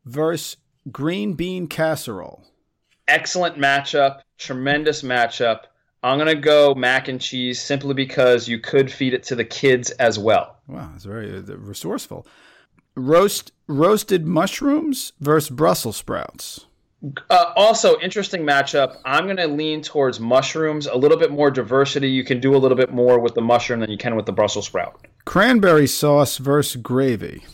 versus 0.04 0.56
green 0.90 1.34
bean 1.34 1.68
casserole. 1.68 2.44
Excellent 3.06 3.56
matchup. 3.58 4.22
Tremendous 4.38 5.02
matchup. 5.02 5.60
I'm 6.08 6.18
going 6.18 6.34
to 6.34 6.40
go 6.40 6.74
mac 6.74 7.08
and 7.08 7.20
cheese 7.20 7.60
simply 7.60 7.94
because 7.94 8.48
you 8.48 8.58
could 8.58 8.90
feed 8.90 9.12
it 9.12 9.22
to 9.24 9.34
the 9.34 9.44
kids 9.44 9.90
as 9.92 10.18
well. 10.18 10.56
Wow, 10.66 10.88
that's 10.92 11.04
very 11.04 11.36
uh, 11.36 11.42
resourceful. 11.42 12.26
Roast 12.94 13.52
roasted 13.66 14.26
mushrooms 14.26 15.12
versus 15.20 15.50
Brussels 15.50 15.96
sprouts. 15.96 16.66
Uh, 17.30 17.52
also, 17.54 17.98
interesting 18.00 18.42
matchup. 18.42 18.96
I'm 19.04 19.24
going 19.24 19.36
to 19.36 19.46
lean 19.46 19.82
towards 19.82 20.18
mushrooms. 20.18 20.86
A 20.86 20.96
little 20.96 21.18
bit 21.18 21.30
more 21.30 21.50
diversity. 21.50 22.10
You 22.10 22.24
can 22.24 22.40
do 22.40 22.56
a 22.56 22.58
little 22.58 22.76
bit 22.76 22.90
more 22.90 23.20
with 23.20 23.34
the 23.34 23.40
mushroom 23.40 23.80
than 23.80 23.90
you 23.90 23.98
can 23.98 24.16
with 24.16 24.26
the 24.26 24.32
Brussels 24.32 24.66
sprout. 24.66 25.06
Cranberry 25.24 25.86
sauce 25.86 26.38
versus 26.38 26.80
gravy. 26.80 27.44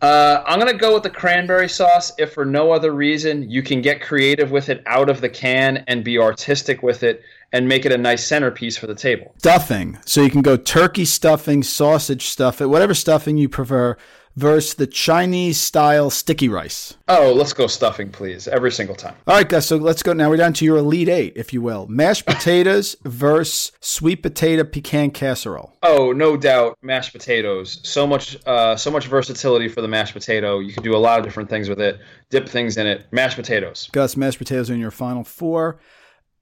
Uh, 0.00 0.44
I'm 0.46 0.60
to 0.60 0.74
go 0.74 0.94
with 0.94 1.02
the 1.02 1.10
cranberry 1.10 1.68
sauce. 1.68 2.12
If 2.18 2.32
for 2.32 2.44
no 2.44 2.70
other 2.70 2.92
reason, 2.92 3.50
you 3.50 3.62
can 3.62 3.82
get 3.82 4.00
creative 4.00 4.50
with 4.50 4.68
it 4.68 4.82
out 4.86 5.10
of 5.10 5.20
the 5.20 5.28
can 5.28 5.84
and 5.88 6.04
be 6.04 6.18
artistic 6.18 6.82
with 6.82 7.02
it 7.02 7.22
and 7.52 7.66
make 7.66 7.84
it 7.84 7.92
a 7.92 7.98
nice 7.98 8.24
centerpiece 8.24 8.76
for 8.76 8.86
the 8.86 8.94
table. 8.94 9.34
Stuffing. 9.38 9.98
So 10.04 10.22
you 10.22 10.30
can 10.30 10.42
go 10.42 10.56
turkey 10.56 11.04
stuffing, 11.04 11.62
sausage 11.62 12.26
stuffing, 12.26 12.68
whatever 12.68 12.94
stuffing 12.94 13.38
you 13.38 13.48
prefer, 13.48 13.96
versus 14.36 14.74
the 14.74 14.86
Chinese 14.86 15.58
style 15.58 16.10
sticky 16.10 16.48
rice. 16.48 16.94
Oh, 17.08 17.32
let's 17.32 17.52
go 17.52 17.66
stuffing, 17.66 18.10
please, 18.10 18.46
every 18.48 18.70
single 18.70 18.94
time. 18.94 19.14
All 19.26 19.36
right, 19.36 19.48
guys. 19.48 19.66
So 19.66 19.76
let's 19.76 20.02
go. 20.02 20.12
Now 20.12 20.28
we're 20.30 20.36
down 20.36 20.52
to 20.54 20.64
your 20.64 20.76
elite 20.76 21.08
eight, 21.08 21.32
if 21.36 21.52
you 21.52 21.60
will. 21.60 21.86
Mashed 21.88 22.26
potatoes 22.26 22.96
versus 23.04 23.72
sweet 23.80 24.22
potato 24.22 24.64
pecan 24.64 25.10
casserole. 25.10 25.76
Oh, 25.82 26.12
no 26.12 26.36
doubt, 26.36 26.78
mashed 26.82 27.12
potatoes. 27.12 27.80
So 27.82 28.06
much, 28.06 28.36
uh, 28.46 28.76
so 28.76 28.90
much 28.90 29.06
versatility 29.06 29.68
for 29.68 29.80
the 29.80 29.88
mashed 29.88 30.14
potato. 30.14 30.58
You 30.60 30.72
can 30.72 30.82
do 30.82 30.94
a 30.94 30.98
lot 30.98 31.18
of 31.18 31.24
different 31.24 31.48
things 31.50 31.68
with 31.68 31.80
it. 31.80 31.98
Dip 32.30 32.48
things 32.48 32.76
in 32.76 32.86
it. 32.86 33.06
Mashed 33.12 33.36
potatoes. 33.36 33.88
Gus, 33.92 34.16
mashed 34.16 34.38
potatoes 34.38 34.70
are 34.70 34.74
in 34.74 34.80
your 34.80 34.90
final 34.90 35.24
four. 35.24 35.80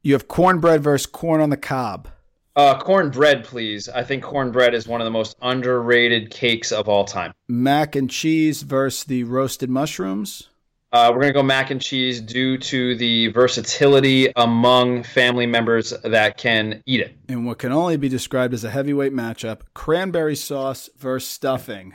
You 0.03 0.13
have 0.13 0.29
cornbread 0.29 0.83
versus 0.83 1.07
corn 1.07 1.41
on 1.41 1.51
the 1.51 1.57
cob. 1.57 2.09
Uh, 2.57 2.79
cornbread, 2.79 3.45
please. 3.45 3.87
I 3.91 4.03
think 4.03 4.25
cornbread 4.25 4.75
is 4.75 4.89
one 4.89 5.03
of 5.03 5.05
the 5.05 5.11
most 5.11 5.37
underrated 5.43 6.31
cakes 6.31 6.73
of 6.73 6.89
all 6.89 7.05
time. 7.05 7.35
Mac 7.49 7.95
and 7.95 8.09
cheese 8.09 8.63
versus 8.63 9.05
the 9.05 9.25
roasted 9.25 9.69
mushrooms. 9.69 10.49
Uh, 10.91 11.11
we're 11.13 11.21
going 11.21 11.33
to 11.35 11.39
go 11.39 11.43
mac 11.43 11.71
and 11.71 11.83
cheese 11.83 12.23
due 12.23 12.57
to 12.57 12.97
the 12.97 13.29
versatility 13.29 14.33
among 14.37 15.03
family 15.03 15.45
members 15.45 15.93
that 16.05 16.39
can 16.39 16.83
eat 16.87 17.01
it. 17.01 17.15
In 17.29 17.45
what 17.45 17.59
can 17.59 17.73
only 17.73 17.99
be 17.99 18.09
described 18.09 18.55
as 18.55 18.65
a 18.65 18.71
heavyweight 18.71 19.13
matchup, 19.13 19.61
cranberry 19.75 20.37
sauce 20.37 20.89
versus 20.97 21.29
stuffing. 21.29 21.93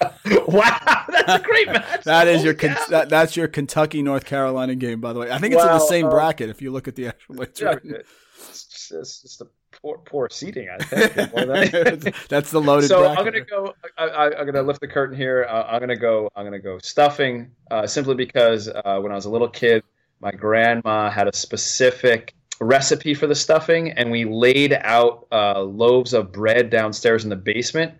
wow, 0.48 1.04
that's 1.08 1.32
a 1.32 1.46
great 1.46 1.66
match. 1.72 2.02
That 2.02 2.26
is 2.26 2.42
your 2.42 2.54
cow. 2.54 2.76
that, 2.88 3.08
that's 3.08 3.36
your 3.36 3.46
Kentucky 3.46 4.02
North 4.02 4.24
Carolina 4.24 4.74
game, 4.74 5.00
by 5.00 5.12
the 5.12 5.20
way. 5.20 5.30
I 5.30 5.38
think 5.38 5.54
it's 5.54 5.62
in 5.62 5.68
the 5.68 5.78
same 5.78 6.06
uh, 6.06 6.10
bracket 6.10 6.50
if 6.50 6.60
you 6.60 6.72
look 6.72 6.88
at 6.88 6.96
the 6.96 7.08
actual. 7.08 7.36
Yeah, 7.36 7.76
it's 7.84 8.64
just, 8.64 8.90
it's 8.90 9.22
just 9.22 9.40
a 9.42 9.46
poor, 9.82 9.98
poor 9.98 10.28
seating, 10.30 10.68
I 10.70 10.82
think. 10.82 11.34
more 11.34 11.44
than 11.44 11.56
anything. 11.74 12.14
that's 12.28 12.50
the 12.50 12.60
loaded. 12.60 12.88
so 12.88 13.00
bracket. 13.00 13.18
I'm 13.18 13.24
gonna 13.24 13.44
go. 13.44 13.74
I, 13.98 14.04
I, 14.04 14.38
I'm 14.40 14.46
gonna 14.46 14.62
lift 14.62 14.80
the 14.80 14.88
curtain 14.88 15.16
here. 15.16 15.46
Uh, 15.48 15.64
I'm 15.64 15.80
gonna 15.80 15.96
go. 15.96 16.30
I'm 16.34 16.44
gonna 16.44 16.58
go 16.58 16.78
stuffing, 16.78 17.50
uh, 17.70 17.86
simply 17.86 18.14
because 18.14 18.68
uh, 18.68 18.98
when 19.00 19.12
I 19.12 19.14
was 19.14 19.26
a 19.26 19.30
little 19.30 19.48
kid, 19.48 19.82
my 20.20 20.30
grandma 20.30 21.10
had 21.10 21.28
a 21.28 21.34
specific 21.34 22.34
recipe 22.60 23.12
for 23.12 23.26
the 23.26 23.34
stuffing, 23.34 23.90
and 23.92 24.10
we 24.10 24.24
laid 24.24 24.72
out 24.72 25.26
uh, 25.32 25.60
loaves 25.60 26.14
of 26.14 26.32
bread 26.32 26.70
downstairs 26.70 27.24
in 27.24 27.30
the 27.30 27.36
basement, 27.36 27.92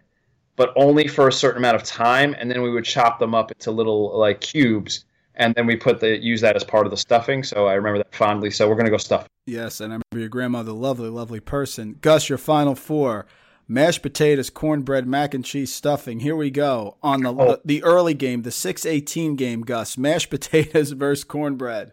but 0.56 0.72
only 0.76 1.08
for 1.08 1.28
a 1.28 1.32
certain 1.32 1.58
amount 1.58 1.76
of 1.76 1.82
time, 1.82 2.34
and 2.38 2.50
then 2.50 2.62
we 2.62 2.70
would 2.70 2.84
chop 2.84 3.18
them 3.18 3.34
up 3.34 3.50
into 3.50 3.70
little 3.70 4.16
like 4.16 4.40
cubes, 4.40 5.04
and 5.36 5.54
then 5.54 5.66
we 5.66 5.76
put 5.76 6.00
the 6.00 6.18
use 6.22 6.40
that 6.42 6.56
as 6.56 6.64
part 6.64 6.86
of 6.86 6.90
the 6.90 6.96
stuffing. 6.96 7.42
So 7.42 7.66
I 7.66 7.74
remember 7.74 7.98
that 7.98 8.14
fondly. 8.14 8.50
So 8.50 8.68
we're 8.68 8.76
gonna 8.76 8.90
go 8.90 8.96
stuffing. 8.98 9.28
Yes, 9.46 9.80
and 9.80 9.92
I 9.92 9.96
remember 9.96 10.20
your 10.20 10.28
grandmother, 10.28 10.72
lovely, 10.72 11.08
lovely 11.08 11.40
person. 11.40 11.96
Gus, 12.00 12.28
your 12.28 12.38
final 12.38 12.74
four: 12.74 13.26
mashed 13.66 14.02
potatoes, 14.02 14.50
cornbread, 14.50 15.06
mac 15.06 15.34
and 15.34 15.44
cheese, 15.44 15.72
stuffing. 15.74 16.20
Here 16.20 16.36
we 16.36 16.50
go 16.50 16.96
on 17.02 17.22
the 17.22 17.32
Oh. 17.32 17.58
the, 17.64 17.82
early 17.82 18.14
game, 18.14 18.42
the 18.42 18.50
six 18.50 18.84
eighteen 18.86 19.34
game. 19.36 19.62
Gus, 19.62 19.96
mashed 19.98 20.30
potatoes 20.36 20.92
versus 20.92 21.24
cornbread. 21.24 21.92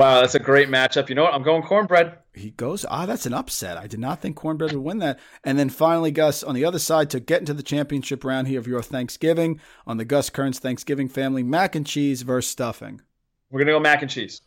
Wow, 0.00 0.22
that's 0.22 0.34
a 0.34 0.38
great 0.38 0.70
matchup. 0.70 1.10
You 1.10 1.14
know 1.14 1.24
what? 1.24 1.34
I'm 1.34 1.42
going 1.42 1.62
cornbread. 1.62 2.16
He 2.32 2.52
goes, 2.52 2.86
ah, 2.88 3.04
that's 3.04 3.26
an 3.26 3.34
upset. 3.34 3.76
I 3.76 3.86
did 3.86 4.00
not 4.00 4.22
think 4.22 4.34
cornbread 4.34 4.72
would 4.72 4.82
win 4.82 4.96
that. 5.00 5.20
And 5.44 5.58
then 5.58 5.68
finally, 5.68 6.10
Gus, 6.10 6.42
on 6.42 6.54
the 6.54 6.64
other 6.64 6.78
side 6.78 7.10
to 7.10 7.20
get 7.20 7.40
into 7.40 7.52
the 7.52 7.62
championship 7.62 8.24
round 8.24 8.48
here 8.48 8.58
of 8.58 8.66
your 8.66 8.80
Thanksgiving 8.80 9.60
on 9.86 9.98
the 9.98 10.06
Gus 10.06 10.30
Kearns 10.30 10.58
Thanksgiving 10.58 11.10
family, 11.10 11.42
mac 11.42 11.74
and 11.74 11.86
cheese 11.86 12.22
versus 12.22 12.50
stuffing. 12.50 13.02
We're 13.50 13.60
gonna 13.60 13.72
go 13.72 13.80
mac 13.80 14.00
and 14.00 14.10
cheese. 14.10 14.40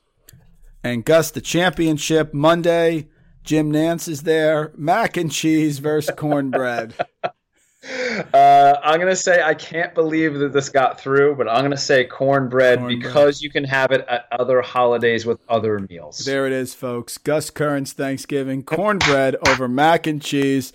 And 0.83 1.05
Gus, 1.05 1.29
the 1.29 1.39
championship 1.39 2.33
Monday. 2.33 3.09
Jim 3.43 3.71
Nantz 3.71 4.07
is 4.07 4.23
there. 4.23 4.71
Mac 4.75 5.17
and 5.17 5.31
cheese 5.31 5.77
versus 5.77 6.15
cornbread. 6.17 6.95
Uh, 7.83 8.75
I'm 8.83 8.99
gonna 8.99 9.15
say 9.15 9.41
I 9.43 9.53
can't 9.53 9.93
believe 9.93 10.35
that 10.39 10.53
this 10.53 10.69
got 10.69 10.99
through, 10.99 11.35
but 11.35 11.49
I'm 11.49 11.63
gonna 11.63 11.75
say 11.77 12.05
cornbread, 12.05 12.79
Cornbread. 12.79 12.99
because 12.99 13.41
you 13.41 13.49
can 13.49 13.63
have 13.65 13.91
it 13.91 14.05
at 14.07 14.25
other 14.31 14.61
holidays 14.61 15.25
with 15.25 15.39
other 15.49 15.79
meals. 15.89 16.19
there 16.19 16.45
it 16.47 16.53
is, 16.53 16.73
folks. 16.73 17.17
Gus 17.17 17.49
Kearns 17.49 17.91
Thanksgiving 17.93 18.63
cornbread 18.63 19.35
over 19.47 19.67
mac 19.67 20.07
and 20.07 20.21
cheese. 20.21 20.71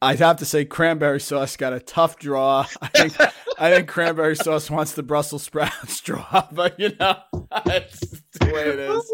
I'd 0.00 0.20
have 0.20 0.36
to 0.38 0.44
say 0.44 0.64
cranberry 0.64 1.20
sauce 1.20 1.56
got 1.56 1.72
a 1.72 1.80
tough 1.80 2.18
draw. 2.18 2.64
I 2.82 2.88
think 2.88 3.16
I 3.58 3.70
think 3.70 3.88
cranberry 3.88 4.36
sauce 4.36 4.70
wants 4.70 4.92
the 4.92 5.02
Brussels 5.02 5.42
sprouts 5.42 6.00
draw, 6.02 6.46
but 6.52 6.78
you 6.78 6.92
know 7.00 7.16
that's 7.64 8.00
the 8.00 8.52
way 8.52 8.68
it 8.68 8.78
is. 8.78 9.12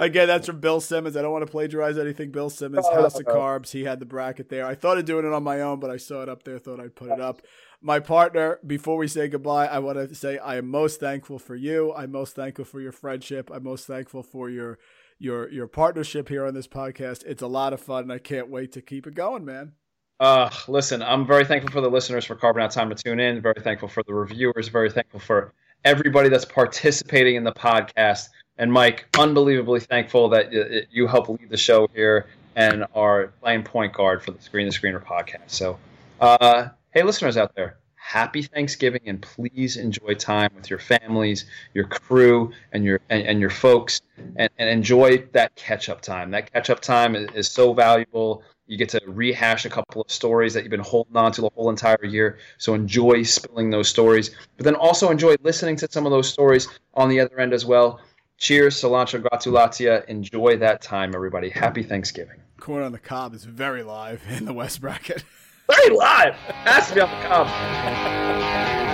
Again, 0.00 0.26
that's 0.28 0.46
from 0.46 0.60
Bill 0.60 0.80
Simmons. 0.80 1.16
I 1.16 1.22
don't 1.22 1.32
want 1.32 1.46
to 1.46 1.50
plagiarize 1.50 1.96
anything. 1.98 2.30
Bill 2.30 2.50
Simmons, 2.50 2.86
Oh, 2.88 3.02
House 3.02 3.18
of. 3.18 3.24
Carbs. 3.26 3.70
He 3.70 3.84
had 3.84 4.00
the 4.00 4.06
bracket 4.06 4.48
there. 4.48 4.66
I 4.66 4.74
thought 4.74 4.98
of 4.98 5.04
doing 5.04 5.24
it 5.24 5.32
on 5.32 5.42
my 5.42 5.60
own, 5.62 5.80
but 5.80 5.90
I 5.90 5.96
saw 5.96 6.22
it 6.22 6.28
up 6.28 6.42
there. 6.42 6.58
Thought 6.58 6.80
I'd 6.80 6.94
put 6.96 7.10
it 7.10 7.20
up. 7.20 7.42
My 7.80 8.00
partner. 8.00 8.58
Before 8.66 8.96
we 8.96 9.08
say 9.08 9.28
goodbye, 9.28 9.66
I 9.66 9.78
want 9.78 9.96
to 9.98 10.14
say 10.14 10.38
I 10.38 10.56
am 10.56 10.68
most 10.68 11.00
thankful 11.00 11.38
for 11.38 11.54
you. 11.54 11.92
I'm 11.94 12.12
most 12.12 12.34
thankful 12.36 12.64
for 12.64 12.80
your 12.80 12.92
friendship. 12.92 13.50
I'm 13.52 13.64
most 13.64 13.86
thankful 13.86 14.22
for 14.22 14.50
your 14.50 14.78
your 15.18 15.48
your 15.50 15.68
partnership 15.68 16.28
here 16.28 16.44
on 16.44 16.54
this 16.54 16.66
podcast. 16.68 17.24
It's 17.24 17.42
a 17.42 17.46
lot 17.46 17.72
of 17.72 17.80
fun, 17.80 18.04
and 18.04 18.12
I 18.12 18.18
can't 18.18 18.48
wait 18.50 18.72
to 18.72 18.82
keep 18.82 19.06
it 19.06 19.14
going, 19.14 19.44
man. 19.44 19.72
Uh, 20.20 20.48
listen, 20.68 21.02
I'm 21.02 21.26
very 21.26 21.44
thankful 21.44 21.72
for 21.72 21.80
the 21.80 21.90
listeners 21.90 22.24
for 22.24 22.36
carving 22.36 22.62
out 22.62 22.70
time 22.70 22.88
to 22.90 22.94
tune 22.94 23.20
in. 23.20 23.40
Very 23.40 23.60
thankful 23.60 23.88
for 23.88 24.02
the 24.04 24.14
reviewers. 24.14 24.68
Very 24.68 24.90
thankful 24.90 25.20
for 25.20 25.52
everybody 25.84 26.28
that's 26.28 26.44
participating 26.44 27.36
in 27.36 27.44
the 27.44 27.52
podcast. 27.52 28.28
And 28.56 28.72
Mike, 28.72 29.06
unbelievably 29.18 29.80
thankful 29.80 30.28
that 30.30 30.52
you 30.90 31.06
help 31.06 31.28
lead 31.28 31.50
the 31.50 31.56
show 31.56 31.88
here 31.92 32.28
and 32.56 32.84
are 32.94 33.28
playing 33.40 33.64
point 33.64 33.92
guard 33.92 34.22
for 34.22 34.30
the 34.30 34.40
Screen 34.40 34.66
the 34.66 34.72
Screener 34.72 35.02
podcast. 35.02 35.48
So, 35.48 35.78
uh, 36.20 36.68
hey, 36.92 37.02
listeners 37.02 37.36
out 37.36 37.54
there, 37.56 37.78
happy 37.96 38.42
Thanksgiving 38.42 39.00
and 39.06 39.20
please 39.20 39.76
enjoy 39.76 40.14
time 40.14 40.50
with 40.54 40.70
your 40.70 40.78
families, 40.78 41.46
your 41.74 41.86
crew, 41.86 42.52
and 42.72 42.84
your 42.84 43.00
and, 43.08 43.26
and 43.26 43.40
your 43.40 43.50
folks, 43.50 44.00
and, 44.36 44.48
and 44.58 44.68
enjoy 44.68 45.18
that 45.32 45.54
catch 45.56 45.88
up 45.88 46.00
time. 46.00 46.30
That 46.30 46.52
catch 46.52 46.70
up 46.70 46.80
time 46.80 47.16
is, 47.16 47.28
is 47.34 47.48
so 47.48 47.72
valuable. 47.72 48.44
You 48.66 48.78
get 48.78 48.88
to 48.90 49.00
rehash 49.06 49.64
a 49.66 49.70
couple 49.70 50.02
of 50.02 50.10
stories 50.10 50.54
that 50.54 50.62
you've 50.62 50.70
been 50.70 50.80
holding 50.80 51.16
on 51.16 51.32
to 51.32 51.42
the 51.42 51.50
whole 51.54 51.68
entire 51.68 52.04
year. 52.04 52.38
So 52.58 52.74
enjoy 52.74 53.22
spilling 53.22 53.70
those 53.70 53.88
stories, 53.88 54.30
but 54.56 54.64
then 54.64 54.74
also 54.74 55.10
enjoy 55.10 55.36
listening 55.42 55.76
to 55.76 55.88
some 55.90 56.06
of 56.06 56.12
those 56.12 56.28
stories 56.28 56.68
on 56.94 57.08
the 57.08 57.20
other 57.20 57.38
end 57.38 57.52
as 57.52 57.66
well. 57.66 58.00
Cheers, 58.38 58.80
cilantro, 58.80 59.22
gratulatia. 59.22 60.04
Enjoy 60.06 60.56
that 60.56 60.82
time, 60.82 61.14
everybody. 61.14 61.50
Happy 61.50 61.82
Thanksgiving. 61.82 62.40
Corn 62.58 62.82
on 62.82 62.92
the 62.92 62.98
cob 62.98 63.34
is 63.34 63.44
very 63.44 63.82
live 63.82 64.22
in 64.30 64.46
the 64.46 64.52
West 64.52 64.80
bracket. 64.80 65.24
Very 65.70 65.96
live. 65.96 66.34
Ask 66.64 66.94
me 66.94 67.00
on 67.00 67.10
the 67.10 67.26
cob. 67.26 68.90